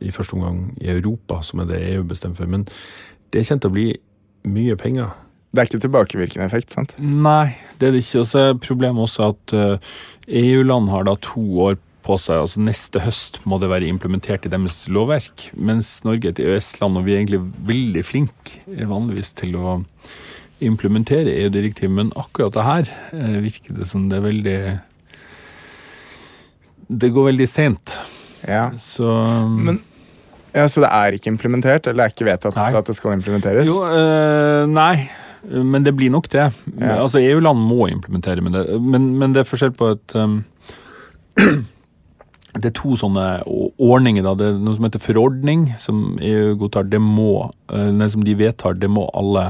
i 0.00 0.12
første 0.14 0.38
omgang 0.38 0.72
i 0.80 0.90
Europa, 0.94 1.42
som 1.46 1.62
er 1.62 1.70
det 1.70 1.82
EU 1.92 2.02
bestemmer 2.08 2.40
for. 2.40 2.50
Men 2.50 2.66
det 3.34 3.44
kommer 3.46 3.64
til 3.64 3.72
å 3.72 3.76
bli 3.76 3.88
mye 4.54 4.76
penger. 4.80 5.14
Det 5.54 5.62
er 5.62 5.68
ikke 5.70 5.84
tilbakevirkende 5.84 6.46
effekt, 6.48 6.74
sant? 6.74 6.96
Nei, 6.98 7.54
det 7.78 7.88
er 7.88 7.94
det 7.94 8.02
ikke. 8.02 8.24
Og 8.24 8.30
så 8.30 8.40
er 8.48 8.62
problemet 8.62 9.06
også 9.06 9.30
at 9.30 9.54
eh, 9.54 9.92
EU-land 10.42 10.90
har 10.90 11.06
da 11.06 11.14
to 11.22 11.44
år 11.68 11.78
på 12.04 12.16
seg. 12.20 12.42
altså 12.42 12.62
Neste 12.64 13.02
høst 13.04 13.38
må 13.48 13.60
det 13.62 13.70
være 13.70 13.88
implementert 13.88 14.46
i 14.46 14.52
deres 14.52 14.82
lovverk. 14.92 15.48
Mens 15.54 15.96
Norge 16.06 16.28
er 16.28 16.34
et 16.34 16.42
EØS-land, 16.42 16.98
og 16.98 17.06
vi 17.06 17.14
er 17.14 17.22
egentlig 17.22 17.44
veldig 17.70 18.04
flinke 18.06 18.58
eh, 18.74 18.86
vanligvis 18.90 19.30
til 19.38 19.54
å 19.60 19.78
implementere 20.64 21.32
EU-direktiv, 21.42 21.90
men 21.92 22.12
akkurat 22.18 22.54
det 22.54 22.66
her 22.66 22.90
eh, 23.14 23.38
virker 23.44 23.78
det 23.78 23.88
som 23.90 24.08
det 24.10 24.18
er 24.18 24.26
veldig 24.28 24.58
Det 26.84 27.08
går 27.14 27.30
veldig 27.30 27.48
seint. 27.48 27.96
Ja. 28.48 28.68
Så 28.78 29.08
Men 29.48 29.80
ja, 30.54 30.68
Så 30.70 30.84
det 30.84 30.90
er 30.92 31.16
ikke 31.16 31.32
implementert, 31.32 31.88
eller 31.90 32.06
er 32.06 32.14
ikke 32.14 32.28
vedtatt 32.28 32.54
Nei. 32.54 32.70
at 32.78 32.86
det 32.86 32.94
skal 32.94 33.16
implementeres? 33.16 33.66
Jo, 33.66 33.80
eh, 33.88 34.64
nei. 34.70 35.10
Men 35.44 35.84
det 35.84 35.92
blir 35.98 36.12
nok 36.14 36.28
det. 36.32 36.46
Ja. 36.78 37.00
Altså 37.02 37.18
EU-land 37.20 37.58
må 37.58 37.88
implementere 37.90 38.40
med 38.40 38.54
det. 38.56 38.78
Men, 38.80 39.10
men 39.18 39.34
det 39.34 39.42
er 39.42 39.48
forskjell 39.48 39.74
på 39.76 39.90
et 39.96 40.14
um, 40.16 40.44
Det 42.54 42.70
er 42.70 42.74
to 42.78 42.94
sånne 42.94 43.42
ordninger. 43.82 44.22
da. 44.22 44.36
Det 44.38 44.46
er 44.46 44.62
noe 44.62 44.76
som 44.76 44.86
heter 44.86 45.02
forordning, 45.02 45.66
som 45.82 46.14
EU 46.22 46.54
godtar. 46.60 46.86
Det 46.86 47.02
må, 47.02 47.50
uh, 47.74 48.06
som 48.06 48.22
de 48.24 48.36
vedtar, 48.38 48.78
det 48.78 48.92
må 48.94 49.08
alle 49.10 49.48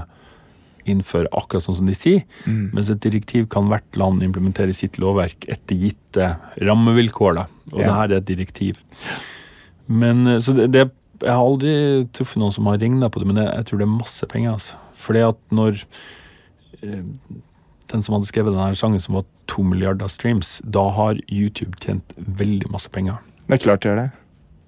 innføre 0.91 1.29
akkurat 1.33 1.65
sånn 1.67 1.77
som 1.79 1.87
de 1.89 1.95
sier, 1.97 2.23
mens 2.47 2.91
et 2.91 3.01
direktiv 3.05 3.49
kan 3.53 3.69
hvert 3.71 3.97
land 4.01 4.23
implementere 4.23 4.75
sitt 4.77 4.99
lovverk 5.03 5.47
etter 5.49 5.77
gitte 5.77 6.37
rammevilkår. 6.61 7.35
da, 7.35 7.47
Og 7.73 7.81
Ja. 7.81 7.87
det 7.87 7.95
her 7.95 8.05
er 8.13 8.17
et 8.17 8.27
direktiv. 8.27 8.77
Men 9.89 10.27
eh, 10.27 10.39
så 10.41 10.55
det, 10.57 10.71
det 10.73 10.91
Jeg 11.23 11.31
har 11.31 11.45
aldri 11.47 12.09
truffet 12.13 12.37
noen 12.43 12.53
som 12.53 12.67
har 12.67 12.77
regna 12.79 13.09
på 13.09 13.21
det, 13.23 13.27
men 13.31 13.37
jeg, 13.37 13.55
jeg 13.55 13.65
tror 13.67 13.79
det 13.79 13.87
er 13.87 13.99
masse 13.99 14.27
penger. 14.29 14.53
altså. 14.53 14.75
Fordi 14.95 15.21
at 15.29 15.37
når 15.55 15.85
eh, 16.83 17.03
den 17.93 18.03
som 18.03 18.15
hadde 18.17 18.27
skrevet 18.29 18.53
denne 18.53 18.75
sangen, 18.77 19.01
som 19.01 19.15
var 19.15 19.25
to 19.47 19.63
milliarder 19.63 20.09
streams, 20.09 20.61
da 20.65 20.89
har 20.91 21.15
YouTube 21.31 21.79
tjent 21.81 22.13
veldig 22.19 22.69
masse 22.73 22.91
penger. 22.91 23.19
Det 23.47 23.55
er 23.61 23.63
klart 23.65 23.81
det 23.85 23.91
gjør 23.93 24.01
det. 24.03 24.11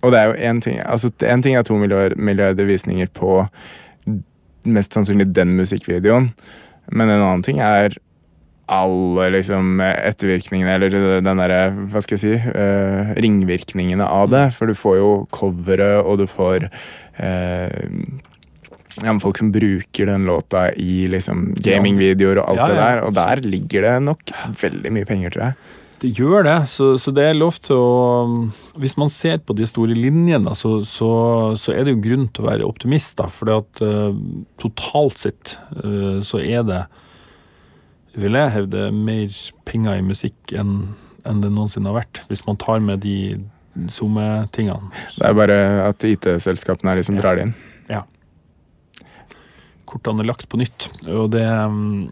Og 0.05 0.13
det 0.13 0.19
er 0.21 0.27
jo 0.29 0.35
én 0.53 0.61
ting 0.63 0.77
altså 0.85 1.11
En 1.27 1.43
ting 1.43 1.57
er 1.57 1.63
to 1.67 1.75
milliarder, 1.81 2.15
milliarder 2.17 2.65
visninger 2.69 3.09
på 3.17 3.49
mest 4.67 4.97
sannsynlig 4.97 5.29
den 5.37 5.55
musikkvideoen, 5.59 6.31
men 6.93 7.11
en 7.11 7.23
annen 7.23 7.47
ting 7.47 7.63
er 7.65 7.97
alle 8.67 9.29
liksom 9.31 9.81
ettervirkningene, 9.81 10.75
eller 10.75 10.95
den 11.23 11.41
derre, 11.41 11.61
hva 11.93 12.03
skal 12.03 12.17
jeg 12.17 12.23
si, 12.25 12.51
uh, 12.51 13.13
ringvirkningene 13.23 14.07
av 14.07 14.31
det. 14.33 14.45
For 14.57 14.67
du 14.67 14.75
får 14.75 14.97
jo 14.99 15.11
coveret, 15.35 16.01
og 16.03 16.19
du 16.19 16.27
får 16.31 16.67
uh, 16.67 17.77
ja, 19.05 19.15
folk 19.23 19.39
som 19.39 19.53
bruker 19.55 20.11
den 20.11 20.27
låta 20.27 20.73
i 20.73 21.07
liksom 21.13 21.53
gamingvideoer 21.63 22.43
og 22.43 22.51
alt 22.51 22.63
Ja, 22.63 22.69
det 22.69 22.81
der, 22.81 23.03
og 23.07 23.17
der 23.17 23.43
ligger 23.47 23.87
det 23.87 23.97
nok 24.09 24.35
veldig 24.63 24.95
mye 24.99 25.09
penger, 25.09 25.35
tror 25.35 25.49
jeg. 25.49 25.59
Det 26.07 26.13
gjør 26.15 26.45
det, 26.47 26.59
så, 26.71 26.93
så 27.03 27.11
det 27.11 27.25
er 27.27 27.35
lov 27.35 27.57
til 27.59 27.75
å 27.75 28.27
Hvis 28.79 28.95
man 29.01 29.11
ser 29.11 29.41
på 29.43 29.57
de 29.59 29.67
store 29.67 29.97
linjene, 29.97 30.53
så, 30.55 30.77
så, 30.87 31.09
så 31.59 31.75
er 31.75 31.83
det 31.83 31.97
jo 31.97 32.05
grunn 32.05 32.29
til 32.31 32.45
å 32.45 32.51
være 32.51 32.69
optimist. 32.69 33.19
For 33.35 33.51
totalt 34.63 35.19
sett 35.19 35.57
uh, 35.83 36.23
så 36.23 36.39
er 36.45 36.63
det, 36.69 36.85
vil 38.15 38.39
jeg 38.39 38.55
hevde, 38.55 38.87
mer 38.95 39.35
penger 39.67 39.99
i 39.99 40.07
musikk 40.07 40.55
enn 40.55 40.79
enn 41.27 41.43
det 41.43 41.51
noensinne 41.51 41.91
har 41.91 42.05
vært. 42.05 42.23
Hvis 42.31 42.45
man 42.47 42.59
tar 42.61 42.83
med 42.85 43.03
de 43.03 43.17
SoMe-tingene. 43.93 44.93
Det 45.17 45.25
er 45.27 45.35
bare 45.37 45.57
at 45.85 46.07
IT-selskapene 46.07 46.95
er 46.95 47.01
de 47.01 47.07
som 47.09 47.19
drar 47.19 47.39
det 47.39 47.49
inn. 47.49 47.57
Ja. 47.91 48.05
Kortene 49.91 50.25
er 50.25 50.31
lagt 50.31 50.49
på 50.53 50.61
nytt. 50.61 50.89
Og 51.11 51.33
det 51.35 51.45
mm, 51.45 52.07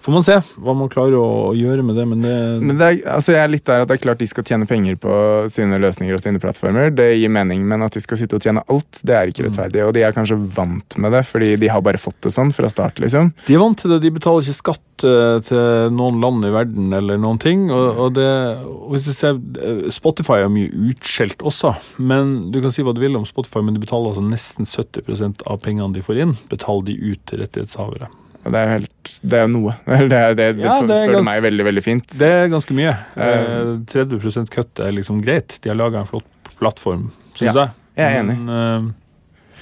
får 0.00 0.14
man 0.14 0.24
se 0.24 0.36
hva 0.60 0.74
man 0.76 0.90
klarer 0.92 1.16
å, 1.18 1.52
gjøre 1.56 1.84
med 1.86 1.98
det, 1.98 2.06
men 2.08 2.24
det 2.24 2.34
Men 2.62 2.78
det 2.80 2.86
er, 2.86 2.98
altså 3.16 3.34
jeg 3.34 3.42
er 3.44 3.52
litt 3.52 3.66
der 3.68 3.84
at 3.84 3.90
det 3.90 3.98
er 3.98 4.02
klart 4.04 4.22
de 4.22 4.28
skal 4.30 4.46
tjene 4.46 4.68
penger 4.68 4.96
på 5.00 5.14
sine 5.52 5.80
løsninger 5.82 6.16
og 6.16 6.22
sine 6.22 6.40
plattformer. 6.42 6.92
Det 6.94 7.08
gir 7.18 7.32
mening, 7.32 7.64
men 7.68 7.84
at 7.86 7.96
de 7.96 8.02
skal 8.02 8.20
sitte 8.20 8.38
og 8.38 8.44
tjene 8.44 8.64
alt, 8.72 9.02
det 9.06 9.16
er 9.16 9.32
ikke 9.32 9.46
rettferdig. 9.48 9.82
Og 9.86 9.94
de 9.96 10.04
er 10.06 10.14
kanskje 10.16 10.38
vant 10.56 10.96
med 11.00 11.14
det, 11.16 11.24
fordi 11.28 11.54
de 11.60 11.72
har 11.72 11.84
bare 11.84 12.00
fått 12.00 12.18
det 12.26 12.34
sånn 12.34 12.52
fra 12.56 12.70
start, 12.72 13.00
liksom. 13.02 13.32
De 13.46 13.56
er 13.56 13.62
vant 13.62 13.78
til 13.80 13.94
det, 13.94 14.00
de 14.04 14.12
betaler 14.14 14.46
ikke 14.46 14.58
skatt 14.60 15.06
eh, 15.08 15.36
til 15.46 15.96
noen 15.96 16.20
land 16.22 16.46
i 16.48 16.54
verden 16.54 16.94
eller 16.96 17.20
noen 17.20 17.40
ting. 17.42 17.68
Og, 17.74 18.04
og 18.06 18.14
det, 18.18 18.30
og 18.64 18.94
hvis 18.94 19.10
du 19.10 19.12
ser, 19.16 19.40
eh, 19.60 19.84
Spotify 19.94 20.40
er 20.44 20.52
mye 20.52 20.72
utskjelt 20.90 21.44
også, 21.46 21.74
men 21.98 22.52
du 22.54 22.60
kan 22.64 22.74
si 22.74 22.86
hva 22.86 22.96
du 22.96 23.02
vil 23.02 23.18
om 23.20 23.28
Spotify, 23.28 23.64
men 23.64 23.76
de 23.76 23.84
betaler 23.84 24.14
altså 24.14 24.24
nesten 24.24 24.68
70% 24.68 25.44
av 25.50 25.60
pengene 25.64 25.92
de 25.96 26.04
får 26.04 26.24
inn, 26.24 26.38
betaler 26.52 26.90
de 26.90 26.98
ut 27.12 27.22
til 27.28 27.44
rettighetshavere. 27.44 28.10
Det 28.44 28.56
er 28.56 28.64
jo 28.64 28.72
helt 28.72 29.10
Det 29.30 29.38
er 29.42 29.48
noe. 29.52 29.74
Det, 29.86 29.96
det, 30.10 30.20
det, 30.38 30.46
Ja, 30.64 30.78
det 30.88 30.96
spør 31.02 31.14
gans- 31.18 31.26
meg 31.28 31.42
veldig, 31.44 31.64
veldig 31.66 31.82
fint. 31.84 32.14
Det 32.18 32.30
er 32.38 32.48
ganske 32.52 32.76
mye. 32.78 32.94
Uh, 33.16 33.26
Eh, 33.26 33.72
30 33.92 34.48
kutt 34.54 34.80
er 34.80 34.94
liksom 34.96 35.20
greit. 35.24 35.58
De 35.62 35.68
har 35.72 35.76
laga 35.76 36.00
en 36.00 36.08
flott 36.08 36.24
plattform, 36.60 37.10
syns 37.36 37.50
Ja, 37.50 37.52
jeg. 37.66 37.70
jeg 38.00 38.06
er 38.14 38.20
enig. 38.22 38.38
Men 38.38 38.48
uh, 38.88 38.92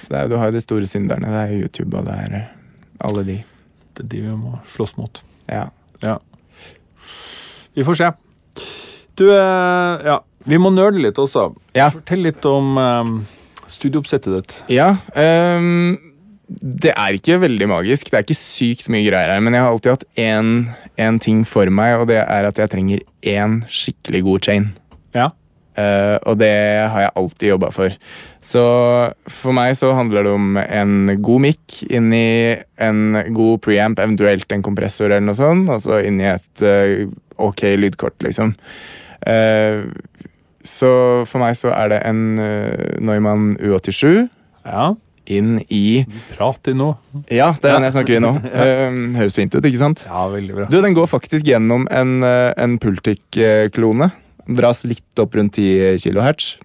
Det 0.09 0.17
er, 0.21 0.29
du 0.31 0.37
har 0.39 0.51
jo 0.53 0.57
de 0.59 0.63
store 0.63 0.87
synderne. 0.87 1.27
Det 1.35 1.43
er 1.43 1.57
YouTube, 1.63 1.99
og 1.99 2.07
det 2.07 2.15
er 2.15 2.37
eh, 2.39 2.47
alle 3.09 3.25
de. 3.27 3.37
det 3.99 4.05
er 4.05 4.09
de 4.15 4.23
vi 4.29 4.37
må 4.39 4.55
slåss 4.67 4.95
mot. 4.99 5.23
Ja. 5.51 5.67
Vi 7.75 7.85
får 7.85 7.95
se. 7.99 8.09
Du, 9.19 9.27
uh, 9.31 9.99
ja. 10.07 10.21
Vi 10.49 10.57
må 10.59 10.71
nøle 10.73 11.03
litt 11.03 11.19
også. 11.21 11.51
Ja. 11.77 11.91
Fortell 11.93 12.23
litt 12.25 12.47
om 12.49 12.79
um, 12.79 13.11
studieoppsettet 13.69 14.33
ditt. 14.39 14.55
Ja, 14.73 14.93
ehm, 15.19 16.08
det 16.49 16.95
er 16.95 17.17
ikke 17.17 17.41
veldig 17.43 17.69
magisk. 17.69 18.09
Det 18.09 18.17
er 18.17 18.25
ikke 18.25 18.39
sykt 18.39 18.89
mye 18.93 19.05
greier 19.05 19.35
her, 19.35 19.43
men 19.45 19.55
jeg 19.55 19.65
har 19.65 19.75
alltid 19.75 19.97
hatt 19.97 20.07
én, 20.17 21.19
ting 21.23 21.45
for 21.47 21.69
meg, 21.71 21.99
og 22.01 22.09
det 22.11 22.23
er 22.23 22.49
at 22.49 22.59
jeg 22.59 22.73
trenger 22.73 23.03
én 23.23 23.61
skikkelig 23.69 24.23
god 24.25 24.49
chain. 24.49 24.71
Ja. 25.17 25.29
Uh, 25.79 26.17
og 26.27 26.41
det 26.41 26.51
har 26.91 27.05
jeg 27.05 27.15
alltid 27.21 27.53
jobba 27.53 27.69
for. 27.71 27.95
Så 28.43 28.63
for 29.31 29.55
meg 29.55 29.77
så 29.79 29.93
handler 29.95 30.25
det 30.27 30.33
om 30.35 30.57
en 30.59 31.13
god 31.23 31.45
mic 31.45 31.83
inni 31.87 32.57
en 32.83 33.21
god 33.37 33.61
preamp, 33.63 34.01
eventuelt 34.03 34.51
en 34.51 34.65
kompressor 34.65 35.13
eller 35.13 35.29
noe 35.29 35.39
sånt, 35.39 35.69
og 35.71 35.85
så 35.85 36.01
inni 36.03 36.27
et 36.33 36.65
uh, 36.65 37.05
ok 37.39 37.63
lydkort, 37.79 38.17
liksom. 38.25 38.57
Uh, 39.23 39.85
så 40.67 40.91
for 41.29 41.45
meg 41.45 41.55
så 41.61 41.71
er 41.77 41.93
det 41.93 42.01
en 42.09 42.25
Neumann 43.05 43.53
U87 43.63 44.27
Ja. 44.67 44.91
Inn 45.31 45.59
i 45.69 46.05
Prat 46.35 46.71
i 46.71 46.75
nå. 46.77 46.93
Ja, 47.31 47.51
det 47.57 47.69
er 47.71 47.77
den 47.79 47.87
jeg 47.89 47.97
snakker 47.97 48.17
i 48.19 48.23
nå. 48.25 48.33
Eh, 48.59 48.97
høres 49.19 49.37
fint 49.39 49.55
ut, 49.55 49.65
ikke 49.65 49.81
sant? 49.81 50.07
Ja, 50.09 50.25
veldig 50.33 50.57
bra. 50.57 50.69
Du, 50.73 50.81
Den 50.85 50.97
går 50.97 51.11
faktisk 51.11 51.47
gjennom 51.49 51.87
en, 51.95 52.23
eh, 52.27 52.53
en 52.57 52.79
Pultic-klone. 52.83 54.11
Dras 54.49 54.83
litt 54.89 55.21
opp 55.23 55.37
rundt 55.37 55.59
10 55.61 56.01
kHz. 56.03 56.57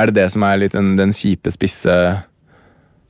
Er 0.00 0.08
det 0.08 0.16
det 0.16 0.28
som 0.34 0.44
er 0.48 0.60
litt 0.64 0.74
den, 0.74 0.94
den 0.98 1.12
kjipe, 1.14 1.52
spisse 1.54 1.94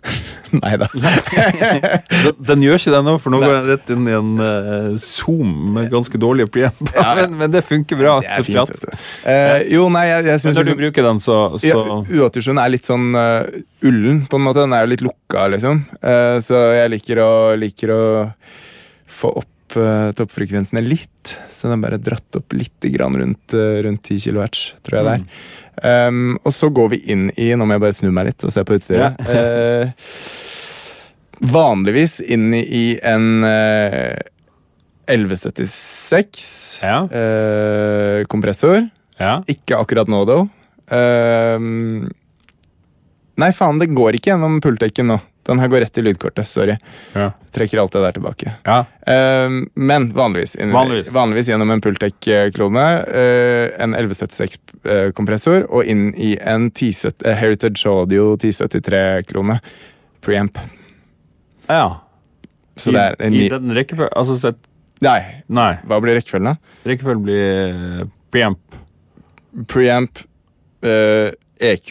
Nei 0.62 0.74
da. 0.80 0.88
Den, 0.92 2.34
den 2.42 2.64
gjør 2.66 2.80
ikke 2.80 2.92
det 2.94 3.00
nå, 3.07 3.14
for 3.22 3.32
nå 3.32 3.40
går 3.42 3.55
den 3.55 3.68
rett 3.70 3.92
inn 3.94 4.09
i 4.11 4.14
en 4.16 4.32
uh, 4.42 4.88
Zoom 5.00 5.53
med 5.76 5.92
ganske 5.92 6.18
dårlige 6.20 6.50
preamp. 6.53 6.82
Ja. 6.96 7.12
men, 7.20 7.38
men 7.40 7.55
det 7.55 7.62
funker 7.66 8.00
bra. 8.00 8.16
Det 8.24 8.32
er 8.36 8.46
fint. 8.46 8.84
Eh, 9.28 9.68
jo, 9.72 9.86
nei, 9.94 10.05
jeg, 10.11 10.26
jeg 10.32 10.42
syns 10.44 10.61
når 10.61 10.68
du 10.72 10.74
bruker 10.82 11.09
den, 11.09 11.22
så, 11.22 11.38
så 11.62 11.70
Ja, 11.70 12.26
U87 12.28 12.53
er 12.53 12.74
litt 12.74 12.88
sånn 12.88 13.09
uh, 13.16 13.46
ullen, 13.86 14.24
på 14.28 14.40
en 14.40 14.46
måte. 14.48 14.66
Den 14.66 14.76
er 14.76 14.84
jo 14.84 14.92
litt 14.92 15.07
lukka, 15.07 15.46
liksom. 15.55 15.86
Uh, 16.03 16.36
så 16.44 16.66
jeg 16.76 16.92
liker 16.98 17.22
å, 17.24 17.32
liker 17.59 17.94
å 17.94 18.03
få 19.12 19.32
opp 19.42 19.78
uh, 19.78 20.11
toppfrekvensene 20.18 20.84
litt. 20.84 21.36
Så 21.48 21.68
den 21.68 21.78
er 21.78 21.86
bare 21.86 22.03
dratt 22.03 22.40
opp 22.42 22.59
litt 22.59 22.90
grann 22.92 23.16
rundt, 23.18 23.57
rundt 23.86 24.05
10 24.11 24.26
kHz, 24.26 24.64
tror 24.82 25.00
jeg 25.00 25.09
det 25.09 25.18
er. 25.20 25.50
Um, 25.82 26.36
og 26.46 26.52
så 26.54 26.68
går 26.70 26.88
vi 26.92 26.98
inn 27.10 27.24
i 27.42 27.48
Nå 27.58 27.66
må 27.66 27.74
jeg 27.74 27.82
bare 27.82 27.96
snu 27.96 28.12
meg 28.14 28.28
litt 28.28 28.44
og 28.46 28.52
se 28.54 28.62
på 28.62 28.76
utstyret. 28.78 29.18
Eh, 29.26 29.90
vanligvis 31.52 32.20
inn 32.22 32.52
i 32.54 32.84
en 33.02 33.42
uh, 33.42 34.14
1176 35.10 36.80
Ja. 36.82 37.00
uh, 37.10 38.22
kompressor. 38.30 38.84
ja. 39.18 39.40
Ikke 39.50 39.76
akkurat 39.82 40.08
nå, 40.10 40.22
though. 40.28 40.46
Ehm, 40.92 42.10
nei, 43.38 43.50
faen, 43.56 43.78
det 43.80 43.90
går 43.94 44.18
ikke 44.18 44.32
gjennom 44.34 44.60
pultekken 44.62 45.08
nå. 45.12 45.18
Den 45.49 45.59
her 45.59 45.68
går 45.72 45.80
rett 45.82 45.99
i 45.99 46.03
lydkortet. 46.07 46.47
Sorry. 46.47 46.76
Ja. 47.16 47.30
Trekker 47.53 47.80
alt 47.82 47.93
det 47.97 48.03
der 48.05 48.12
tilbake. 48.18 48.53
ja. 48.66 48.84
Uh, 49.03 49.64
men 49.74 50.11
vanligvis, 50.14 50.55
inn- 50.57 50.70
Vanligvis. 50.72 51.49
gjennom 51.51 51.70
en 51.74 51.80
Pultec-klone, 51.82 52.84
uh, 53.09 53.82
en 53.82 53.95
1176-kompressor, 53.99 55.66
og 55.70 55.84
inn 55.90 56.12
i 56.14 56.36
en 56.40 56.68
10, 56.70 56.93
uh, 57.26 57.32
Heritage 57.34 57.82
Audio 57.90 58.36
1073-klone. 58.36 59.59
Preamp. 60.22 60.59
ja. 61.68 61.99
Så 62.76 62.88
det 62.95 63.01
er 63.03 63.16
en 63.20 63.34
I, 63.36 63.43
I 63.45 63.49
den 63.53 63.74
rekkefølgen 63.76 64.14
Altså, 64.16 64.38
sett 64.40 64.57
Nei, 65.05 65.43
Nei. 65.53 65.74
hva 65.84 65.99
blir 66.01 66.14
rekkefølgen, 66.16 66.55
da? 66.55 66.78
Rekkefølgen 66.88 67.24
blir 67.26 67.43
eh, 68.01 68.07
preamp. 68.32 68.76
Preamp, 69.68 70.22
eh, 70.86 71.34
EQ, 71.61 71.90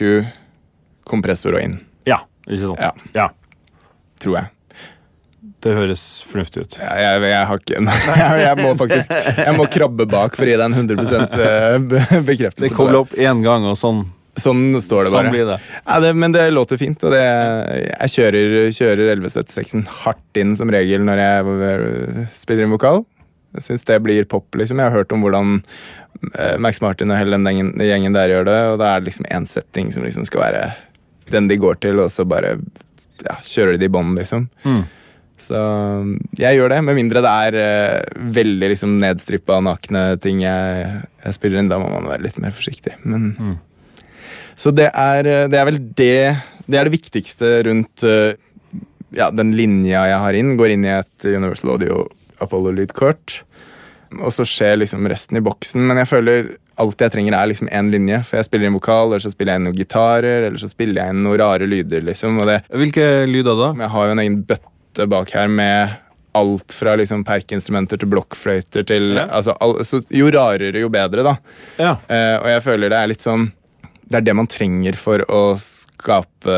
kompressor 1.06 1.54
og 1.54 1.62
inn, 1.62 1.76
Ja, 2.08 2.18
ikke 2.48 2.58
sant? 2.64 2.80
Ja. 2.82 2.90
ja. 3.14 3.28
Tror 4.22 4.38
jeg. 4.40 4.50
Det 5.62 5.74
høres 5.74 6.02
fornuftig 6.26 6.64
ut. 6.64 6.78
Ja, 6.78 6.94
jeg, 6.98 7.22
jeg 7.30 7.46
har 7.50 7.60
ikke 7.60 7.82
jeg, 8.22 8.40
jeg 8.42 8.58
må 8.58 8.72
faktisk 8.78 9.12
Jeg 9.14 9.54
må 9.58 9.66
krabbe 9.70 10.06
bak 10.10 10.34
for 10.38 10.46
å 10.46 10.50
gi 10.50 10.58
deg 10.58 10.66
en 10.68 10.90
100 10.90 11.22
eh, 11.38 12.18
bekreftelse. 12.26 12.66
Det 12.66 12.74
kommer 12.74 13.02
opp 13.04 13.14
én 13.14 13.42
gang, 13.44 13.66
og 13.70 13.78
sånn, 13.78 14.04
Sånn 14.40 14.78
står 14.80 15.06
det 15.06 15.10
sånn 15.12 15.28
blir 15.28 15.44
det. 15.44 15.58
Ja, 15.84 15.98
det, 16.00 16.14
men 16.16 16.32
det 16.32 16.46
låter 16.54 16.78
fint, 16.80 17.02
og 17.04 17.12
det, 17.12 17.20
jeg 17.20 18.12
kjører, 18.14 18.54
kjører 18.72 19.10
1176-en 19.18 19.82
hardt 20.04 20.40
inn 20.40 20.54
som 20.56 20.72
regel 20.72 21.04
når 21.04 21.20
jeg 21.20 21.56
eh, 21.68 22.22
spiller 22.38 22.64
inn 22.64 22.72
vokal. 22.72 23.02
Jeg 23.58 23.66
syns 23.66 23.84
det 23.90 23.98
blir 24.00 24.24
pop, 24.30 24.46
liksom. 24.56 24.80
Jeg 24.80 24.88
har 24.88 25.02
hørt 25.02 25.12
om 25.12 25.20
hvordan 25.26 25.58
eh, 26.32 26.56
Max 26.64 26.80
Martin 26.80 27.12
og 27.12 27.20
hele 27.20 27.36
den 27.36 27.76
gjengen 27.84 28.16
der 28.16 28.32
gjør 28.32 28.48
det, 28.48 28.56
og 28.70 28.80
da 28.80 28.94
er 28.94 29.02
det 29.02 29.10
liksom 29.10 29.28
én 29.28 29.48
setting 29.50 29.92
som 29.92 30.06
liksom 30.06 30.24
skal 30.30 30.46
være 30.46 30.64
den 31.32 31.52
de 31.52 31.60
går 31.60 31.82
til, 31.84 32.00
og 32.00 32.08
så 32.12 32.24
bare 32.28 32.56
ja, 33.22 33.38
kjører 33.46 33.76
de 33.76 33.82
det 33.82 33.90
i 33.90 33.92
bånn, 33.92 34.14
liksom. 34.18 34.48
Mm. 34.64 34.82
Så 35.42 35.58
jeg 36.38 36.58
gjør 36.58 36.70
det, 36.70 36.78
med 36.86 36.98
mindre 36.98 37.22
det 37.24 37.32
er 37.48 37.56
uh, 37.58 38.22
veldig 38.36 38.70
liksom 38.74 38.94
nedstrippa, 39.02 39.58
nakne 39.64 40.04
ting 40.22 40.44
jeg, 40.44 41.02
jeg 41.24 41.36
spiller 41.36 41.62
inn. 41.62 41.70
Da 41.72 41.80
må 41.82 41.90
man 41.90 42.06
være 42.10 42.28
litt 42.28 42.40
mer 42.42 42.54
forsiktig. 42.54 42.96
Men, 43.02 43.32
Mm. 43.38 43.60
Så 44.62 44.70
det 44.76 44.90
er, 44.92 45.26
eh, 45.26 45.46
det 45.48 45.56
er 45.58 45.64
vel 45.64 45.78
det 45.96 46.36
Det 46.68 46.76
er 46.78 46.84
det 46.84 46.92
viktigste 46.92 47.48
rundt 47.66 48.04
uh, 48.04 48.36
ja, 49.16 49.30
den 49.32 49.54
linja 49.56 50.04
jeg 50.06 50.18
har 50.22 50.36
inn, 50.38 50.52
går 50.60 50.74
inn 50.74 50.84
i 50.86 50.92
et 50.92 51.26
Universal 51.26 51.74
Audio 51.74 52.04
Apollo-lydkort. 52.38 53.42
Og 54.20 54.32
så 54.34 54.44
skjer 54.48 54.76
liksom 54.82 55.06
resten 55.10 55.38
i 55.38 55.42
boksen. 55.44 55.80
Men 55.88 55.96
jeg 56.02 56.10
føler 56.10 56.50
alt 56.82 57.00
jeg 57.04 57.12
trenger, 57.14 57.34
er 57.36 57.48
liksom 57.50 57.68
én 57.72 57.90
linje. 57.92 58.20
For 58.28 58.36
jeg 58.40 58.48
spiller 58.48 58.68
inn 58.68 58.76
vokal, 58.76 59.10
eller 59.12 59.22
så 59.24 59.32
spiller 59.32 59.54
jeg 59.54 59.62
inn 59.62 59.66
noen 59.70 59.78
gitarer, 59.78 60.46
eller 60.48 60.58
så 60.60 60.68
spiller 60.70 61.02
jeg 61.02 61.14
inn 61.14 61.22
noen 61.26 61.38
rare 61.40 61.68
lyder, 61.68 62.04
liksom. 62.08 62.40
Det, 62.48 62.60
Hvilke 62.82 63.08
lyder 63.28 63.58
da? 63.60 63.72
jeg 63.84 63.92
har 63.96 64.06
jo 64.08 64.14
en 64.16 64.22
egen 64.24 64.38
bøtte 64.48 65.06
bak 65.08 65.30
her 65.36 65.48
med 65.48 65.98
alt 66.34 66.72
fra 66.72 66.94
liksom 66.96 67.24
perkinstrumenter 67.28 68.00
til 68.00 68.08
blokkfløyter 68.08 68.86
til 68.88 69.10
Ja. 69.18 69.26
altså, 69.36 69.52
all, 69.60 69.74
så 69.84 70.00
Jo 70.08 70.30
rarere, 70.32 70.80
jo 70.80 70.88
bedre, 70.88 71.22
da. 71.26 71.34
Ja. 71.76 71.90
Uh, 72.08 72.36
og 72.40 72.48
jeg 72.54 72.62
føler 72.64 72.88
det 72.88 72.98
er 73.02 73.10
litt 73.12 73.20
sånn 73.26 73.50
Det 74.08 74.16
er 74.16 74.24
det 74.30 74.34
man 74.36 74.48
trenger 74.48 74.96
for 74.96 75.20
å 75.28 75.42
skape 75.60 76.56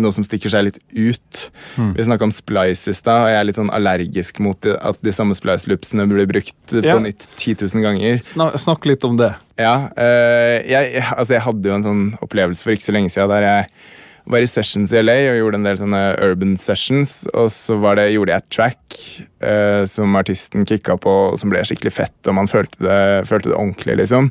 noe 0.00 0.12
som 0.14 0.24
stikker 0.26 0.50
seg 0.52 0.64
litt 0.68 0.78
ut. 0.92 1.40
Vi 1.76 2.04
snakka 2.06 2.26
om 2.26 2.32
splice 2.34 2.90
i 2.90 2.96
stad, 2.96 3.24
og 3.24 3.30
jeg 3.32 3.38
er 3.40 3.48
litt 3.48 3.58
sånn 3.60 3.72
allergisk 3.74 4.40
mot 4.44 4.66
at 4.74 4.98
de 5.04 5.12
samme 5.14 5.36
splice-loopsene 5.38 6.06
blir 6.10 6.26
brukt 6.30 6.74
Ja. 6.80 6.94
på 6.96 7.02
nytt 7.04 7.28
10 7.36 7.56
000 7.74 7.82
ganger. 7.84 8.22
Snak, 8.26 8.56
snakk 8.58 8.86
litt 8.90 9.04
om 9.04 9.16
det. 9.20 9.34
Ja, 9.58 9.88
Øh, 9.96 10.62
jeg, 10.66 11.04
altså 11.16 11.34
jeg 11.36 11.42
hadde 11.46 11.68
jo 11.68 11.74
en 11.74 11.86
sånn 11.86 12.04
opplevelse 12.24 12.62
for 12.66 12.72
ikke 12.74 12.88
så 12.88 12.92
lenge 12.96 13.10
siden 13.12 13.28
der 13.30 13.42
jeg 13.46 13.68
var 14.26 14.40
i 14.40 14.46
sessions 14.48 14.90
i 14.96 15.02
LA 15.04 15.14
og 15.30 15.36
gjorde 15.36 15.58
en 15.60 15.66
del 15.68 15.76
sånne 15.76 16.02
urban 16.24 16.54
sessions. 16.56 17.26
Og 17.36 17.50
så 17.52 17.76
var 17.78 17.96
det, 18.00 18.06
gjorde 18.14 18.32
jeg 18.32 18.42
et 18.42 18.50
track 18.56 19.00
øh, 19.44 19.82
som 19.86 20.16
artisten 20.16 20.64
kicka 20.64 20.96
på, 20.96 21.12
og 21.32 21.38
som 21.38 21.50
ble 21.52 21.60
skikkelig 21.68 21.92
fett, 21.92 22.16
og 22.26 22.34
man 22.38 22.48
følte 22.48 22.80
det, 22.80 23.28
følte 23.28 23.50
det 23.52 23.58
ordentlig, 23.58 23.98
liksom. 24.00 24.30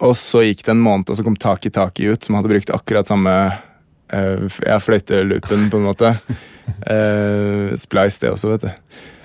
Og 0.00 0.14
så 0.16 0.40
gikk 0.46 0.62
det 0.64 0.72
en 0.72 0.80
måned, 0.84 1.10
og 1.12 1.18
så 1.18 1.24
kom 1.26 1.34
Taki 1.36 1.68
Taki 1.74 2.06
ut, 2.14 2.24
som 2.24 2.38
hadde 2.38 2.48
brukt 2.48 2.70
akkurat 2.72 3.10
samme 3.10 3.34
uh, 4.12 4.78
fløyter 4.84 5.24
loopen, 5.28 5.68
på 5.72 5.80
en 5.80 5.88
måte. 5.88 6.14
Uh, 6.86 7.74
splice, 7.84 8.20
det 8.22 8.30
også, 8.34 8.54
vet 8.54 8.68
du. 8.68 8.70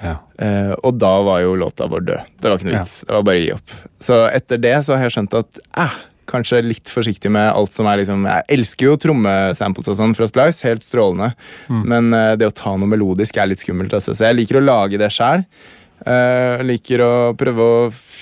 Ja. 0.04 0.18
Uh, 0.40 0.74
og 0.86 0.98
da 1.02 1.14
var 1.26 1.44
jo 1.46 1.56
låta 1.60 1.88
vår 1.92 2.04
død. 2.10 2.34
Det 2.42 2.50
var 2.52 2.60
ikke 2.60 2.70
noe 2.70 2.76
Ja. 2.78 2.84
vits. 2.84 3.00
Det 3.06 3.16
var 3.16 3.24
bare 3.30 3.40
å 3.40 3.46
gi 3.46 3.54
opp. 3.56 3.78
Så 4.04 4.20
etter 4.34 4.62
det 4.62 4.76
så 4.86 4.98
har 4.98 5.08
jeg 5.08 5.16
skjønt 5.18 5.38
at 5.40 5.62
eh, 5.86 5.96
kanskje 6.30 6.60
litt 6.66 6.90
forsiktig 6.90 7.30
med 7.32 7.52
alt 7.52 7.74
som 7.74 7.86
er 7.86 8.00
liksom 8.02 8.26
Jeg 8.26 8.46
elsker 8.58 8.88
jo 8.90 8.98
trommesamples 8.98 9.88
og 9.94 9.98
sånn 10.00 10.16
fra 10.18 10.28
Splice, 10.30 10.66
helt 10.68 10.86
strålende. 10.86 11.32
Men 11.70 12.12
uh, 12.14 12.34
det 12.38 12.50
å 12.50 12.54
ta 12.56 12.76
noe 12.78 12.90
melodisk 12.90 13.38
er 13.38 13.50
litt 13.52 13.62
skummelt. 13.64 13.94
Altså. 13.94 14.14
Så 14.18 14.26
jeg 14.28 14.38
liker 14.42 14.60
å 14.60 14.66
lage 14.66 14.98
det 15.02 15.12
sjæl. 15.14 15.46
Uh, 16.06 16.62
liker 16.62 17.02
å 17.02 17.14
prøve 17.34 17.64
å 17.66 17.78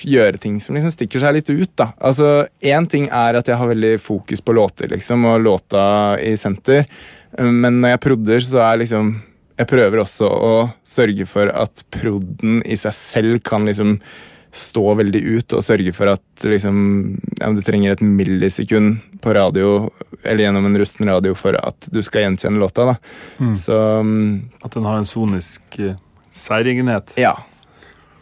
gjøre 0.08 0.38
ting 0.40 0.54
som 0.56 0.72
liksom 0.72 0.92
stikker 0.94 1.20
seg 1.20 1.34
litt 1.36 1.50
ut. 1.52 1.68
da 1.76 1.90
Altså, 2.00 2.46
Én 2.64 2.88
ting 2.88 3.10
er 3.12 3.36
at 3.36 3.50
jeg 3.50 3.60
har 3.60 3.68
veldig 3.68 3.98
fokus 4.00 4.40
på 4.40 4.54
låter, 4.56 4.88
liksom, 4.88 5.26
og 5.28 5.42
låta 5.44 5.82
i 6.16 6.32
senter. 6.40 6.86
Uh, 7.36 7.50
men 7.52 7.82
når 7.82 7.94
jeg 7.94 8.04
prodder, 8.06 8.44
så 8.46 8.64
er 8.70 8.80
liksom 8.84 9.14
Jeg 9.54 9.68
prøver 9.70 10.00
også 10.02 10.26
å 10.26 10.54
sørge 10.82 11.28
for 11.30 11.46
at 11.52 11.84
prodden 11.94 12.62
i 12.66 12.74
seg 12.74 12.96
selv 12.96 13.42
kan 13.46 13.68
liksom 13.68 14.00
stå 14.54 14.94
veldig 14.98 15.20
ut, 15.20 15.52
og 15.52 15.62
sørge 15.66 15.92
for 15.94 16.10
at 16.14 16.46
liksom 16.46 16.76
ja, 17.40 17.52
Du 17.52 17.62
trenger 17.62 17.92
et 17.92 18.02
millisekund 18.02 19.20
på 19.22 19.34
radio, 19.34 19.90
eller 20.22 20.46
gjennom 20.46 20.66
en 20.66 20.78
rusten 20.78 21.10
radio, 21.10 21.34
for 21.38 21.58
at 21.60 21.88
du 21.92 22.00
skal 22.02 22.24
gjenkjenne 22.24 22.58
låta. 22.62 22.94
da 22.94 23.54
Så 23.58 23.78
um, 24.00 24.50
At 24.62 24.74
den 24.74 24.86
har 24.88 24.98
en 24.98 25.08
sonisk 25.08 25.62
uh, 25.78 25.98
særegenhet. 26.32 27.14
ja, 27.20 27.36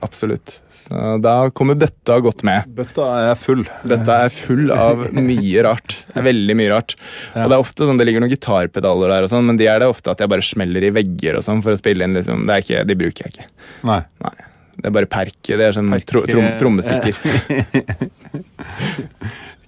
absolutt. 0.05 0.59
Så 0.75 1.17
da 1.23 1.35
kommer 1.57 1.77
bøtta 1.79 2.19
godt 2.25 2.43
med. 2.47 2.69
Bøtta 2.77 3.07
er 3.31 3.39
full. 3.39 3.65
Bøtta 3.89 4.19
er 4.27 4.33
full 4.35 4.73
av 4.75 5.07
mye 5.17 5.65
rart. 5.67 5.97
Veldig 6.15 6.57
mye 6.59 6.71
rart. 6.75 6.95
Ja. 7.33 7.45
Og 7.45 7.53
Det 7.53 7.57
er 7.57 7.65
ofte 7.65 7.89
sånn, 7.89 8.01
det 8.01 8.09
ligger 8.09 8.25
noen 8.25 8.35
gitarpedaler 8.35 9.15
der, 9.17 9.27
og 9.27 9.33
sånn, 9.33 9.47
men 9.49 9.61
de 9.61 9.69
er 9.71 9.83
det 9.83 9.91
ofte 9.93 10.13
at 10.15 10.23
jeg 10.25 10.33
bare 10.33 10.47
smeller 10.47 10.89
i 10.89 10.93
vegger 10.95 11.39
og 11.41 11.47
sånn 11.47 11.63
for 11.65 11.75
å 11.75 11.81
spille 11.81 12.07
inn. 12.07 12.17
liksom. 12.19 12.47
Det 12.51 12.63
ikke, 12.65 12.83
De 12.89 12.99
bruker 12.99 13.29
jeg 13.29 13.37
ikke. 13.37 13.51
Nei. 13.89 14.01
Nei. 14.27 14.35
Det 14.73 14.89
er 14.89 14.95
bare 14.97 15.11
perke. 15.13 15.57
Det 15.61 15.67
er 15.69 15.75
sånn 15.77 15.93
tro, 16.09 16.25
trom, 16.27 16.49
trommestikker. 16.59 17.19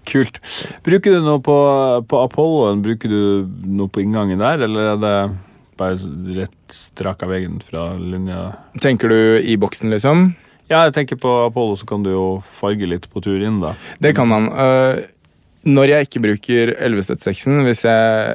Kult. 0.05 0.39
Bruker 0.85 1.17
du 1.17 1.25
noe 1.25 1.41
på, 1.45 1.55
på 2.09 2.21
Apolloen? 2.27 2.83
Bruker 2.85 3.13
du 3.13 3.21
noe 3.79 3.89
på 3.93 4.03
inngangen 4.05 4.43
der, 4.43 4.65
eller 4.67 4.91
er 4.95 5.01
det 5.01 5.15
bare 5.81 5.97
rett 6.39 6.75
strak 6.75 7.23
av 7.27 7.33
veggen 7.35 7.61
fra 7.65 7.93
linja? 7.99 8.53
Tenker 8.83 9.09
du 9.13 9.19
i 9.43 9.57
boksen, 9.61 9.91
liksom? 9.93 10.33
Ja, 10.71 10.85
jeg 10.87 10.95
tenker 10.97 11.19
på 11.21 11.33
Apollo, 11.47 11.77
så 11.77 11.87
kan 11.89 12.03
du 12.07 12.11
jo 12.15 12.25
farge 12.45 12.87
litt 12.89 13.09
på 13.13 13.21
tur 13.25 13.43
inn, 13.45 13.61
da. 13.61 13.75
Det 14.01 14.15
kan 14.17 14.29
man. 14.31 14.49
Øh, 14.49 15.03
når 15.69 15.89
jeg 15.93 16.09
ikke 16.09 16.23
bruker 16.25 16.73
1176-en, 16.79 17.63
hvis 17.65 17.85
jeg 17.85 18.35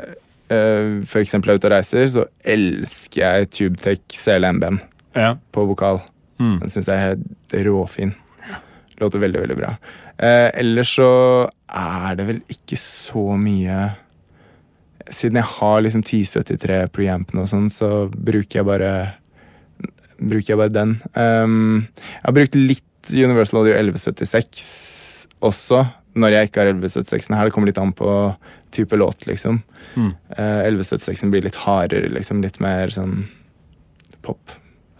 uh, 0.50 1.02
for 1.06 1.22
eksempel 1.22 1.52
er 1.54 1.60
ute 1.60 1.70
og 1.70 1.74
reiser, 1.76 2.08
så 2.10 2.24
elsker 2.42 3.22
jeg 3.22 3.50
TubeTech 3.54 4.02
CLM-band 4.18 4.80
Ja. 5.18 5.36
på 5.54 5.66
vokal. 5.70 6.02
Mm. 6.40 6.56
Den 6.64 6.70
syns 6.74 6.88
jeg 6.90 6.96
er 6.98 7.08
helt 7.12 7.58
råfin. 7.68 8.14
Låter 9.00 9.22
veldig, 9.22 9.42
veldig 9.46 9.58
bra. 9.60 9.74
Eh, 10.20 10.50
ellers 10.60 10.90
så 10.98 11.10
er 11.72 12.16
det 12.20 12.26
vel 12.28 12.40
ikke 12.52 12.76
så 12.82 13.22
mye 13.40 13.78
Siden 15.10 15.40
jeg 15.40 15.50
har 15.56 15.82
liksom 15.82 16.04
1073 16.04 16.84
preampene 16.94 17.44
og 17.44 17.50
sånn, 17.52 17.70
så 17.74 18.08
bruker 18.14 18.62
jeg 18.62 18.68
bare 18.70 18.92
Bruker 20.20 20.52
jeg 20.52 20.60
bare 20.60 20.74
den. 20.76 20.98
Um, 21.16 21.88
jeg 21.96 22.26
har 22.26 22.36
brukt 22.36 22.56
litt 22.60 23.12
Universal 23.14 23.62
Audio 23.62 23.72
1176 23.78 25.30
også, 25.48 25.86
når 26.20 26.34
jeg 26.36 26.50
ikke 26.50 26.60
har 26.60 26.72
1176-en 26.74 27.38
her. 27.38 27.48
Det 27.48 27.54
kommer 27.56 27.72
litt 27.72 27.80
an 27.80 27.94
på 27.96 28.10
type 28.76 29.00
låt, 29.00 29.24
liksom. 29.30 29.62
Mm. 29.96 30.10
Uh, 30.36 30.60
1176-en 30.68 31.32
blir 31.32 31.46
litt 31.48 31.62
hardere, 31.64 32.12
liksom. 32.12 32.44
Litt 32.44 32.60
mer 32.60 32.92
sånn 32.92 33.30
pop. 34.28 34.52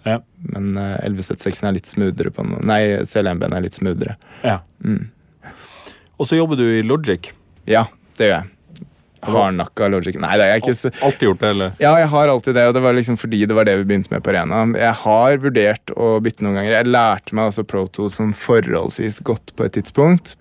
Ja. 0.08 0.22
Men 0.56 0.72
uh, 0.80 0.96
1176 1.04 1.60
er 1.68 1.76
litt 1.76 1.92
smoothere 1.92 2.32
på 2.32 2.48
noe. 2.48 2.64
Nei, 2.64 2.82
CLMB-en 3.04 3.58
er 3.60 3.68
litt 3.68 3.76
smoothere. 3.82 4.16
ja. 4.48 4.62
Mm. 4.80 5.10
Og 6.20 6.28
så 6.28 6.36
jobber 6.36 6.60
du 6.60 6.66
i 6.68 6.84
Logic. 6.84 7.30
Ja, 7.70 7.86
det 8.20 8.28
gjør 8.28 8.34
jeg. 8.38 8.50
Hardnakka 9.26 9.90
logic. 9.92 10.20
Nei, 10.22 10.36
det 10.40 10.46
er 10.46 10.54
jeg 10.54 10.64
ikke 10.64 10.76
så 10.80 10.92
Alltid 11.06 11.26
gjort 11.28 11.42
det, 11.42 11.50
eller? 11.54 11.74
Ja, 11.84 11.94
jeg 12.00 12.10
har 12.14 12.32
alltid 12.32 12.56
det, 12.56 12.66
og 12.70 12.76
det 12.78 12.84
var 12.86 12.96
liksom 12.98 13.18
fordi 13.20 13.42
det 13.50 13.58
var 13.58 13.68
det 13.68 13.78
vi 13.82 13.88
begynte 13.90 14.14
med 14.14 14.24
på 14.26 14.34
Arena. 14.34 14.62
Jeg 14.80 14.96
har 15.04 15.42
vurdert 15.44 15.94
å 15.96 16.12
bytte 16.24 16.46
noen 16.46 16.60
ganger. 16.60 16.76
Jeg 16.78 16.92
lærte 16.92 17.36
meg 17.38 17.50
altså 17.50 17.66
Pro 17.68 17.86
2 18.00 18.10
som 18.16 18.36
forholdsvis 18.38 19.22
godt 19.28 19.56
på 19.58 19.68
et 19.68 19.76
tidspunkt. 19.80 20.36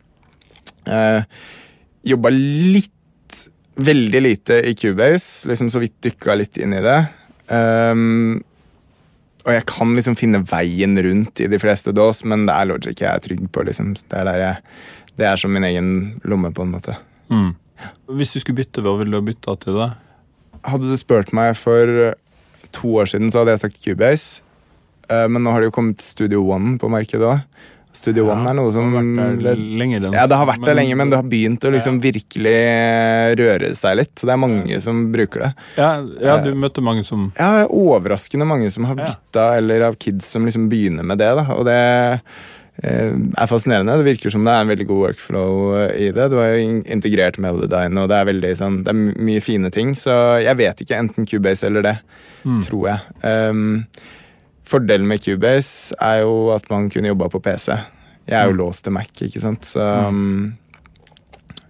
Eh, 0.88 1.22
Jobba 2.08 2.30
litt, 2.32 2.94
veldig 3.78 4.20
lite 4.22 4.60
i 4.66 4.74
Cubase, 4.78 5.48
liksom 5.50 5.70
så 5.70 5.82
vidt 5.82 5.98
dykka 6.02 6.36
litt 6.38 6.58
inn 6.62 6.72
i 6.74 6.82
det. 6.82 6.98
Um, 7.48 8.38
og 9.46 9.54
jeg 9.54 9.64
kan 9.70 9.94
liksom 9.96 10.16
finne 10.18 10.42
veien 10.46 10.98
rundt 11.04 11.40
i 11.40 11.48
de 11.50 11.60
fleste 11.62 11.94
DOS, 11.96 12.24
men 12.28 12.46
det 12.48 12.54
er 12.54 12.68
Logic 12.68 13.00
jeg 13.00 13.08
er 13.10 13.22
trygg 13.24 13.46
på. 13.54 13.64
liksom. 13.64 13.94
Det 13.98 14.20
er, 14.20 14.30
jeg, 14.42 14.74
det 15.20 15.28
er 15.30 15.40
som 15.40 15.52
min 15.54 15.66
egen 15.68 15.90
lomme, 16.28 16.50
på 16.54 16.66
en 16.66 16.74
måte. 16.74 16.96
Mm. 17.32 17.52
Hvis 18.08 18.32
du 18.34 18.40
skulle 18.42 18.58
bytte, 18.62 18.82
hva 18.84 18.96
ville 18.98 19.14
du 19.20 19.26
bytta 19.30 19.54
til 19.62 19.78
da? 19.78 19.90
Hadde 20.66 20.90
du 20.90 20.96
spurt 20.98 21.32
meg 21.36 21.54
for 21.56 21.86
eh, 22.08 22.14
to 22.74 22.88
år 22.98 23.06
siden, 23.12 23.30
så 23.30 23.42
hadde 23.42 23.54
jeg 23.56 23.64
sagt 23.66 23.82
Cubase. 23.84 24.42
Eh, 25.08 25.26
Men 25.30 25.44
nå 25.46 25.52
har 25.54 25.60
det 25.62 25.70
jo 25.70 25.76
kommet 25.78 26.00
Studio 26.04 26.42
One 26.50 26.76
på 26.80 26.90
markedet 26.92 27.24
òg. 27.28 27.44
Studio 27.98 28.26
One 28.30 28.44
er 28.46 28.54
noe 28.54 28.70
som 28.70 28.90
Det 28.92 28.98
har 29.00 29.30
vært 29.32 29.42
der 29.46 29.60
lenger 29.80 30.04
enn 30.06 30.12
Ja, 30.14 30.26
det 30.28 30.36
har 30.38 30.46
vært 30.46 30.66
der 30.68 30.76
lenge, 30.76 30.94
men 31.00 31.08
det 31.10 31.16
har 31.18 31.24
begynt 31.26 31.64
å 31.64 31.70
liksom 31.72 31.96
virkelig 32.04 32.52
eh, 32.52 33.30
røre 33.40 33.70
seg 33.80 33.96
litt. 34.02 34.12
Det 34.20 34.28
er 34.34 34.38
mange 34.38 34.76
som 34.84 35.00
bruker 35.14 35.46
det. 35.46 35.48
ja, 35.80 35.88
ja, 36.20 36.36
du 36.44 36.52
møtte 36.54 36.84
mange 36.84 37.02
som 37.08 37.30
Ja, 37.38 37.48
det 37.56 37.64
er 37.64 37.72
overraskende 37.74 38.46
mange 38.46 38.68
som 38.70 38.84
har 38.90 38.94
Ja. 39.00 39.08
bytta, 39.08 39.46
eller 39.56 39.86
av 39.88 39.96
kids 39.98 40.28
som 40.28 40.44
liksom 40.46 40.68
begynner 40.68 41.02
med 41.02 41.18
det. 41.18 41.32
da, 41.40 41.46
og 41.56 41.64
det 41.66 41.78
er 42.82 43.46
fascinerende. 43.50 43.96
Det 43.98 44.06
virker 44.06 44.30
som 44.30 44.44
det 44.46 44.52
er 44.54 44.60
en 44.62 44.68
veldig 44.70 44.86
god 44.86 45.00
workflow 45.08 45.74
eh, 45.80 45.96
i 46.06 46.10
det. 46.14 46.28
Du 46.30 46.36
har 46.38 46.52
jo 46.54 46.82
integrert 46.86 47.38
Melodyne, 47.42 47.98
og 48.04 48.08
det 48.08 48.16
er 48.20 48.28
veldig 48.28 48.52
sånn, 48.60 48.76
det 48.86 48.92
er 48.94 49.22
mye 49.28 49.40
fine 49.42 49.70
ting. 49.74 49.94
Så 49.98 50.14
jeg 50.44 50.56
vet 50.60 50.84
ikke, 50.84 50.98
enten 51.02 51.26
Cubase 51.26 51.66
eller 51.66 51.82
det, 51.82 51.96
Mm. 52.44 52.60
tror 52.62 52.84
jeg. 52.86 53.00
Um, 53.50 53.86
fordelen 54.64 55.08
med 55.10 55.20
Cubase 55.24 55.92
er 56.00 56.20
jo 56.22 56.50
at 56.54 56.68
man 56.70 56.88
kunne 56.88 57.08
jobba 57.10 57.26
på 57.28 57.40
PC. 57.42 57.72
Jeg 58.28 58.36
er 58.38 58.46
jo 58.46 58.52
Mm. 58.54 58.58
låst 58.60 58.84
til 58.84 58.92
Mac, 58.92 59.10
ikke 59.20 59.40
sant, 59.40 59.62
så 59.66 60.06
um, 60.08 60.56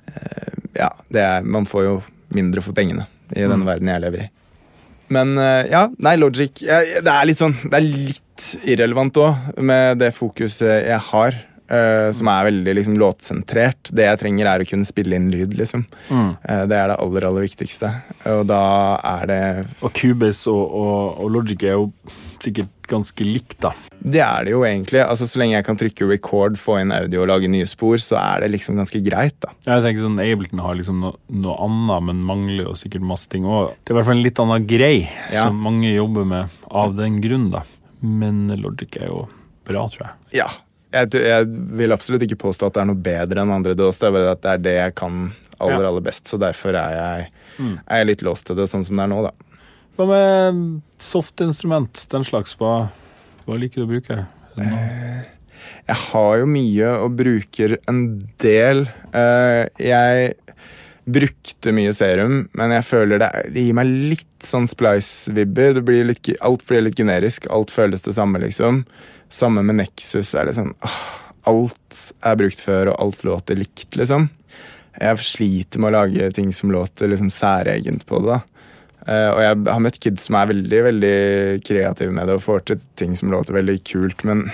eh, 0.09 0.53
Ja, 0.77 0.91
det 1.11 1.21
er, 1.25 1.43
man 1.43 1.65
får 1.67 1.83
jo 1.85 2.03
mindre 2.35 2.61
for 2.63 2.73
pengene 2.77 3.07
i 3.35 3.41
den 3.41 3.51
Mm. 3.61 3.65
verden 3.67 3.89
jeg 3.89 4.01
lever 4.03 4.21
i. 4.25 4.29
Men 5.15 5.37
eh, 5.41 5.69
ja, 5.73 5.87
nei, 6.05 6.17
Logic 6.21 6.63
jeg, 6.63 7.03
Det 7.05 7.13
er 7.13 7.29
litt 7.29 7.41
sånn 7.41 7.55
Det 7.65 7.79
er 7.79 7.87
litt 7.87 8.49
irrelevant 8.69 9.19
òg, 9.19 9.55
med 9.67 9.99
det 9.99 10.13
fokuset 10.15 10.85
jeg 10.87 11.01
har. 11.11 11.45
Uh, 11.69 12.09
som 12.17 12.31
er 12.33 12.47
veldig 12.47 12.73
liksom, 12.79 12.95
låtsentrert. 12.97 13.91
Det 13.93 14.07
jeg 14.07 14.19
trenger, 14.23 14.49
er 14.49 14.63
å 14.63 14.69
kunne 14.71 14.89
spille 14.89 15.19
inn 15.19 15.27
lyd, 15.29 15.53
liksom. 15.59 15.83
mm. 16.09 16.31
Uh, 16.41 16.63
det 16.71 16.79
er 16.79 16.89
det 16.89 16.97
aller, 17.03 17.27
aller 17.29 17.45
viktigste. 17.45 17.91
Og 18.31 18.47
da 18.49 18.63
er 19.05 19.27
det 19.29 19.43
Og 19.83 19.93
Cubase 19.93 20.49
og, 20.49 20.63
og, 20.65 21.19
og 21.25 21.35
Logic 21.35 21.67
er 21.67 21.77
jo 21.77 21.91
sikkert 22.41 22.73
ganske 22.91 23.25
likt, 23.27 23.57
da. 23.65 23.71
Det 23.99 24.21
er 24.25 24.45
det 24.47 24.53
jo 24.55 24.63
egentlig. 24.67 25.01
altså 25.05 25.27
Så 25.29 25.41
lenge 25.41 25.57
jeg 25.57 25.65
kan 25.67 25.77
trykke 25.81 26.09
record, 26.11 26.59
få 26.61 26.79
inn 26.81 26.93
audio 26.95 27.23
og 27.25 27.29
lage 27.33 27.49
nye 27.51 27.67
spor, 27.69 27.97
så 28.03 28.17
er 28.21 28.45
det 28.45 28.51
liksom 28.55 28.77
ganske 28.81 29.01
greit, 29.05 29.37
da. 29.45 29.53
Jeg 29.67 29.83
tenker 29.85 30.05
sånn, 30.07 30.21
Ableton 30.23 30.63
har 30.65 30.75
liksom 30.79 31.01
noe, 31.05 31.17
noe 31.31 31.57
annet, 31.67 32.03
men 32.11 32.23
mangler 32.29 32.65
jo 32.71 32.77
sikkert 32.79 33.03
masse 33.07 33.29
ting 33.29 33.45
òg. 33.49 33.75
Det 33.85 33.93
er 33.93 33.97
i 33.97 33.99
hvert 34.01 34.09
fall 34.11 34.19
en 34.19 34.23
litt 34.27 34.39
annen 34.45 34.67
grei 34.71 35.09
Ja. 35.33 35.45
som 35.49 35.59
mange 35.63 35.91
jobber 35.95 36.25
med 36.25 36.49
av 36.71 36.95
den 36.97 37.21
grunn, 37.25 37.49
da. 37.51 37.63
Men 38.01 38.47
Logic 38.63 38.97
er 39.01 39.07
jo 39.11 39.29
bra, 39.67 39.89
tror 39.89 40.07
jeg. 40.07 40.39
Ja. 40.43 40.49
Jeg, 40.93 41.11
jeg 41.21 41.47
vil 41.77 41.93
absolutt 41.93 42.23
ikke 42.25 42.39
påstå 42.41 42.67
at 42.71 42.75
det 42.79 42.81
er 42.81 42.87
noe 42.89 43.03
bedre 43.05 43.43
enn 43.43 43.51
andre 43.53 43.75
DOS, 43.77 43.99
det 44.01 44.07
er 44.09 44.15
bare 44.15 44.31
at 44.33 44.41
det 44.47 44.53
er 44.55 44.63
det 44.65 44.77
jeg 44.79 44.95
kan 44.97 45.19
aller, 45.61 45.83
Ja. 45.83 45.89
aller 45.91 46.01
best. 46.07 46.25
Så 46.31 46.39
derfor 46.41 46.71
er 46.79 46.95
jeg, 46.97 47.27
er 47.61 47.99
jeg 47.99 48.07
litt 48.07 48.23
låst 48.25 48.47
til 48.47 48.57
det 48.57 48.69
sånn 48.71 48.87
som 48.87 48.97
det 48.97 49.05
er 49.05 49.11
nå, 49.13 49.19
da. 49.27 49.33
Hva 49.99 50.07
med 50.07 50.59
softinstrument, 51.03 52.05
den 52.13 52.25
slags? 52.27 52.55
Hva, 52.61 52.89
hva 53.47 53.57
liker 53.59 53.83
du 53.83 53.87
å 53.89 53.91
bruke? 53.91 54.21
Det 54.55 54.67
noe- 54.69 55.25
Jeg 55.89 55.97
har 56.13 56.37
jo 56.39 56.47
mye 56.47 56.89
og 57.03 57.17
bruker 57.19 57.79
en 57.89 58.03
del. 58.39 58.85
Eh, 59.13 59.67
jeg 59.83 60.35
brukte 61.09 61.73
mye 61.73 61.93
serum, 61.97 62.49
men 62.53 62.75
jeg 62.77 62.85
føler 62.85 63.19
det, 63.23 63.31
det 63.55 63.65
gir 63.65 63.77
meg 63.79 63.89
litt 64.13 64.45
sånn 64.45 64.69
splice-vibber. 64.69 65.81
Det 65.81 66.37
alt 66.45 66.65
blir 66.69 66.85
litt 66.85 66.99
generisk. 67.01 67.49
Alt 67.51 67.73
føles 67.75 68.05
det 68.05 68.15
samme, 68.15 68.39
liksom. 68.45 68.85
Samme 69.33 69.65
med 69.65 69.81
Nexus. 69.81 70.35
er 70.35 70.47
litt 70.47 70.61
sånn, 70.61 70.75
alt 71.49 72.13
er 72.23 72.37
brukt 72.37 72.61
før, 72.61 72.93
og 72.93 73.01
alt 73.01 73.25
låter 73.25 73.57
likt, 73.59 73.97
liksom. 73.97 74.29
Jeg 75.01 75.19
sliter 75.25 75.81
med 75.81 75.91
å 75.93 75.97
lage 76.05 76.31
ting 76.35 76.53
som 76.53 76.71
låter 76.71 77.09
liksom 77.09 77.31
særegent 77.33 78.05
på 78.07 78.21
det. 78.23 78.37
da. 78.39 78.41
Eh, 79.09 79.29
og 79.33 79.41
jeg 79.41 79.61
har 79.71 79.85
møtt 79.85 80.01
kids 80.05 80.27
som 80.29 80.37
er 80.37 80.51
veldig 80.51 80.81
veldig 80.91 81.19
kreative 81.65 82.13
med 82.13 82.29
det 82.29 82.37
og 82.37 82.45
får 82.45 82.65
til 82.69 82.83
ting 83.01 83.15
som 83.17 83.33
låter 83.33 83.57
veldig 83.57 83.79
kult, 83.89 84.25
men 84.29 84.49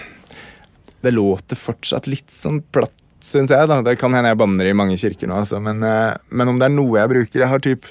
det 1.04 1.12
låter 1.14 1.58
fortsatt 1.58 2.06
litt 2.08 2.30
sånn 2.32 2.62
platt, 2.72 2.94
syns 3.24 3.52
jeg. 3.52 3.68
da. 3.68 3.80
Det 3.84 3.96
kan 4.00 4.14
hende 4.14 4.30
jeg 4.30 4.40
banner 4.40 4.70
i 4.70 4.76
mange 4.76 4.96
kirker 5.00 5.28
nå, 5.28 5.42
altså. 5.42 5.58
men, 5.64 5.82
eh, 5.84 6.14
men 6.30 6.52
om 6.52 6.60
det 6.60 6.70
er 6.70 6.76
noe 6.76 7.00
jeg 7.00 7.12
bruker 7.12 7.44
Jeg 7.44 7.50
har 7.50 7.62
typ 7.64 7.88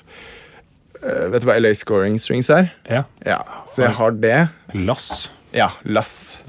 eh, 1.02 1.28
Vet 1.34 1.44
du 1.44 1.50
hva 1.50 1.60
LA 1.60 1.74
Scoring 1.78 2.18
Strings 2.22 2.50
er? 2.54 2.72
Ja. 2.90 3.04
Ja, 3.28 3.42
Så 3.70 3.86
jeg 3.86 3.98
har 4.00 4.20
det. 4.24 4.38
Lass. 4.74 5.30
Ja, 5.54 5.70
Lass. 5.86 6.40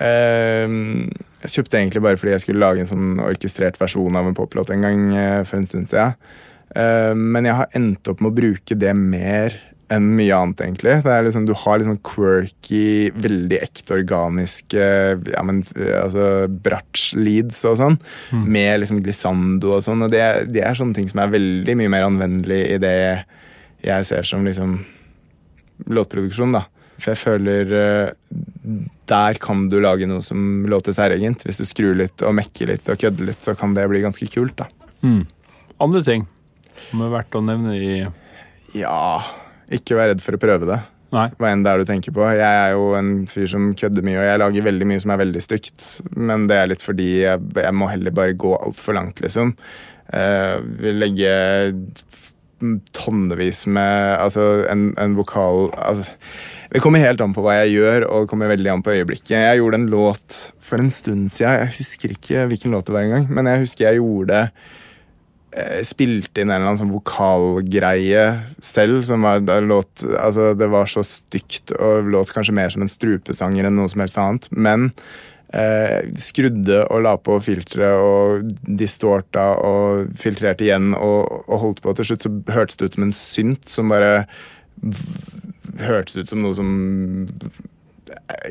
Ehm, 0.00 1.10
jeg 1.42 1.52
kjøpte 1.58 1.76
egentlig 1.82 2.00
bare 2.06 2.16
fordi 2.16 2.32
jeg 2.32 2.44
skulle 2.46 2.62
lage 2.62 2.80
en 2.80 2.88
sånn 2.88 3.18
orkestrert 3.20 3.76
versjon 3.80 4.16
av 4.16 4.30
en 4.30 4.36
poplåt 4.38 4.72
en 4.72 4.86
gang 4.86 5.02
uh, 5.12 5.42
for 5.44 5.58
en 5.58 5.68
stund 5.68 5.90
siden. 5.90 6.14
Ehm, 6.72 7.30
men 7.34 7.48
jeg 7.48 7.58
har 7.60 7.78
endt 7.78 8.10
opp 8.10 8.22
med 8.22 8.32
å 8.32 8.38
bruke 8.40 8.76
det 8.78 8.92
mer 8.98 9.56
enn 9.92 10.08
mye 10.16 10.32
annet, 10.34 10.62
egentlig. 10.64 10.96
Det 11.04 11.12
er 11.12 11.26
liksom, 11.26 11.44
du 11.46 11.52
har 11.60 11.78
litt 11.78 11.88
sånn 11.88 12.00
quirky, 12.06 13.12
veldig 13.20 13.60
ekte 13.62 13.98
organiske 13.98 14.86
ja, 15.34 15.44
men, 15.46 15.60
eh, 15.76 15.94
altså, 16.00 16.48
Bratsch-leads 16.64 17.60
og 17.68 17.78
sånn, 17.82 17.98
med 18.32 18.80
liksom 18.82 19.02
glissando 19.04 19.76
og 19.76 19.84
sånn. 19.86 20.06
Og 20.06 20.12
det, 20.14 20.24
det 20.54 20.64
er 20.64 20.78
sånne 20.78 20.96
ting 20.98 21.10
som 21.10 21.22
er 21.22 21.34
veldig 21.36 21.78
mye 21.80 21.92
mer 21.92 22.08
anvendelig 22.08 22.62
i 22.74 22.78
det 22.82 22.96
jeg 23.84 24.08
ser 24.08 24.24
som 24.26 24.46
liksom 24.48 24.78
låtproduksjon, 25.92 26.54
da. 26.56 26.64
For 26.94 27.12
jeg 27.12 27.20
føler 27.20 27.72
eh, 27.76 28.12
der 29.10 29.40
kan 29.42 29.66
du 29.68 29.80
lage 29.82 30.08
noe 30.08 30.24
som 30.24 30.64
låter 30.70 30.94
særegent. 30.96 31.44
Hvis 31.44 31.60
du 31.60 31.66
skrur 31.68 31.98
litt 31.98 32.24
og 32.24 32.36
mekker 32.38 32.70
litt 32.72 32.88
og 32.88 33.02
kødder 33.02 33.28
litt, 33.28 33.44
så 33.44 33.52
kan 33.58 33.74
det 33.76 33.84
bli 33.90 34.00
ganske 34.04 34.30
kult, 34.32 34.56
da. 34.62 34.70
Mm. 35.04 35.26
Andre 35.84 36.00
ting 36.06 36.24
som 36.88 37.04
er 37.04 37.14
verdt 37.14 37.38
å 37.38 37.44
nevne 37.44 37.76
i 37.78 37.94
Ja, 38.74 39.22
ikke 39.72 39.98
vær 39.98 40.12
redd 40.12 40.24
for 40.24 40.36
å 40.36 40.42
prøve 40.42 40.68
det. 40.68 40.80
Nei. 41.14 41.28
Hva 41.38 41.52
enn 41.52 41.62
det 41.62 41.70
er 41.70 41.80
du 41.80 41.86
tenker 41.86 42.14
på. 42.14 42.24
Jeg 42.34 42.42
er 42.42 42.72
jo 42.74 42.88
en 42.98 43.12
fyr 43.30 43.46
som 43.50 43.70
kødder 43.78 44.02
mye, 44.06 44.18
og 44.18 44.26
jeg 44.26 44.40
lager 44.42 44.66
veldig 44.66 44.88
mye 44.90 45.02
som 45.04 45.12
er 45.14 45.20
veldig 45.22 45.42
stygt. 45.44 45.84
Men 46.18 46.48
det 46.50 46.58
er 46.58 46.70
litt 46.72 46.82
fordi 46.82 47.08
jeg, 47.22 47.42
jeg 47.60 47.76
må 47.76 47.90
heller 47.92 48.14
bare 48.14 48.34
gå 48.38 48.54
altfor 48.58 48.98
langt, 48.98 49.22
liksom. 49.22 49.54
Uh, 50.10 50.58
vil 50.82 50.98
legge 51.00 51.30
tonnevis 52.94 53.64
med 53.66 54.18
Altså, 54.20 54.66
en, 54.70 54.90
en 55.00 55.14
vokal 55.16 55.70
altså, 55.72 56.12
Det 56.70 56.82
kommer 56.84 57.00
helt 57.00 57.22
an 57.24 57.32
på 57.34 57.42
hva 57.44 57.56
jeg 57.62 57.78
gjør, 57.78 58.06
og 58.08 58.24
det 58.24 58.30
kommer 58.30 58.50
veldig 58.52 58.70
an 58.72 58.82
på 58.84 58.94
øyeblikket. 58.94 59.36
Jeg 59.36 59.60
gjorde 59.60 59.80
en 59.80 59.90
låt 59.92 60.38
for 60.64 60.82
en 60.82 60.90
stund 60.90 61.28
siden. 61.30 61.60
Jeg 61.60 61.76
husker 61.78 62.14
ikke 62.16 62.48
hvilken 62.50 62.74
låt 62.74 62.88
det 62.88 62.96
var 62.96 63.06
engang, 63.06 63.28
men 63.30 63.46
jeg 63.46 63.62
husker 63.62 63.86
jeg 63.86 64.00
gjorde 64.00 64.40
eh, 64.48 64.72
spilte 65.86 66.42
inn 66.42 66.50
en 66.50 66.56
eller 66.56 66.72
annen 66.72 66.80
sånn 66.80 66.94
vokalgreie 66.94 68.24
selv. 68.62 69.04
som 69.06 69.22
var, 69.22 69.44
det, 69.46 69.60
låt, 69.68 70.02
altså, 70.18 70.52
det 70.58 70.66
var 70.72 70.90
så 70.90 71.04
stygt 71.06 71.74
og 71.78 72.10
låt 72.10 72.32
kanskje 72.34 72.56
mer 72.56 72.74
som 72.74 72.82
en 72.82 72.90
strupesanger 72.90 73.68
enn 73.68 73.78
noe 73.78 73.90
som 73.92 74.02
helst 74.02 74.18
annet. 74.18 74.48
Men 74.50 74.88
eh, 75.54 76.10
skrudde 76.18 76.80
og 76.88 77.04
la 77.06 77.14
på 77.22 77.38
filtre 77.44 77.92
og 78.00 78.50
distorta 78.66 79.52
og 79.62 80.16
filtrerte 80.20 80.66
igjen 80.66 80.90
og, 80.98 81.46
og 81.46 81.62
holdt 81.68 81.84
på. 81.84 81.94
Til 81.94 82.10
slutt 82.10 82.26
så 82.26 82.34
hørtes 82.54 82.80
det 82.80 82.90
ut 82.90 82.98
som 82.98 83.06
en 83.06 83.16
synt 83.18 83.70
som 83.70 83.94
bare 83.94 84.26
hørtes 85.80 86.18
ut 86.18 86.30
som 86.30 86.42
noe 86.42 86.58
som 86.58 86.74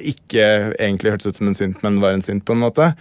ikke 0.04 0.46
egentlig 0.80 1.14
hørtes 1.14 1.30
ut 1.30 1.40
som 1.40 1.50
en 1.50 1.58
synt, 1.58 1.84
men 1.84 2.02
var 2.02 2.16
en 2.16 2.24
synt 2.26 2.46
på 2.48 2.56
en 2.56 2.64
måte. 2.64 2.94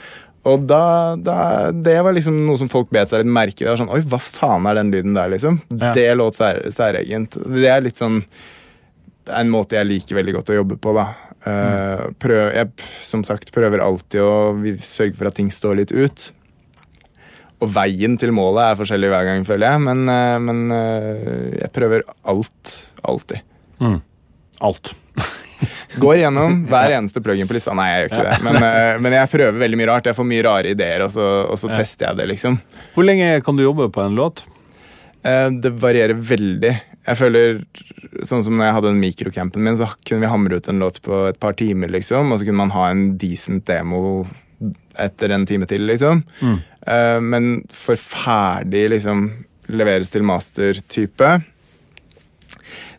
Og 0.48 0.64
da, 0.66 1.14
da, 1.22 1.36
Det 1.70 1.94
var 2.02 2.16
liksom 2.16 2.40
noe 2.48 2.58
som 2.58 2.70
folk 2.70 2.88
bet 2.90 3.12
seg 3.12 3.22
litt 3.22 3.30
merke 3.30 3.62
i. 3.62 3.76
Sånn, 3.78 3.92
Oi, 3.94 4.00
hva 4.10 4.18
faen 4.22 4.66
er 4.66 4.80
den 4.80 4.90
lyden 4.94 5.14
der, 5.14 5.30
liksom? 5.30 5.60
Ja. 5.76 5.92
Det 5.94 6.08
låt 6.18 6.40
sær, 6.40 6.64
særegent. 6.74 7.38
Det 7.38 7.70
er 7.70 7.84
litt 7.84 8.00
sånn 8.00 8.24
det 9.22 9.30
er 9.30 9.44
en 9.44 9.52
måte 9.52 9.76
jeg 9.78 9.86
liker 9.86 10.18
veldig 10.18 10.34
godt 10.38 10.50
å 10.50 10.56
jobbe 10.56 10.78
på. 10.82 10.94
da. 10.96 11.06
Eh, 11.46 12.04
prøv, 12.22 12.40
jeg 12.54 12.88
som 13.06 13.22
sagt 13.26 13.52
prøver 13.54 13.82
alltid 13.82 14.22
å 14.22 14.32
sørge 14.82 15.18
for 15.18 15.30
at 15.30 15.38
ting 15.38 15.50
står 15.54 15.78
litt 15.78 15.94
ut. 15.94 16.30
Og 17.62 17.70
veien 17.70 18.16
til 18.18 18.34
målet 18.34 18.72
er 18.72 18.80
forskjellig 18.80 19.12
hver 19.12 19.28
gang, 19.28 19.46
føler 19.46 19.70
jeg. 19.70 19.84
Men, 19.86 20.02
eh, 20.10 20.38
men 20.42 20.64
eh, 20.74 21.60
jeg 21.60 21.74
prøver 21.74 22.06
alt. 22.26 22.74
Alltid. 23.06 23.46
mm. 23.82 24.00
alt. 24.60 24.94
Går 26.02 26.22
gjennom 26.22 26.62
hver 26.70 26.94
eneste 26.96 27.20
plugin 27.24 27.48
på 27.48 27.56
lista. 27.56 27.74
Nei, 27.76 27.88
jeg 27.90 28.04
gjør 28.04 28.10
ikke 28.12 28.24
det. 28.28 28.38
Men, 28.46 28.56
eh, 28.68 28.98
men 29.04 29.16
jeg 29.16 29.30
prøver 29.32 29.60
veldig 29.60 29.78
mye 29.80 29.90
rart. 29.90 30.08
Jeg 30.10 30.18
får 30.18 30.28
mye 30.30 30.44
rare 30.46 30.72
ideer, 30.72 31.04
og 31.06 31.12
så, 31.14 31.26
og 31.50 31.58
så 31.60 31.70
tester 31.72 32.08
jeg 32.08 32.20
det, 32.22 32.28
liksom. 32.32 32.58
Hvor 32.94 33.06
lenge 33.08 33.28
kan 33.44 33.58
du 33.58 33.64
jobbe 33.66 33.90
på 33.92 34.02
en 34.04 34.16
låt? 34.18 34.44
Eh, 35.24 35.48
Det 35.62 35.74
varierer 35.82 36.18
veldig. 36.18 36.72
Jeg 37.06 37.18
føler, 37.18 37.62
sånn 38.22 38.44
som 38.46 38.56
når 38.56 38.68
jeg 38.68 38.76
hadde 38.78 38.90
den 38.92 39.02
mikrocampen 39.02 39.64
min, 39.66 39.76
så 39.80 39.88
kunne 40.06 40.22
vi 40.24 40.30
hamre 40.30 40.58
ut 40.60 40.68
en 40.70 40.82
låt 40.82 41.00
på 41.02 41.28
et 41.28 41.40
par 41.42 41.52
timer, 41.58 41.90
liksom. 41.90 42.30
Og 42.32 42.38
så 42.40 42.46
kunne 42.46 42.62
man 42.62 42.74
ha 42.76 42.90
en 42.90 43.16
decent 43.18 43.66
demo 43.66 44.26
etter 45.02 45.32
en 45.34 45.46
time 45.48 45.66
til, 45.66 45.82
liksom. 45.88 46.22
Mm. 46.40 46.58
Men 47.26 47.48
for 47.74 47.98
ferdig, 47.98 48.84
liksom, 48.94 49.24
leveres 49.72 50.10
til 50.12 50.22
master-type 50.26 51.30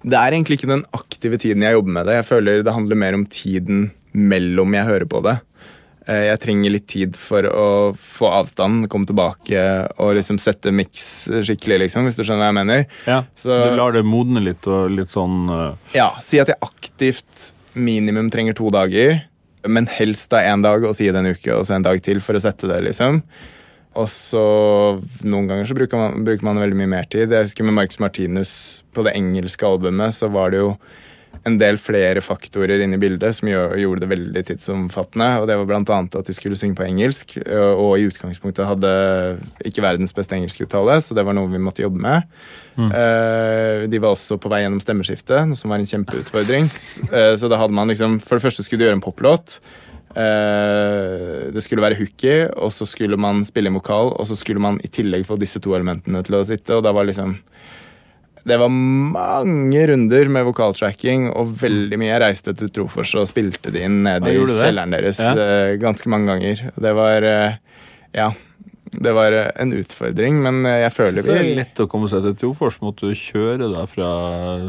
Det 0.03 0.19
er 0.19 0.35
egentlig 0.35 0.57
ikke 0.59 0.67
den 0.73 0.85
aktive 0.93 1.37
tiden 1.39 1.63
jeg 1.63 1.77
jobber 1.77 1.93
med 1.95 2.05
det. 2.09 2.15
Jeg 2.19 2.27
føler 2.27 2.63
det 2.65 2.73
handler 2.75 2.99
mer 2.99 3.15
om 3.17 3.25
tiden 3.31 3.91
mellom 4.13 4.75
jeg 4.75 4.85
hører 4.89 5.05
på 5.09 5.21
det. 5.23 5.37
Eh, 6.05 6.25
Jeg 6.27 6.39
trenger 6.43 6.73
litt 6.73 6.87
tid 6.91 7.15
for 7.15 7.47
å 7.47 7.67
få 7.95 8.27
avstand, 8.41 8.89
komme 8.91 9.07
tilbake 9.07 9.61
og 9.97 10.15
liksom 10.17 10.37
sette 10.43 10.73
miks 10.75 11.29
skikkelig, 11.47 11.79
liksom, 11.85 12.03
hvis 12.09 12.17
du 12.19 12.23
skjønner 12.27 12.43
hva 12.43 12.51
jeg 12.51 12.59
mener. 12.59 12.85
Ja, 13.07 13.21
så 13.35 13.55
Så- 13.55 13.69
Du 13.71 13.77
lar 13.79 13.91
det 13.95 14.03
modne 14.03 14.43
litt 14.43 14.67
og 14.67 14.91
litt 14.91 15.07
sånn 15.07 15.47
uh... 15.49 15.75
Ja, 15.95 16.09
Si 16.19 16.39
at 16.43 16.47
jeg 16.51 16.59
aktivt 16.61 17.53
minimum 17.73 18.29
trenger 18.29 18.53
to 18.53 18.69
dager, 18.69 19.23
men 19.65 19.87
helst 19.87 20.29
da 20.29 20.43
én 20.43 20.61
dag, 20.61 20.83
og 20.83 20.93
si 20.95 21.05
det 21.09 21.15
en 21.15 21.31
uke, 21.33 21.47
og 21.55 21.63
så 21.65 21.75
en 21.75 21.81
dag 21.87 22.01
til 22.03 22.19
for 22.19 22.33
å 22.35 22.41
sette 22.43 22.67
det, 22.67 22.81
liksom. 22.83 23.23
Og 23.99 24.09
så 24.09 24.43
Noen 25.27 25.47
ganger 25.49 25.69
så 25.69 25.77
bruker 25.77 25.99
man, 25.99 26.25
bruker 26.25 26.47
man 26.47 26.61
veldig 26.61 26.79
mye 26.81 26.93
mer 26.95 27.09
tid. 27.09 27.31
Jeg 27.31 27.49
husker 27.49 27.67
med 27.67 27.77
Marcus 27.77 28.01
Martinus 28.01 28.53
på 28.93 29.05
det 29.05 29.15
engelske 29.17 29.67
albumet, 29.67 30.15
så 30.17 30.31
var 30.33 30.53
det 30.53 30.63
jo 30.63 30.75
en 31.47 31.57
del 31.59 31.79
flere 31.81 32.21
faktorer 32.23 32.83
inne 32.83 32.95
i 32.95 33.01
bildet 33.01 33.35
som 33.35 33.49
gjør, 33.49 33.73
gjorde 33.81 34.03
det 34.03 34.09
veldig 34.13 34.43
tidsomfattende. 34.47 35.27
Og 35.41 35.47
det 35.49 35.57
var 35.59 35.79
annet 35.81 36.17
at 36.19 36.29
de 36.29 36.35
skulle 36.35 36.57
synge 36.59 36.77
på 36.77 36.85
engelsk, 36.85 37.35
og 37.43 37.81
og 37.83 37.93
i 37.99 38.05
utgangspunktet 38.07 38.69
hadde 38.69 38.91
ikke 39.67 39.83
verdens 39.83 40.15
beste 40.15 40.37
engelskuttale, 40.37 40.99
så 41.03 41.17
det 41.17 41.25
var 41.25 41.35
noe 41.35 41.51
vi 41.51 41.61
måtte 41.61 41.83
jobbe 41.83 41.99
med. 42.05 42.29
Eh, 42.77 43.85
de 43.89 43.99
var 44.01 44.15
også 44.15 44.39
på 44.41 44.49
vei 44.49 44.63
gjennom 44.63 44.81
stemmeskiftet, 44.81 45.49
noe 45.49 45.59
som 45.59 45.73
var 45.73 45.81
en 45.81 45.89
kjempeutfordring. 45.89 46.69
Eh, 47.13 47.33
så 47.37 47.49
da 47.51 47.59
hadde 47.59 47.75
man 47.75 47.91
liksom 47.91 48.15
For 48.23 48.37
det 48.37 48.45
første 48.45 48.63
skulle 48.63 48.81
de 48.81 48.87
gjøre 48.87 48.97
en 49.01 49.03
poplåt. 49.03 49.59
Eh, 50.15 51.51
det 51.53 51.63
skulle 51.65 51.83
være 51.83 51.97
hooky, 51.99 52.35
og 52.55 52.71
så 52.73 52.85
skulle 52.89 53.17
man 53.19 53.43
spille 53.47 53.69
inn 53.71 53.77
vokal, 53.79 54.13
og 54.17 54.27
så 54.29 54.37
skulle 54.37 54.61
man 54.63 54.79
i 54.85 54.89
tillegg 54.93 55.25
få 55.27 55.37
disse 55.41 55.61
to 55.63 55.73
elementene 55.77 56.21
til 56.25 56.37
å 56.39 56.43
sitte, 56.47 56.77
og 56.77 56.83
da 56.85 56.93
var 56.95 57.07
liksom 57.09 57.37
det 58.43 58.57
var 58.59 58.67
mange 58.67 59.85
runder 59.87 60.27
med 60.27 60.43
vokaltracking 60.49 61.29
og 61.31 61.53
veldig 61.61 61.95
mye. 61.95 62.09
Jeg 62.09 62.21
reiste 62.25 62.53
til 62.59 62.67
Trofors 62.75 63.13
og 63.15 63.29
spilte 63.29 63.71
det 63.71 63.85
inn 63.87 64.01
nede 64.03 64.33
i 64.33 64.41
kjelleren 64.43 64.91
deres 64.91 65.21
Ja. 65.23 65.31
eh, 65.31 65.77
ganske 65.79 66.11
mange 66.11 66.27
ganger. 66.27 66.71
Det 66.75 66.91
var 66.97 67.23
eh, 67.23 67.53
Ja. 68.13 68.33
Det 68.93 69.13
var 69.15 69.33
eh, 69.33 69.51
en 69.59 69.71
utfordring, 69.73 70.35
men 70.43 70.65
eh, 70.69 70.81
jeg 70.83 70.93
føler 70.93 71.21
vi 71.25 71.31
Det 71.33 71.39
er 71.41 71.55
lett 71.57 71.79
å 71.81 71.87
komme 71.89 72.07
seg 72.11 72.21
til 72.27 72.35
Trofors. 72.35 72.77
Måtte 72.81 73.09
du 73.09 73.15
kjøre 73.17 73.71
da 73.73 73.85
fra 73.89 74.09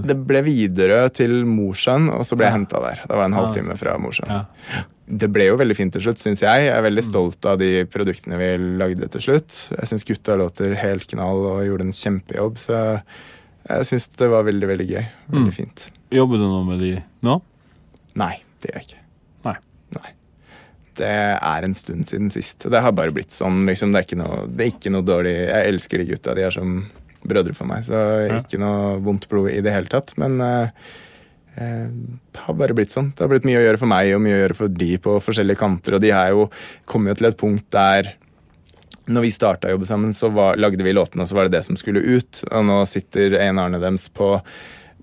Det 0.00 0.16
ble 0.26 0.40
Widerøe 0.46 1.12
til 1.12 1.44
Mosjøen, 1.44 2.08
og 2.14 2.24
så 2.24 2.36
ble 2.38 2.46
jeg 2.48 2.56
henta 2.56 2.80
der. 2.80 3.02
Det 3.04 3.14
var 3.18 3.24
en 3.28 3.32
Ja. 3.36 3.42
halvtime 3.42 3.76
fra 3.76 3.98
Mosjøen. 3.98 4.30
Ja. 4.30 4.82
Det 5.06 5.28
ble 5.30 5.44
jo 5.50 5.56
veldig 5.60 5.76
fint 5.76 5.92
til 5.92 6.00
slutt, 6.00 6.16
syns 6.22 6.40
jeg. 6.40 6.64
Jeg 6.64 6.72
er 6.72 6.80
Mm. 6.80 6.86
veldig 6.88 7.04
stolt 7.04 7.44
av 7.44 7.58
de 7.58 7.84
produktene 7.84 8.38
vi 8.40 8.56
lagde 8.80 9.10
til 9.10 9.20
slutt. 9.20 9.68
Jeg 9.76 9.86
syns 9.90 10.04
gutta 10.08 10.36
låter 10.40 10.74
helt 10.74 11.06
knall 11.06 11.44
og 11.44 11.64
gjorde 11.66 11.82
en 11.82 11.92
kjempejobb, 11.92 12.56
så 12.56 13.02
jeg 13.68 13.84
syns 13.84 14.08
det 14.16 14.30
var 14.30 14.44
veldig, 14.44 14.66
veldig 14.66 14.88
gøy. 14.88 15.06
Veldig 15.30 15.52
Mm. 15.52 15.52
fint. 15.52 15.90
Jobber 16.10 16.38
du 16.38 16.44
nå 16.48 16.64
med 16.66 16.78
de 16.80 17.02
nå? 17.22 17.42
Nei, 18.16 18.40
det 18.62 18.70
gjør 18.72 18.80
jeg 18.80 18.86
ikke. 18.88 19.03
Det 20.98 21.12
er 21.36 21.66
en 21.66 21.74
stund 21.76 22.06
siden 22.08 22.30
sist. 22.32 22.66
Det 22.70 22.82
har 22.84 22.94
bare 22.96 23.14
blitt 23.14 23.34
sånn. 23.34 23.64
Liksom, 23.68 23.92
det, 23.94 24.02
er 24.02 24.08
ikke 24.08 24.20
noe, 24.20 24.42
det 24.48 24.66
er 24.66 24.72
ikke 24.74 24.92
noe 24.94 25.06
dårlig 25.06 25.34
Jeg 25.34 25.72
elsker 25.72 26.02
de 26.02 26.08
gutta. 26.12 26.34
De 26.36 26.46
er 26.46 26.54
som 26.54 26.76
brødre 27.24 27.54
for 27.56 27.68
meg. 27.70 27.86
Så 27.86 27.94
Ja. 28.28 28.40
ikke 28.40 28.60
noe 28.60 28.98
vondt 29.04 29.28
blod 29.30 29.50
i 29.52 29.60
det 29.64 29.72
hele 29.72 29.90
tatt. 29.90 30.16
Men 30.20 30.38
Det 30.38 31.62
eh, 31.62 32.42
har 32.46 32.54
bare 32.58 32.74
blitt 32.74 32.90
sånn. 32.90 33.12
Det 33.14 33.22
har 33.22 33.30
blitt 33.30 33.46
mye 33.46 33.60
å 33.60 33.64
gjøre 33.64 33.78
for 33.78 33.90
meg 33.90 34.14
og 34.14 34.22
mye 34.24 34.34
å 34.34 34.42
gjøre 34.42 34.56
for 34.58 34.68
de 34.68 34.96
på 34.98 35.20
forskjellige 35.22 35.60
kanter. 35.60 35.94
Og 35.94 36.00
de 36.02 36.10
er 36.10 36.30
jo, 36.34 36.48
kommet 36.84 37.18
til 37.18 37.30
et 37.30 37.38
punkt 37.38 37.68
der 37.70 38.14
når 39.06 39.26
vi 39.26 39.34
starta 39.34 39.68
å 39.68 39.74
jobbe 39.74 39.88
sammen, 39.88 40.14
så 40.16 40.30
var, 40.32 40.56
lagde 40.56 40.84
vi 40.84 40.94
låtene, 40.94 41.24
og 41.24 41.28
så 41.28 41.36
var 41.36 41.48
det 41.48 41.58
det 41.58 41.64
som 41.66 41.76
skulle 41.76 42.00
ut. 42.00 42.40
Og 42.50 42.64
nå 42.64 42.78
sitter 42.88 43.36
en 43.36 43.60
Arne 43.60 43.80
dems 43.82 44.08
på 44.08 44.38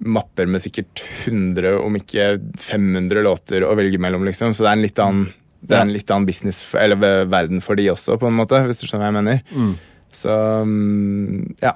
mapper 0.02 0.50
med 0.50 0.64
sikkert 0.64 1.04
100, 1.28 1.76
om 1.86 1.98
ikke 2.00 2.32
500 2.58 3.22
låter 3.22 3.66
å 3.68 3.76
velge 3.78 4.00
mellom, 4.02 4.26
liksom. 4.26 4.56
Så 4.58 4.66
det 4.66 4.72
er 4.72 4.80
en 4.80 4.86
litt 4.88 5.02
annen, 5.04 5.28
det 5.62 5.78
er 5.78 5.86
en 5.86 5.94
litt 5.94 6.10
annen 6.10 6.26
business, 6.26 6.64
eller 6.78 7.26
verden 7.30 7.62
for 7.62 7.78
de 7.78 7.86
også, 7.92 8.18
på 8.18 8.30
en 8.30 8.38
måte, 8.38 8.60
hvis 8.66 8.82
du 8.82 8.88
skjønner 8.88 9.06
hva 9.06 9.12
jeg 9.12 9.18
mener. 9.20 9.42
Mm. 9.54 9.74
Så 10.12 10.34
mm, 10.68 11.56
ja. 11.62 11.76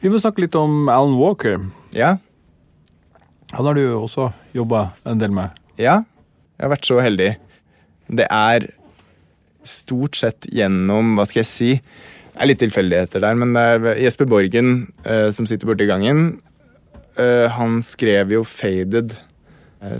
Vi 0.00 0.08
må 0.08 0.20
snakke 0.20 0.46
litt 0.46 0.56
om 0.58 0.88
Alan 0.88 1.18
Walker. 1.20 1.60
Ja. 1.92 2.16
Han 3.52 3.68
har 3.68 3.76
du 3.76 3.82
jo 3.82 4.02
også 4.06 4.30
jobba 4.56 4.88
en 5.08 5.20
del 5.20 5.34
med. 5.36 5.56
Ja, 5.80 6.00
jeg 6.56 6.64
har 6.64 6.72
vært 6.72 6.88
så 6.88 7.00
heldig. 7.02 7.34
Det 8.10 8.26
er 8.26 8.70
stort 9.66 10.16
sett 10.18 10.48
gjennom 10.50 11.14
Hva 11.18 11.26
skal 11.28 11.42
jeg 11.42 11.50
si? 11.50 11.72
Det 12.30 12.40
er 12.40 12.48
litt 12.48 12.62
tilfeldigheter 12.62 13.20
der, 13.20 13.36
men 13.36 13.52
det 13.52 13.62
er 13.74 13.98
Jesper 14.00 14.28
Borgen, 14.30 14.70
eh, 15.04 15.28
som 15.34 15.44
sitter 15.48 15.68
borti 15.68 15.84
gangen, 15.88 16.38
eh, 17.20 17.46
han 17.52 17.82
skrev 17.84 18.32
jo 18.32 18.44
'Faded' 18.44 19.18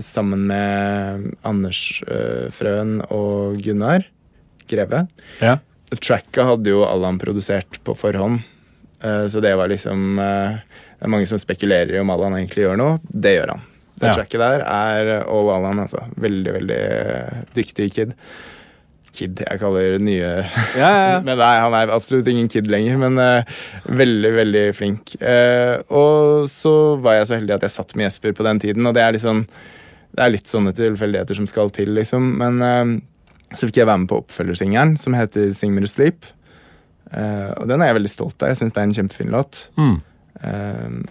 sammen 0.03 0.43
med 0.49 1.31
Anders 1.47 2.01
eh, 2.07 2.49
Frøen 2.53 2.99
og 3.09 3.57
Gunnar 3.65 4.05
Greve. 4.69 5.07
Ja. 5.41 5.57
Tracka 5.97 6.45
hadde 6.47 6.69
jo 6.71 6.83
Allan 6.87 7.17
produsert 7.19 7.79
på 7.83 7.95
forhånd, 7.97 8.43
eh, 9.03 9.25
så 9.27 9.41
det 9.43 9.55
var 9.59 9.67
liksom 9.73 10.19
eh, 10.21 10.61
Det 11.01 11.07
er 11.07 11.11
mange 11.11 11.27
som 11.27 11.41
spekulerer 11.41 11.95
i 11.97 11.99
om 11.99 12.09
Allan 12.13 12.37
egentlig 12.37 12.67
gjør 12.67 12.77
noe. 12.79 12.99
Det 13.09 13.33
gjør 13.39 13.55
han. 13.55 13.61
Det 14.01 14.07
Ja. 14.07 14.13
tracket 14.13 14.39
der 14.39 14.61
er 14.65 15.09
all 15.25 15.49
Allan, 15.49 15.79
altså. 15.83 16.03
Veldig, 16.17 16.53
veldig 16.59 16.77
eh, 16.77 17.41
dyktig 17.57 17.87
kid. 17.93 18.13
Kid, 19.11 19.41
jeg 19.43 19.59
kaller 19.59 19.97
det 19.97 20.03
nye 20.05 20.29
Ja, 20.79 20.89
ja. 20.89 21.19
Men 21.25 21.35
nei, 21.39 21.51
han 21.59 21.75
er 21.75 21.91
absolutt 21.91 22.29
ingen 22.31 22.47
kid 22.51 22.69
lenger, 22.71 22.97
men 23.01 23.19
uh, 23.19 23.59
veldig, 23.91 24.31
veldig 24.37 24.63
flink. 24.77 25.15
Uh, 25.19 25.83
og 25.91 26.49
så 26.51 26.73
var 27.03 27.17
jeg 27.17 27.27
så 27.29 27.37
heldig 27.39 27.57
at 27.57 27.65
jeg 27.67 27.75
satt 27.75 27.95
med 27.97 28.07
Jesper 28.07 28.35
på 28.37 28.45
den 28.47 28.61
tiden, 28.63 28.87
og 28.87 28.95
det 28.95 29.03
er 29.03 29.19
sånn 29.21 29.45
det 30.11 30.25
er 30.25 30.33
litt 30.33 30.49
sånne 30.51 30.73
tilfeldigheter 30.75 31.37
som 31.37 31.45
skal 31.47 31.69
til, 31.75 31.93
liksom. 31.95 32.33
Men 32.39 32.63
uh, 32.63 33.51
så 33.55 33.67
fikk 33.67 33.81
jeg 33.81 33.89
være 33.89 34.03
med 34.03 34.11
på 34.11 34.21
oppfølgersingelen, 34.23 34.95
som 34.99 35.15
heter 35.15 35.51
Sing 35.55 35.75
Me 35.75 35.83
To 35.83 35.91
Sleep. 35.91 36.27
Og 37.11 37.65
den 37.67 37.81
er 37.83 37.89
jeg 37.89 37.97
veldig 37.97 38.09
stolt 38.11 38.37
av. 38.39 38.53
Jeg 38.53 38.61
syns 38.61 38.71
det 38.71 38.79
er 38.79 38.85
en 38.87 38.93
kjempefin 38.95 39.33
låt. 39.33 39.57
Mm. 39.75 39.97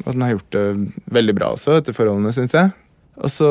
Og 0.01 0.07
den 0.07 0.23
har 0.25 0.31
gjort 0.33 0.55
det 0.57 0.63
veldig 1.13 1.35
bra 1.37 1.51
også, 1.53 1.75
etter 1.77 1.93
forholdene, 1.93 2.33
syns 2.33 2.57
jeg. 2.57 2.71
Og 3.21 3.29
så 3.29 3.49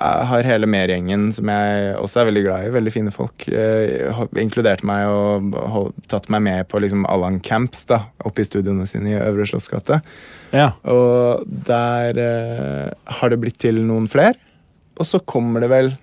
er- 0.00 0.24
har 0.24 0.42
hele 0.42 0.66
Mer-gjengen, 0.66 1.32
som 1.34 1.46
jeg 1.48 1.96
også 1.98 2.20
er 2.22 2.28
veldig 2.30 2.42
glad 2.46 2.64
i, 2.66 2.70
veldig 2.72 2.92
fine 2.92 3.10
folk, 3.12 3.48
eh, 3.48 4.12
inkludert 4.40 4.82
meg 4.84 5.06
og 5.06 5.52
hold, 5.68 5.92
tatt 6.08 6.30
meg 6.30 6.42
med 6.42 6.68
på 6.68 6.80
liksom 6.80 7.04
Allan 7.08 7.40
Camps 7.40 7.84
da, 7.84 8.04
oppe 8.24 8.40
i 8.40 8.44
studioene 8.44 8.86
sine 8.88 9.10
i 9.12 9.18
Øvre 9.20 9.44
Slottsgate. 9.46 10.00
ja. 10.52 10.70
Og 10.84 11.44
der 11.46 12.16
eh, 12.16 12.90
har 13.18 13.28
det 13.28 13.40
blitt 13.40 13.58
til 13.58 13.74
noen 13.84 14.08
flere. 14.08 14.34
Og 14.98 15.04
så 15.04 15.18
kommer 15.26 15.60
det 15.60 15.68
vel 15.70 15.98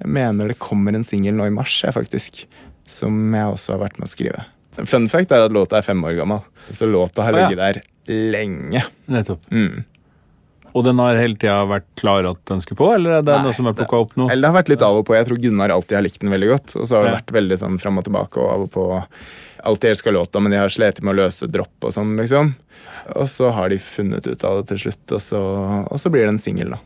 Jeg 0.00 0.10
mener 0.12 0.46
det 0.46 0.58
kommer 0.60 0.94
en 0.94 1.02
singel 1.02 1.34
nå 1.34 1.46
i 1.46 1.50
mars, 1.50 1.82
jeg, 1.82 1.92
faktisk. 1.92 2.44
Som 2.86 3.32
jeg 3.34 3.42
også 3.50 3.72
har 3.74 3.80
vært 3.88 3.98
med 3.98 4.06
å 4.06 4.12
skrive. 4.14 4.44
Fun 4.86 5.08
fact 5.08 5.32
er 5.32 5.40
at 5.46 5.50
låta 5.50 5.78
er 5.78 5.82
fem 5.82 6.00
år 6.04 6.14
gammel, 6.20 6.40
så 6.70 6.86
låta 6.86 7.24
har 7.24 7.32
ligget 7.34 7.56
der 7.58 7.82
lenge. 8.06 8.84
Nettopp. 9.10 9.40
Mm. 9.50 9.82
Og 10.76 10.84
den 10.84 10.98
har 11.00 11.16
hele 11.16 11.36
tida 11.40 11.62
vært 11.66 11.86
klar 11.96 12.26
at 12.28 12.40
den 12.50 12.60
skulle 12.60 12.76
på, 12.78 12.88
eller 12.94 13.18
er 13.18 13.22
det 13.26 13.34
Nei, 13.34 13.42
noe 13.48 13.56
som 13.56 13.66
er 13.70 13.76
plukka 13.78 14.00
opp 14.04 14.14
nå? 14.20 14.26
Eller 14.30 14.42
det 14.44 14.50
har 14.52 14.58
vært 14.62 14.68
litt 14.74 14.82
av 14.84 14.98
og 15.00 15.06
på. 15.08 15.14
Jeg 15.16 15.26
tror 15.30 15.40
Gunnar 15.42 15.72
alltid 15.74 15.96
har 15.96 16.04
likt 16.04 16.20
den 16.20 16.30
veldig 16.34 16.48
godt. 16.52 16.76
Og 16.76 16.86
så 16.86 16.96
har 16.98 17.04
det 17.06 17.10
Ja. 17.12 17.18
vært 17.22 17.32
veldig 17.38 17.58
sånn 17.58 17.78
fram 17.80 17.98
og 17.98 18.04
tilbake 18.04 18.36
og 18.42 18.50
av 18.52 18.62
og 18.66 18.70
på. 18.74 19.04
Alltid 19.64 19.90
elska 19.90 20.10
låta, 20.14 20.40
men 20.40 20.52
de 20.52 20.58
har 20.58 20.68
slitt 20.68 21.02
med 21.02 21.16
å 21.16 21.18
løse 21.24 21.48
dropp 21.50 21.82
og 21.82 21.90
sånn, 21.92 22.16
liksom. 22.16 22.54
Og 23.16 23.26
så 23.26 23.50
har 23.52 23.68
de 23.72 23.78
funnet 23.78 24.26
ut 24.26 24.44
av 24.44 24.60
det 24.60 24.68
til 24.68 24.78
slutt, 24.84 25.12
og 25.16 25.20
så, 25.24 25.40
og 25.90 25.98
så 25.98 26.10
blir 26.12 26.22
det 26.28 26.28
en 26.36 26.38
singel, 26.38 26.70
da. 26.76 26.78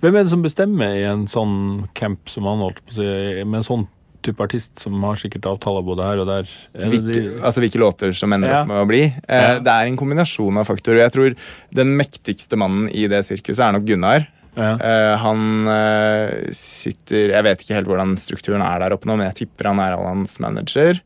Hvem 0.00 0.14
er 0.16 0.22
det 0.22 0.30
som 0.30 0.42
bestemmer 0.44 0.94
i 0.94 1.02
en 1.10 1.26
sånn 1.26 1.88
camp 1.94 2.28
som 2.28 2.44
han 2.44 2.58
holdt 2.62 2.78
på 2.86 2.92
å 2.94 2.98
si, 3.00 3.44
med 3.44 3.62
en 3.64 3.66
sånn 3.66 3.88
type 4.22 4.40
artist 4.44 4.78
som 4.82 4.98
har 5.02 5.16
sikkert 5.20 5.46
avtaler 5.48 5.84
både 5.86 6.04
her 6.06 6.18
og 6.22 6.26
der? 6.28 6.48
Er 6.74 6.90
Hvilke, 6.92 7.12
de- 7.12 7.40
altså 7.42 7.60
hvilke 7.64 7.80
låter 7.80 8.12
som 8.14 8.32
ender 8.32 8.48
Ja. 8.50 8.60
opp 8.62 8.68
med 8.68 8.76
å 8.82 8.88
bli. 8.88 9.02
Eh, 9.28 9.40
Ja. 9.40 9.58
Det 9.60 9.68
er 9.72 9.86
en 9.86 9.96
kombinasjon 9.96 10.58
av 10.58 10.66
faktorer. 10.66 10.98
Jeg 11.08 11.12
tror 11.12 11.36
den 11.72 11.96
mektigste 11.96 12.56
mannen 12.56 12.88
i 12.92 13.06
det 13.06 13.24
sirkuset 13.24 13.60
er 13.68 13.72
nok 13.72 13.84
Gunnar. 13.86 14.26
ja. 14.56 14.74
Eh, 14.76 15.16
han 15.16 15.68
eh, 15.68 16.50
sitter 16.52 17.28
Jeg 17.30 17.42
vet 17.44 17.60
ikke 17.62 17.74
helt 17.76 17.86
hvordan 17.86 18.16
strukturen 18.18 18.60
er 18.62 18.78
der 18.80 18.90
oppe 18.96 19.06
nå, 19.06 19.16
men 19.16 19.32
jeg 19.32 19.46
tipper 19.46 19.68
han 19.70 19.78
er 19.78 19.96
Allans 19.96 20.38
manager 20.40 21.00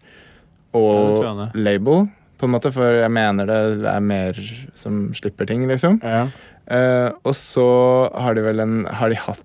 og 0.74 1.50
label, 1.54 2.08
på 2.38 2.48
en 2.48 2.50
måte, 2.50 2.72
for 2.74 2.82
jeg 2.98 3.10
mener 3.14 3.46
det 3.46 3.86
er 3.86 4.00
mer 4.00 4.32
som 4.74 5.12
slipper 5.14 5.46
ting, 5.46 5.66
liksom. 5.70 6.00
ja. 6.02 6.26
Eh, 6.66 7.10
og 7.24 7.34
så 7.36 8.10
har 8.16 8.32
de 8.34 8.40
vel 8.40 8.58
en 8.60 8.84
Har 8.86 9.10
de 9.10 9.16
hatt 9.16 9.44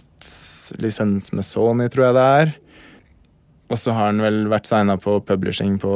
lisens 0.80 1.34
med 1.34 1.44
Sony, 1.44 1.90
tror 1.92 2.06
jeg 2.08 2.16
det 2.16 2.24
er. 2.24 2.54
Og 3.70 3.80
så 3.80 3.94
har 3.96 4.12
han 4.12 4.22
vel 4.24 4.44
vært 4.52 4.70
signa 4.70 4.98
på 5.00 5.20
publishing 5.26 5.78
på 5.82 5.94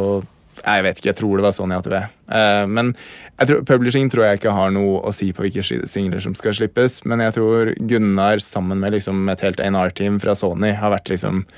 Jeg 0.63 0.83
vet 0.85 0.99
ikke, 0.99 1.09
jeg 1.09 1.17
tror 1.17 1.39
det 1.39 1.45
var 1.47 1.55
Sony 1.55 1.75
ATV. 1.75 1.95
Uh, 2.29 2.65
men 2.69 2.91
jeg 3.39 3.49
tror, 3.49 3.63
publishing 3.67 4.11
tror 4.13 4.27
jeg 4.27 4.39
ikke 4.39 4.53
har 4.53 4.73
noe 4.75 4.99
å 5.01 5.13
si 5.15 5.31
på 5.33 5.47
hvilke 5.47 5.65
singler 5.89 6.21
som 6.23 6.35
skal 6.37 6.53
slippes. 6.53 7.01
Men 7.09 7.23
jeg 7.25 7.35
tror 7.39 7.73
Gunnar 7.89 8.43
sammen 8.43 8.79
med 8.83 8.93
liksom 8.93 9.25
et 9.33 9.41
helt 9.45 9.63
A&R-team 9.63 10.21
fra 10.23 10.37
Sony 10.37 10.75
har 10.77 10.93
vært 10.93 11.09
liksom 11.09 11.41
eh, 11.41 11.53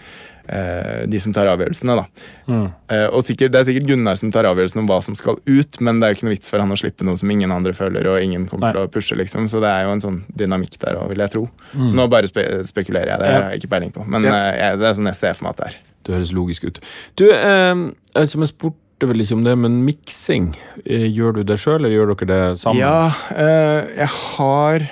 de 0.47 1.19
som 1.19 1.33
tar 1.33 1.47
avgjørelsene. 1.51 1.95
da. 1.95 2.05
Mm. 2.47 2.65
Eh, 2.91 3.05
og 3.09 3.23
sikkert, 3.25 3.51
Det 3.51 3.59
er 3.61 3.63
sikkert 3.71 3.87
Gunnar 3.89 4.15
som 4.17 4.31
tar 4.31 4.45
avgjørelsen 4.45 4.79
om 4.83 4.87
hva 4.87 5.01
som 5.03 5.15
skal 5.15 5.39
ut, 5.45 5.81
men 5.81 5.99
det 5.99 6.05
er 6.07 6.13
jo 6.13 6.17
ikke 6.19 6.27
noe 6.29 6.35
vits 6.35 6.49
for 6.53 6.59
han 6.59 6.69
å 6.71 6.77
slippe 6.77 7.03
noe 7.03 7.17
som 7.17 7.31
ingen 7.31 7.51
andre 7.51 7.73
føler, 7.73 8.05
og 8.07 8.21
ingen 8.21 8.45
kommer 8.47 8.67
Nei. 8.67 8.73
til 8.77 8.85
å 8.87 8.91
pushe, 8.93 9.17
liksom. 9.17 9.49
Så 9.49 9.59
det 9.63 9.69
er 9.71 9.83
jo 9.87 9.91
en 9.95 10.01
sånn 10.01 10.23
dynamikk 10.37 10.77
der 10.79 10.95
òg, 11.01 11.09
vil 11.09 11.17
jeg 11.25 11.31
tro. 11.31 11.49
Mm. 11.73 11.93
Nå 11.97 12.07
bare 12.09 12.27
spe 12.27 12.45
spekulerer 12.65 13.07
jeg, 13.15 13.19
det 13.19 13.27
har 13.33 13.49
jeg 13.51 13.61
ikke 13.63 13.69
peiling 13.73 13.91
på. 13.93 14.05
Men 14.07 14.23
Ja. 14.23 14.33
eh, 14.35 14.57
jeg, 14.59 14.79
det 14.79 14.85
er 14.89 14.93
sånn 15.01 15.05
jeg 15.11 15.15
ser 15.15 15.33
for 15.33 15.43
meg 15.45 15.49
at 15.49 15.57
det 15.57 15.67
er. 15.67 15.77
Du 16.05 16.11
høres 16.13 16.33
logisk 16.33 16.63
ut. 16.69 16.79
Du, 17.15 17.25
eh, 17.31 18.25
som 18.25 18.41
jeg 18.45 18.49
spurte 18.53 19.07
vel 19.09 19.17
ikke 19.21 19.33
om 19.35 19.43
det, 19.43 19.57
men 19.57 19.83
miksing, 19.85 20.55
eh, 20.85 21.09
gjør 21.11 21.33
du 21.35 21.43
det 21.43 21.57
sjøl, 21.59 21.79
eller 21.81 21.89
gjør 21.89 22.15
dere 22.15 22.27
det 22.27 22.59
sammen? 22.61 22.79
Ja, 22.79 23.11
eh, 23.35 23.87
jeg 23.97 24.07
har 24.07 24.89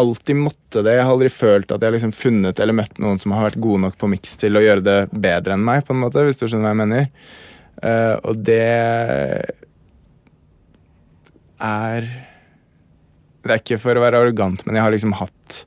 alltid 0.00 0.36
måtte 0.36 0.82
det. 0.84 0.96
Jeg 0.96 1.06
har 1.06 1.14
aldri 1.14 1.30
følt 1.32 1.70
at 1.70 1.80
jeg 1.80 1.88
har 1.88 1.96
liksom 1.96 2.14
funnet 2.16 2.60
eller 2.60 2.76
møtt 2.76 3.00
noen 3.02 3.20
som 3.22 3.34
har 3.34 3.48
vært 3.48 3.62
gode 3.62 3.84
nok 3.86 3.98
på 4.00 4.10
miks 4.10 4.36
til 4.40 4.58
å 4.58 4.62
gjøre 4.64 4.84
det 4.84 4.98
bedre 5.12 5.56
enn 5.56 5.66
meg, 5.66 5.84
på 5.86 5.94
en 5.94 6.02
måte, 6.02 6.24
hvis 6.26 6.40
du 6.40 6.46
skjønner 6.46 6.66
hva 6.66 6.74
jeg 6.74 6.82
mener. 6.82 7.10
Uh, 7.84 8.14
og 8.30 8.42
det 8.46 8.62
er 11.64 12.06
Det 13.44 13.50
er 13.50 13.60
ikke 13.60 13.80
for 13.82 13.98
å 13.98 14.02
være 14.04 14.22
arrogant, 14.22 14.62
men 14.64 14.78
jeg 14.78 14.86
har 14.86 14.94
liksom 14.94 15.16
hatt 15.18 15.64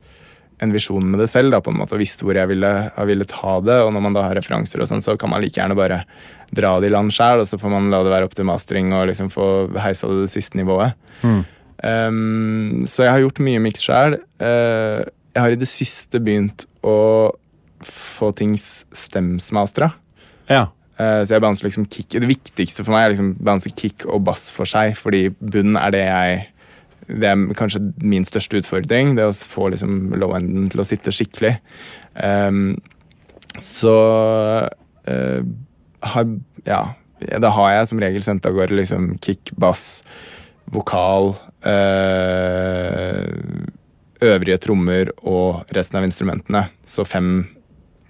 en 0.60 0.72
visjon 0.74 1.06
med 1.06 1.20
det 1.22 1.28
selv, 1.30 1.52
da, 1.54 1.60
på 1.62 1.70
en 1.70 1.78
måte, 1.78 1.94
og 1.94 2.02
visst 2.02 2.24
hvor 2.26 2.34
jeg 2.34 2.50
ville, 2.50 2.72
jeg 2.90 3.10
ville 3.12 3.28
ta 3.30 3.60
det. 3.62 3.76
Og 3.86 3.92
når 3.94 4.02
man 4.08 4.16
da 4.16 4.24
har 4.26 4.34
referanser, 4.40 4.82
og 4.82 4.90
sånn, 4.90 5.04
så 5.06 5.14
kan 5.20 5.30
man 5.30 5.44
like 5.44 5.60
gjerne 5.60 5.78
bare 5.78 6.00
dra 6.50 6.72
det 6.82 6.90
i 6.90 6.96
land 6.96 7.14
sjæl, 7.14 7.44
og 7.44 7.50
så 7.50 7.60
får 7.62 7.74
man 7.76 7.92
la 7.94 8.00
det 8.02 8.14
være 8.16 8.26
opp 8.26 8.34
til 8.34 8.48
mastering 8.50 8.90
og 8.98 9.06
liksom 9.12 9.30
få 9.30 9.46
heisa 9.84 10.10
det 10.10 10.24
det 10.24 10.32
siste 10.34 10.58
nivået. 10.58 10.98
Mm. 11.22 11.44
Um, 11.88 12.84
så 12.90 13.06
jeg 13.06 13.14
har 13.14 13.24
gjort 13.24 13.44
mye 13.44 13.62
miks 13.64 13.86
sjæl. 13.86 14.18
Uh, 14.42 15.06
jeg 15.36 15.44
har 15.44 15.54
i 15.54 15.60
det 15.60 15.70
siste 15.70 16.20
begynt 16.24 16.66
å 16.86 16.98
få 17.88 18.32
ting 18.36 18.56
stemsmastra. 18.58 19.92
Ja. 20.50 20.68
Uh, 20.98 21.22
så 21.22 21.36
jeg 21.36 21.44
bouncer 21.44 21.68
liksom 21.68 21.86
kick 21.94 22.16
Det 22.16 22.26
viktigste 22.26 22.82
for 22.82 22.96
meg 22.96 23.04
er 23.06 23.12
liksom 23.14 23.36
bounce 23.38 23.70
kick 23.78 24.08
og 24.10 24.24
bass 24.26 24.48
for 24.50 24.66
seg, 24.70 24.96
fordi 24.98 25.28
bunn 25.38 25.78
er 25.78 25.94
det 25.94 26.06
jeg 26.08 26.40
Det 27.22 27.30
er 27.30 27.44
kanskje 27.56 27.84
min 28.02 28.26
største 28.28 28.64
utfordring. 28.64 29.16
Det 29.16 29.28
å 29.30 29.36
få 29.36 29.70
liksom 29.72 30.16
low-enden 30.18 30.72
til 30.74 30.82
å 30.84 30.88
sitte 30.88 31.14
skikkelig. 31.14 31.54
Um, 32.20 32.80
så 33.64 33.98
uh, 35.08 35.42
har 36.04 36.34
Ja, 36.68 36.82
da 37.40 37.50
har 37.54 37.72
jeg 37.72 37.88
som 37.90 38.02
regel 38.02 38.26
sendt 38.26 38.46
av 38.46 38.58
gårde 38.58 38.76
liksom 38.78 39.14
kick, 39.24 39.54
bass, 39.58 40.04
vokal 40.74 41.32
Øvrige 44.28 44.58
trommer 44.62 45.12
og 45.24 45.70
resten 45.74 46.00
av 46.00 46.06
instrumentene. 46.08 46.68
Så 46.86 47.06
fem 47.06 47.48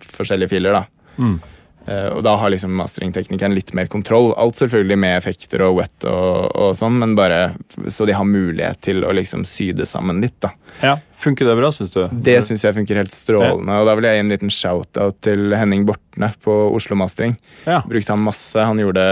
forskjellige 0.03 0.51
filer, 0.55 0.77
da. 0.77 0.83
Mm. 1.17 1.39
Eh, 1.87 2.07
og 2.11 2.23
da 2.25 2.33
har 2.35 2.51
liksom 2.51 2.73
masteringteknikeren 2.75 3.55
litt 3.55 3.71
mer 3.77 3.87
kontroll. 3.91 4.33
Alt 4.39 4.59
selvfølgelig 4.59 4.97
med 4.99 5.17
effekter 5.21 5.63
og 5.63 5.77
wet 5.79 6.07
og, 6.09 6.49
og 6.51 6.75
sånn, 6.79 6.97
men 6.99 7.15
bare 7.15 7.55
så 7.93 8.07
de 8.07 8.15
har 8.17 8.27
mulighet 8.27 8.81
til 8.89 9.05
å 9.07 9.13
liksom 9.15 9.45
sy 9.47 9.71
det 9.75 9.87
sammen 9.87 10.19
litt, 10.23 10.35
da. 10.43 10.51
Ja, 10.83 10.97
Funker 11.17 11.47
det 11.49 11.55
bra, 11.57 11.71
syns 11.73 11.89
du? 11.95 12.03
Det 12.11 12.35
syns 12.45 12.61
jeg 12.61 12.75
funker 12.75 12.99
helt 12.99 13.13
strålende. 13.13 13.79
Og 13.81 13.87
da 13.89 13.95
vil 13.97 14.05
jeg 14.05 14.19
gi 14.19 14.21
en 14.21 14.33
liten 14.35 14.51
shout-out 14.53 15.15
til 15.25 15.55
Henning 15.57 15.87
Bortne 15.87 16.29
på 16.45 16.53
Oslo 16.77 16.93
Mastering. 16.99 17.33
Ja. 17.65 17.79
Brukte 17.89 18.13
han 18.13 18.21
masse. 18.21 18.61
Han 18.61 18.77
gjorde 18.83 19.05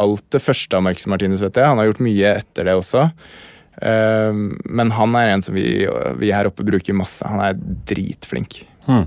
alt 0.00 0.24
det 0.34 0.42
første 0.42 0.76
av 0.78 0.84
Marcus 0.86 1.06
Martinus, 1.10 1.42
vet 1.44 1.58
jeg. 1.60 1.68
Han 1.70 1.80
har 1.80 1.90
gjort 1.90 2.04
mye 2.04 2.36
etter 2.40 2.68
det 2.68 2.76
også. 2.78 3.08
Eh, 3.82 4.32
men 4.64 4.94
han 4.98 5.18
er 5.18 5.34
en 5.34 5.44
som 5.44 5.54
vi, 5.56 5.84
vi 6.20 6.32
her 6.34 6.50
oppe 6.50 6.66
bruker 6.66 6.96
masse. 6.96 7.26
Han 7.28 7.42
er 7.44 7.58
dritflink. 7.90 8.62
Hmm. 8.88 9.06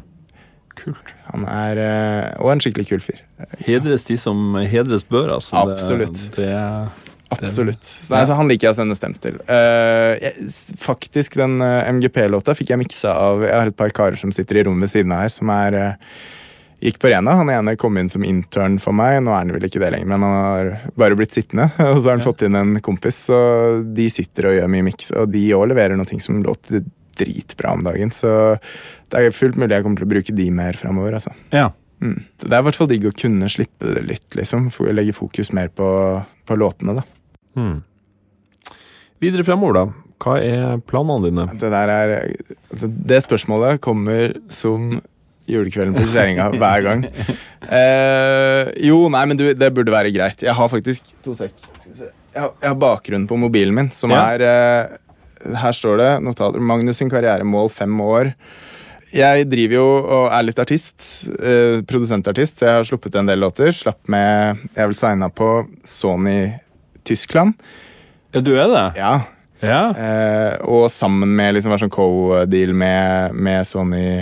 Kult. 0.77 1.09
Han 1.31 1.47
er 1.49 1.79
eh, 1.81 2.25
Og 2.43 2.51
en 2.53 2.61
skikkelig 2.61 2.88
kul 2.91 3.01
fyr. 3.01 3.21
Hedres 3.65 4.05
de 4.07 4.17
som 4.21 4.55
hedres 4.61 5.05
bør, 5.09 5.33
altså. 5.39 5.65
Det- 5.65 5.77
Absolutt. 5.79 6.25
Det, 6.38 6.53
Absolutt. 7.33 7.89
Nei, 8.07 8.21
så 8.23 8.35
han 8.39 8.47
liker 8.47 8.69
jeg 8.69 8.75
å 8.75 8.77
sende 8.77 8.95
stems 8.95 9.19
til. 9.19 9.35
Uh, 9.49 10.15
jeg, 10.21 10.47
faktisk, 10.79 11.35
den 11.39 11.59
eh, 11.63 11.89
MGP-låta 11.91 12.55
fikk 12.55 12.71
jeg 12.71 12.79
miksa 12.79 13.11
av 13.19 13.43
Jeg 13.43 13.51
har 13.51 13.71
et 13.71 13.75
par 13.77 13.91
karer 13.95 14.15
som 14.19 14.31
sitter 14.35 14.61
i 14.61 14.63
rommet 14.67 14.88
ved 14.88 14.93
siden 14.93 15.11
av 15.11 15.25
her, 15.25 15.33
som 15.33 15.51
er 15.51 15.75
eh, 15.75 16.13
Gikk 16.80 16.99
på 17.01 17.09
Rena. 17.09 17.34
Han 17.39 17.49
ene 17.49 17.73
kom 17.80 17.97
inn 17.97 18.09
som 18.09 18.25
intern 18.25 18.78
for 18.82 18.93
meg. 18.93 19.17
Nå 19.25 19.34
er 19.34 19.41
han 19.41 19.53
vel 19.55 19.65
ikke 19.65 19.82
det 19.82 19.89
lenger, 19.95 20.11
men 20.11 20.25
han 20.25 20.36
har 20.36 20.69
bare 20.99 21.17
blitt 21.17 21.34
sittende. 21.34 21.71
Og 21.89 22.03
så 22.03 22.11
har 22.11 22.19
han 22.19 22.25
fått 22.25 22.45
inn 22.45 22.57
en 22.59 22.78
kompis, 22.86 23.23
så 23.32 23.39
de 23.82 24.05
sitter 24.13 24.51
og 24.51 24.55
gjør 24.59 24.71
mye 24.75 24.86
miks. 24.91 25.09
Og 25.17 25.32
de 25.34 25.41
òg 25.57 25.65
leverer 25.71 25.97
noe 25.97 26.21
som 26.21 26.43
låter 26.45 26.86
dritbra 27.17 27.73
om 27.73 27.84
dagen. 27.88 28.13
Så 28.13 28.30
det 29.09 29.23
er 29.23 29.34
fullt 29.34 29.57
mulig 29.57 29.73
jeg 29.73 29.88
kommer 29.88 30.03
til 30.03 30.09
å 30.09 30.13
bruke 30.13 30.38
de 30.38 30.47
mer 30.53 30.78
framover. 30.80 31.17
Altså. 31.17 31.34
ja. 31.55 31.71
Mm. 31.97 32.19
Så 32.38 32.45
det 32.45 32.53
er 32.53 32.61
i 32.61 32.65
hvert 32.67 32.78
fall 32.78 32.89
digg 32.91 33.05
å 33.09 33.17
kunne 33.17 33.47
slippe 33.49 33.93
det 33.95 34.03
litt, 34.05 34.28
liksom. 34.38 34.67
Legge 34.93 35.15
fokus 35.17 35.49
mer 35.57 35.71
på, 35.73 35.88
på 36.45 36.57
låtene, 36.61 36.99
da. 36.99 37.05
Mm. 37.57 37.80
Videre 39.23 39.45
fremover, 39.47 39.80
da. 39.80 40.03
Hva 40.21 40.36
er 40.41 40.78
planene 40.86 41.30
dine? 41.30 41.45
Det 41.57 41.69
der 41.73 41.93
er 41.93 42.13
Det, 42.69 42.89
det 43.09 43.23
spørsmålet 43.25 43.82
kommer 43.82 44.36
som 44.53 44.99
julekvelden 45.47 45.95
på 45.95 46.05
kjerringa 46.11 46.49
hver 46.59 46.83
gang. 46.85 47.03
Eh, 47.67 48.71
jo, 48.87 48.99
nei, 49.13 49.23
men 49.29 49.39
du, 49.39 49.45
det 49.57 49.69
burde 49.75 49.93
være 49.93 50.11
greit. 50.15 50.43
Jeg 50.45 50.55
har 50.55 50.69
faktisk 50.71 51.09
To 51.25 51.33
sek. 51.37 51.53
Skal 51.79 51.91
vi 51.93 51.97
se. 52.03 52.11
Jeg 52.37 52.43
har, 52.43 52.51
jeg 52.61 52.69
har 52.69 52.79
bakgrunnen 52.79 53.27
på 53.29 53.37
mobilen 53.41 53.73
min, 53.75 53.89
som 53.95 54.11
Ja. 54.13 54.23
er 54.35 54.43
eh, 54.45 55.53
Her 55.57 55.71
står 55.75 55.97
det 56.01 56.11
notater. 56.25 56.59
Magnus 56.59 56.97
sin 57.01 57.09
karrieremål 57.09 57.69
fem 57.71 57.93
år. 58.01 58.33
Jeg 59.15 59.45
driver 59.47 59.77
jo 59.77 59.85
og 60.03 60.25
er 60.35 60.43
litt 60.43 60.59
artist. 60.59 61.05
Eh, 61.39 61.79
produsentartist, 61.87 62.59
så 62.59 62.67
jeg 62.67 62.75
har 62.81 62.87
sluppet 62.89 63.15
en 63.15 63.29
del 63.29 63.39
låter. 63.39 63.71
Slapp 63.71 64.01
med 64.11 64.57
Jeg 64.75 64.83
er 64.83 64.89
vel 64.91 64.97
signa 64.99 65.29
på 65.31 65.51
Sony 65.87 66.51
Tyskland. 67.07 67.53
Ja, 68.35 68.41
du 68.43 68.53
er 68.59 68.67
det? 68.67 68.85
Ja, 68.99 69.13
Ja. 69.63 69.89
Eh, 69.95 70.57
og 70.69 70.91
sammen 70.93 71.31
med 71.33 71.55
liksom 71.55 71.71
være 71.73 71.85
sånn 71.87 71.93
co-deal 71.95 72.73
med, 72.77 73.33
med 73.33 73.63
Sony 73.65 74.21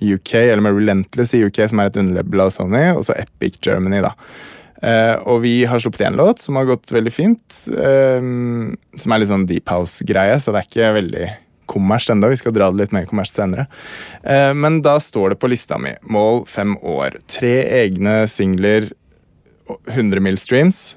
UK, 0.00 0.34
eller 0.34 0.64
med 0.64 0.76
Relentless 0.76 1.34
i 1.34 1.44
UK, 1.46 1.62
som 1.70 1.80
er 1.80 1.90
et 1.90 1.98
underlabel 2.00 2.44
av 2.44 2.52
Sony, 2.54 2.84
og 2.92 3.06
så 3.06 3.16
Epic 3.18 3.58
Germany, 3.64 4.02
da. 4.04 4.12
Uh, 4.76 5.16
og 5.24 5.40
vi 5.46 5.54
har 5.64 5.80
sluppet 5.80 6.04
én 6.04 6.18
låt 6.18 6.42
som 6.42 6.58
har 6.60 6.68
gått 6.68 6.92
veldig 6.92 7.12
fint. 7.14 7.60
Uh, 7.72 8.20
som 9.00 9.14
er 9.14 9.22
litt 9.22 9.32
sånn 9.32 9.48
deep 9.48 9.72
house-greie, 9.72 10.36
så 10.42 10.52
det 10.52 10.62
er 10.62 10.68
ikke 10.68 10.92
veldig 10.98 11.30
kommersielt 11.66 12.16
ennå. 12.16 12.30
Vi 12.30 12.42
skal 12.42 12.54
dra 12.54 12.68
det 12.70 12.84
litt 12.84 12.94
mer 12.94 13.08
kommersielt 13.08 13.40
senere. 13.40 13.66
Uh, 14.20 14.52
men 14.56 14.82
da 14.84 14.98
står 15.02 15.32
det 15.32 15.40
på 15.42 15.50
lista 15.50 15.80
mi 15.80 15.96
mål 16.12 16.44
fem 16.50 16.76
år. 16.84 17.18
Tre 17.32 17.56
egne 17.80 18.22
singler, 18.30 18.92
100 19.90 20.22
mill. 20.22 20.38
streams. 20.38 20.94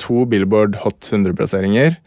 To 0.00 0.24
Billboard 0.24 0.78
Hot 0.82 1.10
100-plasseringer 1.12 1.98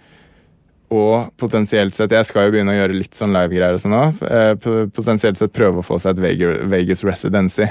og 0.93 1.31
potensielt 1.41 1.95
sett 1.97 2.11
Jeg 2.15 2.25
skal 2.29 2.47
jo 2.47 2.53
begynne 2.55 2.73
å 2.73 2.77
gjøre 2.77 2.95
litt 2.97 3.15
sånn 3.17 3.33
live-greier 3.35 3.77
og 3.77 3.81
sånn 3.83 3.95
òg. 3.97 4.21
Eh, 4.27 4.53
potensielt 4.93 5.39
sett 5.39 5.53
prøve 5.55 5.81
å 5.81 5.85
få 5.87 5.99
seg 6.01 6.19
et 6.21 6.43
Vegas, 6.71 7.03
residency. 7.03 7.67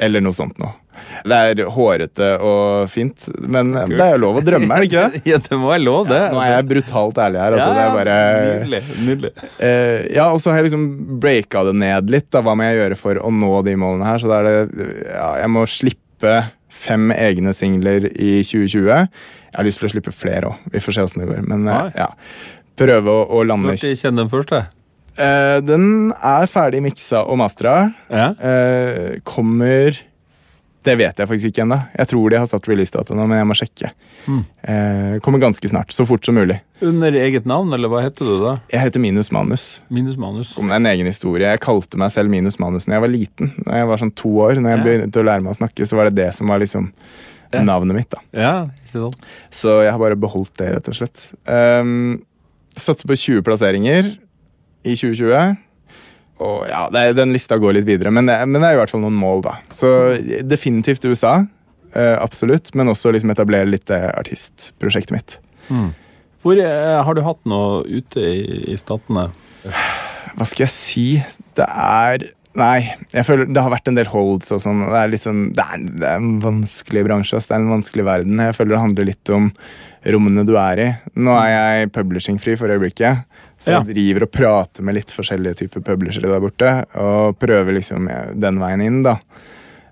Eller 0.00 0.22
noe 0.22 0.36
sånt 0.36 0.58
noe. 0.62 0.76
Det 1.26 1.34
er 1.34 1.60
hårete 1.74 2.28
og 2.42 2.88
fint, 2.90 3.24
men 3.50 3.70
det 3.72 3.98
er 4.02 4.16
jo 4.16 4.20
lov 4.22 4.38
å 4.40 4.42
drømme, 4.46 4.66
er 4.74 4.82
det 4.82 4.88
ikke 4.88 5.02
det? 5.14 5.20
ja, 5.30 5.38
det 5.42 5.58
må 5.58 5.70
være 5.70 5.84
lov, 5.84 6.08
det. 6.10 6.20
Nå 6.34 6.40
er 6.42 6.52
jeg 6.56 6.66
brutalt 6.72 7.20
ærlig 7.22 7.40
her. 7.42 7.56
Altså, 7.56 7.68
Ja, 7.68 7.74
det 7.76 7.84
er 7.84 7.96
bare 7.98 8.16
Nydelig. 8.64 8.80
nydelig. 9.06 9.32
Uh, 9.62 9.98
ja, 10.16 10.26
og 10.34 10.42
så 10.42 10.50
har 10.50 10.58
jeg 10.60 10.68
liksom 10.68 10.86
breaka 11.22 11.64
det 11.70 11.74
ned 11.82 12.10
litt. 12.14 12.28
Da. 12.34 12.42
Hva 12.46 12.54
må 12.58 12.66
jeg 12.66 12.80
gjøre 12.80 12.98
for 12.98 13.22
å 13.22 13.30
nå 13.34 13.52
de 13.66 13.74
målene 13.78 14.06
her? 14.10 14.22
Så 14.22 14.30
da 14.30 14.40
er 14.42 14.48
det 14.50 14.88
Ja, 15.12 15.28
jeg 15.44 15.52
må 15.54 15.66
slippe 15.70 16.36
fem 16.78 17.10
egne 17.14 17.54
singler 17.56 18.06
i 18.14 18.38
2020. 18.46 19.08
Jeg 19.48 19.56
har 19.56 19.64
lyst 19.68 19.80
til 19.80 19.88
å 19.88 19.92
slippe 19.94 20.12
flere 20.14 20.50
òg. 20.52 20.66
Vi 20.72 20.82
får 20.84 20.96
se 20.98 21.04
åssen 21.08 21.22
det 21.24 21.28
går. 21.30 21.44
Men 21.48 21.64
eh, 21.66 21.72
Nei. 21.72 21.92
ja. 21.96 22.10
Prøve 22.78 23.10
å, 23.10 23.22
å 23.38 23.44
lande 23.48 23.72
Når 23.74 23.96
kjenner 23.98 24.28
den 24.28 24.50
da? 24.52 24.64
Den 25.66 26.12
er 26.14 26.44
ferdig 26.46 26.78
miksa 26.84 27.24
og 27.26 27.40
mastra. 27.40 27.88
Ja. 28.06 28.28
Uh, 28.38 29.16
kommer 29.26 29.96
Det 30.86 30.94
vet 30.94 31.18
jeg 31.18 31.26
faktisk 31.26 31.50
ikke 31.50 31.64
ennå. 31.64 31.80
Jeg 31.98 32.06
tror 32.12 32.30
de 32.30 32.38
har 32.38 32.46
satt 32.46 32.68
releasedato 32.70 33.16
nå, 33.18 33.24
men 33.26 33.40
jeg 33.40 33.48
må 33.50 33.56
sjekke. 33.58 33.90
Mm. 34.30 34.44
Uh, 34.62 35.16
kommer 35.24 35.42
ganske 35.42 35.68
snart. 35.72 35.90
Så 35.92 36.06
fort 36.06 36.22
som 36.24 36.38
mulig. 36.38 36.60
Under 36.86 37.18
eget 37.18 37.48
navn, 37.50 37.72
eller 37.74 37.90
hva 37.90 38.04
heter 38.04 38.30
du 38.30 38.36
da? 38.44 38.52
Jeg 38.70 38.84
heter 38.84 39.02
Minus 39.02 39.32
Manus. 39.34 39.64
Minus 39.90 40.20
manus. 40.22 40.52
Om 40.62 40.70
en 40.78 40.86
egen 40.92 41.10
historie. 41.10 41.50
Jeg 41.50 41.64
kalte 41.66 41.98
meg 41.98 42.14
selv 42.14 42.30
Minus 42.30 42.60
Manus 42.62 42.86
når 42.86 43.00
jeg 43.00 43.04
var 43.08 43.12
liten. 43.16 43.50
Når 43.66 43.80
jeg 43.82 43.90
var 43.90 44.04
sånn 44.04 44.14
to 44.22 44.30
år, 44.46 44.62
når 44.62 44.76
jeg 44.76 44.78
Ja. 44.78 44.86
begynte 44.86 45.24
å 45.24 45.26
lære 45.26 45.42
meg 45.48 45.56
å 45.56 45.58
snakke, 45.58 45.82
så 45.90 45.98
var 45.98 46.08
det 46.12 46.14
det 46.22 46.30
som 46.38 46.46
var 46.54 46.62
liksom. 46.62 46.92
Navnet 47.52 47.96
mitt. 47.96 48.10
da. 48.12 48.22
Ja, 48.36 48.54
ikke 48.84 49.04
sant? 49.04 49.28
Så 49.54 49.78
jeg 49.84 49.94
har 49.94 50.02
bare 50.02 50.18
beholdt 50.20 50.54
det, 50.60 50.72
rett 50.76 50.90
og 50.90 50.98
slett. 50.98 51.28
Um, 51.48 52.20
satser 52.78 53.08
på 53.08 53.16
20 53.18 53.44
plasseringer 53.46 54.12
i 54.86 54.94
2020. 54.94 55.56
Og 56.38 56.58
ja, 56.70 56.84
det 56.94 57.16
Den 57.18 57.34
lista 57.34 57.58
går 57.58 57.80
litt 57.80 57.88
videre, 57.88 58.12
men 58.14 58.28
det, 58.30 58.36
men 58.46 58.60
det 58.62 58.68
er 58.70 58.76
i 58.76 58.80
hvert 58.82 58.92
fall 58.92 59.02
noen 59.02 59.18
mål, 59.18 59.42
da. 59.48 59.56
Så 59.74 59.90
definitivt 60.46 61.06
USA. 61.08 61.40
Uh, 61.94 62.16
absolutt. 62.20 62.74
Men 62.78 62.92
også 62.92 63.12
liksom 63.14 63.32
etablere 63.32 63.70
litt 63.70 63.88
det 63.90 64.02
artistprosjektet 64.12 65.14
mitt. 65.16 65.38
Hvor 66.44 66.60
uh, 66.60 67.00
Har 67.04 67.16
du 67.16 67.24
hatt 67.26 67.40
noe 67.48 67.82
ute 67.88 68.22
i, 68.22 68.44
i 68.72 68.76
statene? 68.78 69.28
Hva 70.38 70.46
skal 70.46 70.68
jeg 70.68 70.74
si? 70.74 71.06
Det 71.58 71.66
er 71.66 72.28
Nei, 72.58 72.88
jeg 73.14 73.22
føler 73.28 73.46
det 73.54 73.62
har 73.62 73.70
vært 73.70 73.86
en 73.90 73.94
del 73.98 74.08
holds 74.10 74.50
og 74.56 74.60
sånn. 74.64 74.80
Det 74.82 74.98
er 74.98 75.10
litt 75.12 75.22
sånn, 75.26 75.42
det 75.54 75.62
er, 75.62 75.82
det 76.00 76.06
er 76.08 76.16
en 76.18 76.40
vanskelig 76.42 77.04
bransje. 77.06 77.36
ass. 77.38 77.46
Det 77.46 77.54
er 77.54 77.62
en 77.62 77.70
vanskelig 77.70 78.04
verden. 78.08 78.40
Jeg 78.42 78.56
føler 78.56 78.74
det 78.74 78.80
handler 78.82 79.06
litt 79.12 79.30
om 79.36 79.52
rommene 80.08 80.44
du 80.48 80.54
er 80.58 80.82
i. 80.82 80.88
Nå 81.18 81.36
er 81.38 81.50
jeg 81.52 81.92
publishing-fri 81.94 82.56
for 82.58 82.72
øyeblikket. 82.74 83.24
Så 83.58 83.70
Ja. 83.72 83.78
jeg 83.82 83.94
driver 83.94 84.26
og 84.26 84.32
prater 84.34 84.82
med 84.86 84.94
litt 84.98 85.10
forskjellige 85.14 85.58
typer 85.62 85.82
publishere 85.86 86.30
der 86.30 86.42
borte. 86.42 86.72
Og 86.98 87.38
prøver 87.38 87.74
liksom 87.78 88.06
den 88.40 88.58
veien 88.58 88.82
inn, 88.82 89.02
da. 89.06 89.16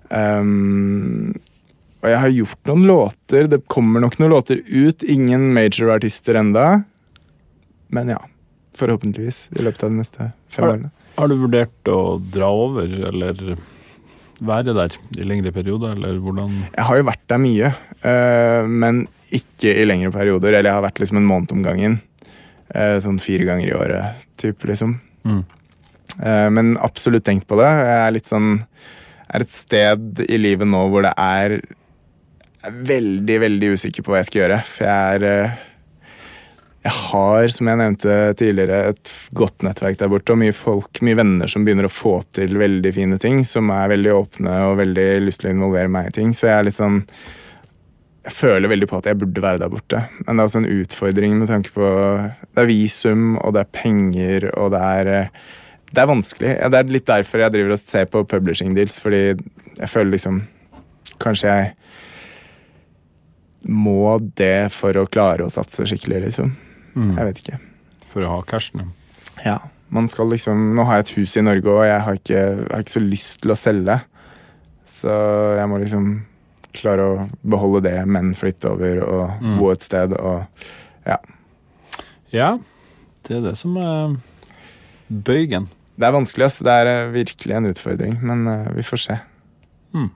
Um, 0.09 1.33
og 2.03 2.09
jeg 2.11 2.19
har 2.21 2.29
gjort 2.35 2.69
noen 2.69 2.85
låter. 2.87 3.47
Det 3.51 3.63
kommer 3.67 4.03
nok 4.03 4.19
noen 4.19 4.31
låter 4.35 4.61
ut. 4.67 5.03
Ingen 5.03 5.53
major-artister 5.55 6.35
enda. 6.39 6.83
Men 7.89 8.09
ja. 8.13 8.19
Forhåpentligvis 8.77 9.49
i 9.57 9.63
løpet 9.65 9.83
av 9.83 9.89
de 9.89 9.97
neste 10.03 10.31
fem 10.53 10.67
årene. 10.67 10.91
Har 11.17 11.31
du 11.31 11.37
vurdert 11.39 11.89
å 11.89 12.17
dra 12.21 12.49
over, 12.53 12.91
eller 13.09 13.57
være 14.45 14.75
der 14.77 14.97
i 15.17 15.25
lengre 15.25 15.51
perioder, 15.53 15.95
eller 15.97 16.19
hvordan 16.21 16.51
Jeg 16.75 16.85
har 16.85 16.99
jo 16.99 17.07
vært 17.07 17.23
der 17.31 17.41
mye, 17.41 17.71
eh, 18.05 18.67
men 18.69 19.07
ikke 19.33 19.73
i 19.73 19.85
lengre 19.87 20.11
perioder. 20.13 20.53
Eller 20.53 20.69
jeg 20.69 20.77
har 20.77 20.85
vært 20.85 21.01
liksom 21.01 21.21
en 21.21 21.29
måned 21.29 21.55
om 21.55 21.63
gangen. 21.65 22.01
eh, 22.75 22.97
sånn 22.99 23.19
fire 23.23 23.45
ganger 23.47 23.69
i 23.69 23.73
året, 23.73 24.25
type, 24.35 24.67
liksom. 24.67 24.97
Mm. 25.23 25.43
Eh, 26.19 26.49
men 26.51 26.77
absolutt 26.83 27.23
tenkt 27.23 27.47
på 27.47 27.55
det. 27.55 27.69
Jeg 27.69 28.01
er 28.01 28.11
litt 28.11 28.27
sånn 28.27 28.49
er 29.27 29.43
et 29.43 29.51
sted 29.55 30.21
i 30.27 30.37
livet 30.39 30.67
nå 30.67 30.85
hvor 30.91 31.03
det 31.03 31.13
er 31.19 31.57
veldig, 32.67 33.39
veldig 33.43 33.71
usikker 33.75 34.03
på 34.03 34.11
hva 34.11 34.21
jeg 34.21 34.29
skal 34.29 34.41
gjøre. 34.43 34.59
For 34.67 34.87
jeg 34.87 35.23
er 35.23 35.57
Jeg 36.87 36.93
har, 37.11 37.47
som 37.51 37.67
jeg 37.67 37.79
nevnte 37.81 38.13
tidligere, 38.39 38.93
et 38.93 39.09
godt 39.35 39.65
nettverk 39.65 39.97
der 39.99 40.11
borte, 40.11 40.33
og 40.33 40.39
mye 40.41 40.55
folk, 40.55 41.01
mye 41.03 41.17
venner 41.19 41.51
som 41.51 41.65
begynner 41.67 41.89
å 41.89 41.93
få 41.93 42.19
til 42.35 42.55
veldig 42.59 42.93
fine 42.95 43.19
ting, 43.21 43.43
som 43.47 43.71
er 43.73 43.91
veldig 43.91 44.13
åpne 44.13 44.55
og 44.69 44.79
veldig 44.81 45.07
lyst 45.25 45.43
til 45.43 45.51
å 45.51 45.55
involvere 45.55 45.91
meg 45.91 46.09
i 46.09 46.15
ting. 46.19 46.33
Så 46.35 46.47
jeg 46.49 46.55
er 46.55 46.67
litt 46.69 46.79
sånn 46.79 47.03
Jeg 48.27 48.35
føler 48.35 48.67
veldig 48.67 48.87
på 48.91 48.97
at 48.97 49.05
jeg 49.07 49.15
burde 49.15 49.39
være 49.43 49.59
der 49.61 49.71
borte. 49.71 50.01
Men 50.25 50.35
det 50.35 50.41
er 50.41 50.49
også 50.49 50.59
en 50.59 50.81
utfordring 50.81 51.37
med 51.39 51.47
tanke 51.47 51.71
på 51.71 51.85
Det 51.87 52.59
er 52.59 52.67
visum, 52.67 53.37
og 53.39 53.53
det 53.55 53.61
er 53.63 53.71
penger, 53.71 54.49
og 54.59 54.71
det 54.75 54.81
er 54.83 55.11
Det 55.93 56.01
er 56.03 56.11
vanskelig. 56.11 56.55
Det 56.59 56.79
er 56.79 56.91
litt 56.91 57.07
derfor 57.07 57.39
jeg 57.39 57.53
driver 57.53 57.71
og 57.71 57.79
ser 57.79 58.05
på 58.11 58.25
publishing 58.27 58.75
deals, 58.75 58.99
fordi 58.99 59.37
jeg 59.77 59.89
føler 59.89 60.11
liksom 60.11 60.41
kanskje 61.23 61.47
jeg 61.47 61.73
må 63.67 64.19
det 64.37 64.69
for 64.71 64.95
å 64.99 65.07
klare 65.09 65.45
å 65.45 65.51
satse 65.51 65.87
skikkelig, 65.87 66.21
liksom. 66.27 66.53
Mm. 66.95 67.15
Jeg 67.17 67.27
vet 67.29 67.41
ikke. 67.41 67.59
For 68.07 68.23
å 68.23 68.35
ha 68.35 68.43
cashen, 68.47 68.83
ja. 69.45 69.59
Man 69.89 70.07
skal 70.11 70.27
liksom 70.29 70.75
Nå 70.75 70.83
har 70.83 70.97
jeg 70.97 71.05
et 71.05 71.11
hus 71.17 71.37
i 71.37 71.41
Norge, 71.41 71.67
og 71.71 71.85
jeg 71.87 72.01
har 72.03 72.13
ikke, 72.19 72.33
jeg 72.35 72.67
har 72.73 72.81
ikke 72.83 72.91
så 72.97 73.03
lyst 73.03 73.41
til 73.41 73.51
å 73.51 73.55
selge. 73.55 74.01
Så 74.87 75.13
jeg 75.57 75.67
må 75.71 75.77
liksom 75.79 76.09
klare 76.73 77.05
å 77.07 77.29
beholde 77.47 77.81
det, 77.87 78.05
men 78.07 78.33
flytte 78.35 78.69
over 78.73 78.99
og 79.05 79.41
Mm. 79.41 79.57
bo 79.59 79.69
et 79.71 79.81
sted 79.81 80.13
og 80.19 80.45
Ja. 81.05 81.17
Ja, 82.33 82.57
det 83.23 83.37
er 83.37 83.41
det 83.49 83.55
som 83.57 83.77
er 83.77 84.17
bøygen. 85.09 85.69
Det 85.97 86.05
er 86.05 86.11
vanskelig, 86.11 86.45
ass. 86.45 86.59
Det 86.59 86.67
er 86.67 86.85
eh, 86.85 87.11
virkelig 87.11 87.55
en 87.55 87.65
utfordring, 87.71 88.21
men 88.21 88.47
eh, 88.47 88.71
vi 88.75 88.81
får 88.83 88.97
se. 88.99 89.19
Mm. 89.95 90.11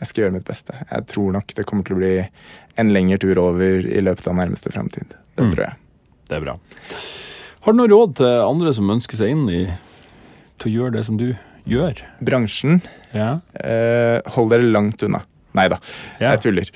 Jeg 0.00 0.08
skal 0.08 0.22
gjøre 0.24 0.32
mitt 0.36 0.44
beste. 0.44 0.74
Jeg 0.92 1.06
tror 1.06 1.32
nok 1.32 1.54
det 1.56 1.64
kommer 1.66 1.84
til 1.84 1.96
å 1.96 1.98
bli 1.98 2.28
en 2.76 2.92
lengre 2.92 3.18
tur 3.18 3.38
over 3.40 3.80
i 3.88 4.00
løpet 4.04 4.28
av 4.28 4.34
nærmeste 4.36 4.70
framtid. 4.70 5.08
Det 5.34 5.44
Mm. 5.44 5.50
tror 5.54 5.64
jeg. 5.64 5.74
Det 6.28 6.36
er 6.36 6.40
bra. 6.44 6.58
Har 7.66 7.74
du 7.74 7.80
noe 7.80 7.90
råd 7.90 8.12
til 8.20 8.28
andre 8.46 8.70
som 8.76 8.90
ønsker 8.94 9.18
seg 9.18 9.32
inn 9.34 9.46
i 9.50 9.62
til 10.62 10.68
å 10.70 10.74
gjøre 10.76 10.94
det 10.98 11.04
som 11.08 11.16
du 11.18 11.32
gjør? 11.66 11.98
Bransjen, 12.22 12.78
Ja. 13.12 13.40
eh, 13.58 14.20
hold 14.36 14.52
dere 14.54 14.68
langt 14.70 15.02
unna. 15.02 15.24
Nei 15.56 15.64
da, 15.72 15.78
ja. 16.20 16.34
jeg 16.34 16.40
tuller. 16.44 16.68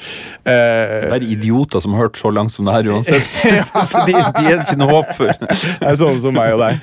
Eh, 0.49 0.95
Det 1.05 1.13
er 1.19 1.27
idioter 1.37 1.83
som 1.85 1.93
har 1.93 2.07
hørt 2.09 2.17
så 2.17 2.31
langt 2.33 2.51
som 2.55 2.65
det 2.65 2.73
her 2.75 2.89
uansett. 2.91 3.29
så 3.93 4.03
de, 4.09 4.15
de 4.17 4.47
er 4.49 4.57
det 4.57 4.65
ikke 4.67 4.79
noe 4.81 4.95
håp 4.97 5.11
for. 5.19 5.31
Det 5.81 5.91
er 5.93 5.99
sånne 6.01 6.23
som 6.25 6.35
meg 6.35 6.55
og 6.57 6.63
deg. 6.65 6.81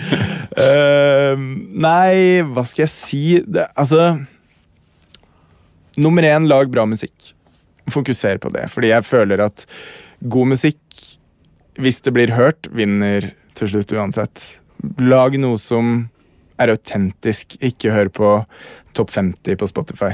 Eh, 0.61 1.41
nei, 1.73 2.43
hva 2.53 2.63
skal 2.69 2.85
jeg 2.85 2.93
si? 2.93 3.23
Det, 3.43 3.65
altså 3.75 4.11
Nummer 5.97 6.21
én, 6.29 6.45
lag 6.47 6.69
bra 6.69 6.85
musikk. 6.85 7.33
Fokuser 7.89 8.37
på 8.39 8.51
det. 8.53 8.67
Fordi 8.69 8.91
jeg 8.93 9.03
føler 9.03 9.41
at 9.47 9.65
god 10.29 10.51
musikk, 10.53 10.77
hvis 11.81 11.99
det 12.05 12.13
blir 12.13 12.35
hørt, 12.37 12.69
vinner 12.69 13.31
til 13.57 13.71
slutt 13.71 13.93
uansett. 13.97 14.45
Lag 15.01 15.35
noe 15.41 15.57
som 15.61 16.07
er 16.61 16.73
autentisk. 16.73 17.57
Ikke 17.63 17.93
hør 17.93 18.11
på 18.13 18.31
topp 18.97 19.13
50 19.13 19.59
på 19.59 19.69
Spotify. 19.69 20.13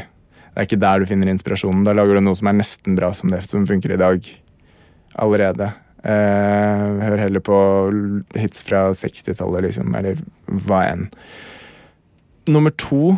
Det 0.54 0.62
er 0.62 0.68
ikke 0.68 0.84
der 0.84 1.02
du 1.02 1.10
finner 1.10 1.32
inspirasjonen. 1.32 1.86
Da 1.88 1.96
lager 1.98 2.20
du 2.20 2.26
noe 2.26 2.38
som 2.38 2.50
er 2.52 2.60
nesten 2.60 2.98
bra 2.98 3.12
som 3.18 3.32
det 3.34 3.42
som 3.48 3.66
funker 3.70 3.96
i 3.96 4.02
dag. 4.02 4.28
Allerede. 5.24 5.72
Eh, 6.04 6.84
hør 7.08 7.22
heller 7.22 7.44
på 7.44 7.58
hits 8.36 8.66
fra 8.68 8.90
60-tallet, 8.98 9.70
liksom, 9.70 9.94
eller 9.96 10.20
hva 10.68 10.84
enn. 10.92 11.08
Nummer 12.52 12.74
to, 12.76 13.16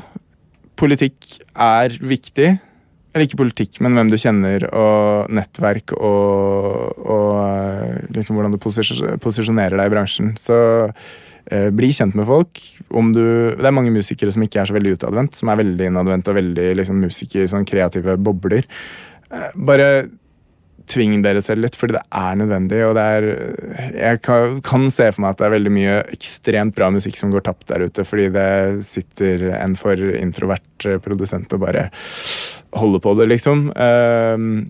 politikk 0.77 1.39
er 1.57 1.95
viktig. 1.97 2.51
Eller 3.15 3.29
ikke 3.29 3.39
politikk, 3.39 3.77
men 3.79 3.95
hvem 3.95 4.09
du 4.11 4.17
kjenner, 4.19 4.65
og 4.75 5.29
nettverk, 5.31 5.93
og, 5.95 6.97
og 6.99 7.29
eh, 7.39 8.01
liksom 8.11 8.35
hvordan 8.35 8.51
du 8.51 8.59
posisjonerer 8.59 9.79
deg 9.79 9.87
i 9.87 9.93
bransjen. 9.93 10.33
Så 10.35 10.57
eh, 11.47 11.69
bli 11.71 11.93
kjent 11.95 12.17
med 12.19 12.27
folk. 12.27 12.59
Du, 13.15 13.23
det 13.55 13.63
er 13.63 13.75
mange 13.77 13.95
musikere 13.95 14.35
som 14.35 14.43
ikke 14.43 14.59
er 14.59 14.67
så 14.67 14.75
veldig 14.75 14.97
utadvendt, 14.97 15.39
som 15.39 15.47
er 15.47 15.61
veldig 15.61 15.87
innadvendt 15.93 16.33
og 16.33 16.39
veldig 16.41 16.67
liksom, 16.81 16.99
musiker, 17.07 17.47
sånn 17.47 17.67
kreative 17.69 18.17
bobler. 18.19 18.67
Eh, 19.31 19.49
bare 19.63 19.89
tving 20.89 21.19
dere 21.25 21.41
selv 21.43 21.65
litt, 21.65 21.75
fordi 21.79 21.97
det 21.97 22.03
er 22.15 22.39
nødvendig. 22.39 22.79
Og 22.87 22.95
det 22.97 23.03
er 23.17 23.27
Jeg 23.95 24.21
kan, 24.25 24.59
kan 24.65 24.87
se 24.93 25.09
for 25.11 25.23
meg 25.23 25.35
at 25.35 25.41
det 25.41 25.47
er 25.47 25.55
veldig 25.55 25.73
mye 25.73 25.97
ekstremt 26.15 26.75
bra 26.77 26.89
musikk 26.93 27.19
som 27.19 27.33
går 27.33 27.45
tapt 27.47 27.67
der 27.71 27.87
ute, 27.87 28.05
fordi 28.07 28.29
det 28.35 28.85
sitter 28.87 29.49
en 29.59 29.75
for 29.79 29.99
introvert 30.15 30.87
eh, 30.87 30.99
produsent 31.03 31.53
og 31.55 31.63
bare 31.65 31.89
holder 32.75 33.03
på 33.03 33.13
det, 33.19 33.29
liksom. 33.31 33.69
Uh, 33.71 34.65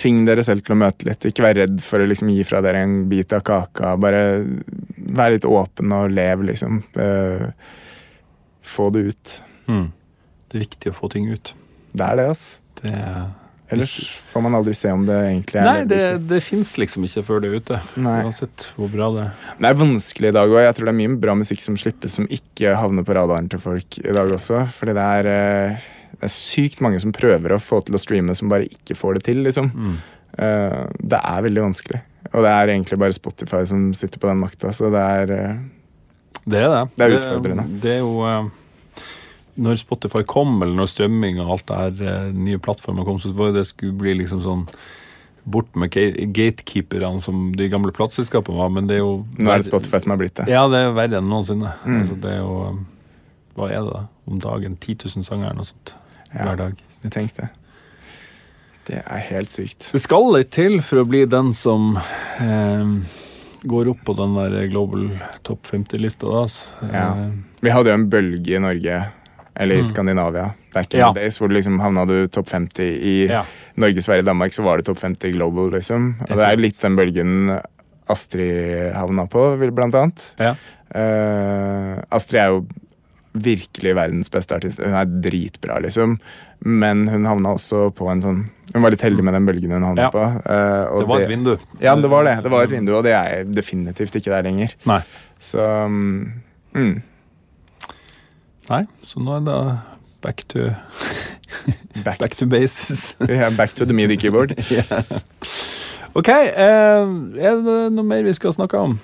tving 0.00 0.24
dere 0.26 0.42
selv 0.46 0.64
til 0.64 0.74
å 0.74 0.80
møte 0.80 1.06
litt. 1.08 1.26
Ikke 1.28 1.44
vær 1.44 1.58
redd 1.60 1.78
for 1.84 2.02
å 2.02 2.08
liksom 2.08 2.32
gi 2.32 2.42
fra 2.48 2.62
dere 2.64 2.82
en 2.86 3.04
bit 3.10 3.34
av 3.36 3.44
kaka. 3.46 3.94
Bare 4.00 4.24
vær 4.96 5.34
litt 5.34 5.46
åpen 5.48 5.94
og 5.96 6.10
lev, 6.14 6.46
liksom. 6.50 6.82
Uh, 6.96 7.50
få 8.66 8.90
det 8.94 9.10
ut. 9.10 9.36
Mm. 9.70 9.86
Det 10.50 10.58
er 10.58 10.66
viktig 10.66 10.92
å 10.92 10.96
få 10.96 11.12
ting 11.12 11.30
ut. 11.30 11.54
Det 11.92 12.06
er 12.06 12.18
det, 12.18 12.26
altså. 12.32 12.58
Det 12.80 12.90
er 12.96 13.28
Ellers 13.70 13.92
får 14.32 14.42
man 14.42 14.54
aldri 14.58 14.74
se 14.74 14.90
om 14.90 15.04
det 15.06 15.16
egentlig 15.28 15.60
er 15.60 15.66
Nei, 15.68 15.84
det, 15.86 16.00
det 16.30 16.40
fins 16.42 16.72
liksom 16.80 17.04
ikke 17.06 17.22
før 17.26 17.42
det 17.44 17.50
er 17.52 17.60
ute. 17.62 17.78
Nei. 18.02 18.16
Uansett 18.26 18.66
hvor 18.74 18.90
bra 18.90 19.10
det 19.14 19.22
er. 19.28 19.32
Det 19.60 19.70
er 19.70 19.78
vanskelig 19.78 20.32
i 20.32 20.36
dag 20.36 20.50
òg. 20.50 20.58
Jeg 20.64 20.76
tror 20.78 20.90
det 20.90 20.94
er 20.94 20.98
mye 20.98 21.16
bra 21.22 21.36
musikk 21.38 21.62
som 21.62 21.78
slippes 21.78 22.18
som 22.18 22.26
ikke 22.26 22.74
havner 22.80 23.06
på 23.06 23.14
radaren 23.14 23.48
til 23.52 23.62
folk 23.62 24.00
i 24.02 24.14
dag 24.16 24.34
også. 24.36 24.64
Fordi 24.74 24.96
det 24.98 25.06
er, 25.20 25.30
eh, 25.30 25.88
det 26.18 26.28
er 26.30 26.34
sykt 26.34 26.82
mange 26.82 27.00
som 27.02 27.14
prøver 27.14 27.54
å 27.54 27.60
få 27.62 27.78
til 27.86 27.94
å 27.94 28.02
streame, 28.02 28.34
som 28.36 28.50
bare 28.50 28.66
ikke 28.66 28.98
får 28.98 29.20
det 29.20 29.26
til, 29.30 29.42
liksom. 29.46 29.70
Mm. 29.70 29.98
Eh, 30.38 30.80
Det 31.14 31.20
er 31.22 31.42
veldig 31.46 31.62
vanskelig. 31.70 32.02
Og 32.34 32.42
det 32.44 32.50
er 32.52 32.74
egentlig 32.74 32.98
bare 33.00 33.14
Spotify 33.16 33.64
som 33.66 33.92
sitter 33.94 34.18
på 34.18 34.28
den 34.28 34.42
makta, 34.42 34.74
så 34.76 34.90
det 34.92 35.00
er 35.00 35.30
eh, 35.38 35.54
Det 36.44 36.58
er 36.58 36.68
det. 36.74 36.82
Det 36.96 37.06
er 37.06 37.16
utfordrende. 37.20 37.64
Det 37.80 37.94
er 37.96 38.02
jo 38.02 38.50
Når 39.56 39.78
Spotify 39.80 40.22
kom, 40.24 40.62
eller 40.62 40.74
når 40.78 40.88
strømming 40.92 41.40
og 41.42 41.50
alt 41.56 41.66
det 41.66 41.76
her 41.80 42.10
eh, 42.12 42.32
nye 42.32 42.58
plattformer 42.62 43.04
kom, 43.04 43.18
så 43.20 43.32
var 43.34 43.52
det 43.56 43.66
skulle 43.68 43.96
bli 43.98 44.14
liksom 44.20 44.40
sånn 44.44 44.66
bort 45.50 45.74
med 45.74 45.90
ga- 45.90 46.26
gatekeeperne 46.36 47.20
som 47.24 47.48
de 47.56 47.66
gamle 47.72 47.92
plateselskapene 47.96 48.58
var, 48.60 48.68
men 48.70 48.86
det 48.86 48.98
er 48.98 49.02
jo 49.02 49.24
Nå 49.38 49.50
er 49.50 49.62
det 49.62 49.66
Spotify 49.70 49.98
som 50.04 50.12
har 50.14 50.20
blitt 50.20 50.34
det. 50.36 50.48
Ja, 50.52 50.66
det 50.70 50.76
er 50.84 50.92
verre 50.94 51.18
enn 51.18 51.28
noensinne. 51.32 51.72
Mm. 51.84 51.96
Altså, 52.02 52.18
det 52.20 52.34
er 52.36 52.42
jo 52.42 52.56
eh, 52.68 52.82
Hva 53.56 53.70
er 53.72 53.80
det 53.86 53.94
da? 53.96 54.02
Om 54.30 54.38
dagen? 54.44 54.76
10 54.78 54.98
000 55.16 55.24
sanger 55.26 55.48
eller 55.50 55.62
noe 55.62 55.70
sånt 55.72 55.94
Ja. 56.30 56.44
hver 56.44 56.56
dag. 56.60 56.82
Tenk 57.10 57.32
det. 57.40 57.48
Det 58.86 59.00
er 59.02 59.24
helt 59.30 59.50
sykt. 59.52 59.88
Det 59.92 60.00
skal 60.02 60.28
litt 60.36 60.50
til 60.54 60.78
for 60.82 61.02
å 61.02 61.08
bli 61.08 61.24
den 61.30 61.50
som 61.56 61.96
eh, 62.40 62.92
går 63.70 63.90
opp 63.92 64.04
på 64.06 64.14
den 64.18 64.36
der 64.38 64.68
Global 64.72 65.08
Top 65.46 65.66
50-lista. 65.68 66.28
da. 66.30 66.44
altså. 66.44 66.92
Ja. 66.92 67.06
Eh, 67.26 67.32
Vi 67.60 67.70
hadde 67.74 67.90
jo 67.92 67.98
en 67.98 68.06
bølge 68.12 68.56
i 68.56 68.62
Norge, 68.62 69.00
eller 69.56 69.74
i 69.74 69.82
Mm. 69.82 69.84
Skandinavia, 69.90 70.54
back 70.74 70.94
in 70.94 71.00
Ja. 71.00 71.12
the 71.12 71.20
days, 71.20 71.38
hvor 71.38 71.48
du 71.48 71.54
liksom 71.54 71.80
havna 71.80 72.06
du 72.06 72.28
topp 72.28 72.48
50 72.48 72.82
i 73.02 73.26
ja. 73.28 73.42
Norge, 73.76 74.02
Sverige, 74.02 74.22
Danmark, 74.24 74.52
så 74.52 74.62
var 74.62 74.76
det 74.78 74.86
topp 74.86 74.98
50 74.98 75.32
global, 75.32 75.70
liksom. 75.70 76.14
Og 76.28 76.36
det 76.36 76.46
er 76.46 76.56
litt 76.56 76.80
den 76.80 76.96
bølgen 76.96 77.60
Astrid 78.08 78.92
havna 78.94 79.26
på, 79.30 79.42
blant 79.74 79.94
annet. 79.94 80.34
Ja. 80.38 80.54
Uh, 80.94 82.02
Astrid 82.10 82.40
er 82.42 82.48
jo 82.54 82.64
virkelig 83.38 83.92
verdens 83.94 84.30
beste 84.32 84.56
artist. 84.56 84.80
Hun 84.82 84.96
er 84.98 85.06
dritbra, 85.22 85.78
liksom. 85.84 86.16
Men 86.66 87.06
hun 87.08 87.24
havna 87.28 87.54
også 87.56 87.90
på 87.94 88.08
en 88.10 88.20
sånn 88.24 88.40
Hun 88.72 88.82
var 88.84 88.92
litt 88.92 89.02
heldig 89.02 89.22
med 89.26 89.34
den 89.34 89.46
bølgen 89.48 89.72
hun 89.74 89.82
havna 89.82 90.02
Ja. 90.04 90.10
på. 90.14 90.22
Uh, 90.46 90.84
og 90.94 91.00
Det 91.00 91.08
var 91.08 91.20
et 91.24 91.28
vindu. 91.28 91.56
Ja, 91.80 91.94
det 91.96 92.08
var 92.10 92.22
det. 92.24 92.36
Det 92.44 92.50
var 92.52 92.62
et 92.62 92.70
vindu, 92.70 92.92
og 92.94 93.02
det 93.02 93.12
er 93.12 93.42
definitivt 93.44 94.14
ikke 94.14 94.30
der 94.30 94.42
lenger. 94.46 94.74
Nei. 94.86 95.00
Så 95.40 95.58
um, 95.86 96.34
mm, 96.72 97.02
Nei, 98.68 98.84
så 99.06 99.22
nå 99.22 99.38
er 99.38 99.46
det 99.46 99.58
back 100.20 100.44
to, 100.52 100.68
back, 102.04 102.18
back 102.20 102.36
to 102.36 102.46
bases. 102.46 103.16
yeah, 103.28 103.50
back 103.60 103.74
to 103.74 103.86
the 103.86 103.96
midi 103.96 104.16
keyboard. 104.20 104.52
ok, 106.18 106.28
eh, 106.28 107.08
er 107.40 107.64
det 107.64 107.80
noe 107.96 108.06
mer 108.06 108.26
vi 108.26 108.36
skal 108.36 108.54
snakke 108.56 108.78
om? 108.78 108.98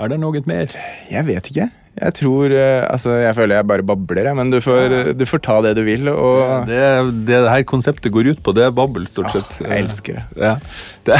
Er 0.00 0.14
det 0.14 0.20
noe 0.22 0.40
mer? 0.48 0.72
Jeg 1.10 1.26
vet 1.28 1.50
ikke. 1.50 1.68
Jeg 2.00 2.14
tror 2.16 2.52
eh, 2.54 2.84
Altså, 2.86 3.16
jeg 3.18 3.34
føler 3.36 3.58
jeg 3.58 3.66
bare 3.66 3.84
babler, 3.84 4.30
jeg, 4.30 4.36
men 4.38 4.52
du 4.54 4.60
får, 4.62 4.94
du 5.18 5.24
får 5.28 5.42
ta 5.44 5.58
det 5.66 5.74
du 5.76 5.82
vil, 5.84 6.08
og 6.08 6.68
Det, 6.70 6.78
det, 7.26 7.40
det 7.42 7.50
her 7.50 7.66
konseptet 7.68 8.14
går 8.14 8.30
ut 8.30 8.42
på, 8.46 8.54
det 8.56 8.68
er 8.68 8.72
babbel, 8.72 9.08
stort 9.10 9.34
sett. 9.34 9.58
Jeg 9.66 9.84
elsker 9.84 10.20
det. 10.20 10.24
Ja. 10.38 10.54
det. 11.10 11.18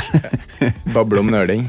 Bable 0.94 1.20
om 1.26 1.34
nøling. 1.34 1.66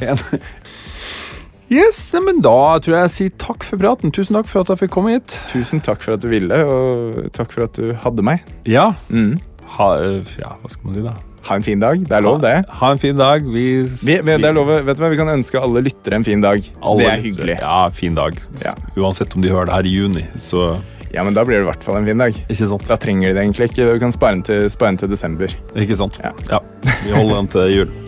Yes, 1.71 1.99
men 2.19 2.41
da 2.43 2.53
tror 2.83 2.97
jeg 2.97 3.05
jeg 3.05 3.11
sier 3.15 3.33
takk 3.39 3.63
for 3.63 3.79
praten. 3.79 4.11
Tusen 4.11 4.35
takk 4.35 4.49
for 4.51 4.61
at 4.65 4.71
jeg 4.73 4.81
fikk 4.83 4.91
komme 4.97 5.13
hit. 5.15 5.35
Tusen 5.53 5.79
takk 5.83 6.01
for 6.03 6.17
at 6.17 6.23
du 6.23 6.27
ville, 6.31 6.57
og 6.67 7.29
takk 7.35 7.53
for 7.55 7.63
at 7.63 7.77
du 7.79 7.93
hadde 8.03 8.25
meg. 8.27 8.41
Ja, 8.67 8.89
Mm. 9.09 9.37
ha, 9.77 9.87
ja 10.35 10.51
hva 10.59 10.69
skal 10.73 10.83
man 10.89 10.97
si 10.97 11.01
da? 11.05 11.13
Ha 11.47 11.55
en 11.57 11.63
fin 11.65 11.79
dag. 11.81 12.03
Det 12.05 12.11
er 12.13 12.21
lov, 12.21 12.41
det. 12.43 12.51
Ha, 12.67 12.75
ha 12.81 12.91
en 12.91 12.99
fin 13.01 13.15
dag. 13.17 13.41
Vi, 13.47 13.63
Vi, 13.87 14.17
vi, 14.19 14.35
det 14.37 14.45
er 14.45 14.53
lov, 14.53 14.67
vet 14.85 14.97
du 14.97 15.01
hva? 15.01 15.09
vi 15.09 15.17
kan 15.17 15.31
ønske 15.31 15.57
alle 15.63 15.81
lyttere 15.87 16.19
en 16.19 16.23
fin 16.27 16.41
dag. 16.43 16.59
alle 16.83 16.99
det 16.99 17.07
er 17.09 17.23
hyggelig. 17.23 17.55
Ja, 17.63 17.77
fin 17.89 18.13
dag. 18.19 18.35
Ja. 18.61 18.75
Uansett 18.99 19.33
om 19.35 19.41
de 19.41 19.49
hører 19.49 19.65
det 19.71 19.73
her 19.79 19.87
i 19.89 19.95
juni, 19.95 20.25
så 20.37 20.75
Ja, 21.13 21.23
men 21.27 21.33
da 21.33 21.43
blir 21.43 21.57
det 21.59 21.65
i 21.65 21.69
hvert 21.71 21.81
fall 21.83 21.97
en 21.97 22.05
fin 22.05 22.17
dag. 22.21 22.35
Ikke 22.47 22.67
sant? 22.67 22.85
Da 22.87 22.95
trenger 22.95 23.31
de 23.31 23.33
det 23.35 23.41
egentlig 23.43 23.71
ikke. 23.71 23.87
Du 23.95 23.99
kan 23.99 24.11
spare 24.15 24.35
den 24.37 24.43
til, 24.47 24.69
spare 24.71 24.91
den 24.93 24.97
til 25.01 25.09
desember. 25.11 25.47
Ikke 25.75 25.95
sant? 25.99 26.19
Ja. 26.23 26.59
Vi 27.03 27.11
holder 27.15 27.35
den 27.41 27.47
til 27.47 27.73
jul. 27.79 27.91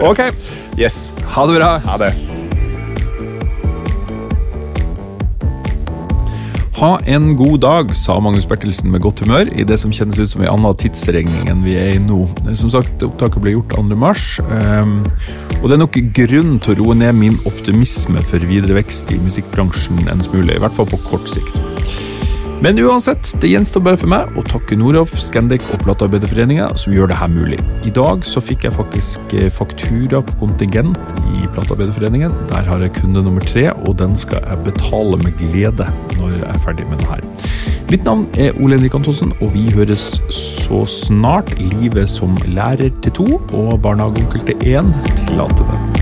Ok, 0.00 0.22
Yes. 0.80 1.10
ha 1.34 1.44
det 1.46 1.58
bra. 1.58 1.74
Ha 1.84 1.98
det. 2.00 2.14
Ha 6.82 6.96
en 7.06 7.36
god 7.38 7.60
dag, 7.62 7.90
sa 7.94 8.16
Magnus 8.18 8.42
Bertelsen 8.50 8.90
med 8.90 9.04
godt 9.04 9.20
humør 9.22 9.46
i 9.54 9.62
det 9.62 9.76
som 9.78 9.92
kjennes 9.94 10.18
ut 10.18 10.32
som 10.32 10.40
en 10.42 10.48
annen 10.50 10.80
tidsregning 10.82 11.44
enn 11.46 11.60
vi 11.62 11.76
er 11.78 11.92
i 11.94 12.00
nå. 12.02 12.24
Som 12.58 12.72
sagt, 12.74 13.04
opptaket 13.06 13.38
ble 13.44 13.52
gjort 13.54 13.76
2. 13.76 13.84
mars, 13.94 14.24
ehm, 14.42 14.96
og 15.60 15.68
det 15.68 15.76
er 15.76 15.82
nok 15.84 16.00
grunn 16.18 16.56
til 16.58 16.74
å 16.74 16.78
roe 16.80 16.96
ned 16.98 17.14
min 17.20 17.38
optimisme 17.46 18.24
for 18.26 18.42
videre 18.50 18.80
vekst 18.80 19.14
i 19.14 19.20
musikkbransjen 19.22 20.10
en 20.10 20.26
smule, 20.26 20.56
i 20.56 20.64
hvert 20.64 20.74
fall 20.74 20.90
på 20.90 20.98
kort 21.06 21.30
sikt. 21.30 21.62
Men 22.62 22.78
uansett, 22.78 23.32
det 23.40 23.48
gjenstår 23.50 23.82
bare 23.82 23.98
for 23.98 24.06
meg 24.06 24.36
å 24.38 24.42
takke 24.46 24.76
Noroff, 24.78 25.16
Scandic 25.18 25.64
og 25.74 25.80
Platearbeiderforeninga 25.82 26.68
som 26.78 26.92
gjør 26.94 27.08
det 27.10 27.16
her 27.18 27.30
mulig. 27.32 27.56
I 27.82 27.90
dag 27.90 28.22
så 28.22 28.38
fikk 28.38 28.68
jeg 28.68 28.76
faktisk 28.76 29.34
eh, 29.34 29.48
faktura 29.50 30.20
på 30.22 30.36
kontingent 30.44 31.00
i 31.32 31.48
Platearbeiderforeningen. 31.56 32.36
Der 32.52 32.68
har 32.70 32.84
jeg 32.84 32.94
kunde 33.00 33.24
nummer 33.26 33.42
tre, 33.42 33.72
og 33.82 33.96
den 33.98 34.14
skal 34.14 34.46
jeg 34.46 34.62
betale 34.68 35.18
med 35.24 35.34
glede 35.40 35.88
når 36.20 36.36
jeg 36.36 36.46
er 36.52 36.62
ferdig 36.62 36.86
med 36.92 37.02
det 37.02 37.10
her. 37.10 37.26
Mitt 37.90 38.06
navn 38.06 38.28
er 38.38 38.54
Ole 38.62 38.78
Henrik 38.78 38.94
Antonsen, 39.00 39.34
og 39.42 39.50
vi 39.56 39.66
høres 39.74 40.06
så 40.30 40.84
snart 40.86 41.50
livet 41.58 42.06
som 42.14 42.38
lærer 42.46 42.94
til 43.02 43.18
to 43.18 43.28
og 43.42 43.74
barnehageonkel 43.82 44.46
til 44.52 44.78
én 44.78 44.94
tillater 45.26 45.66
det. 45.66 46.01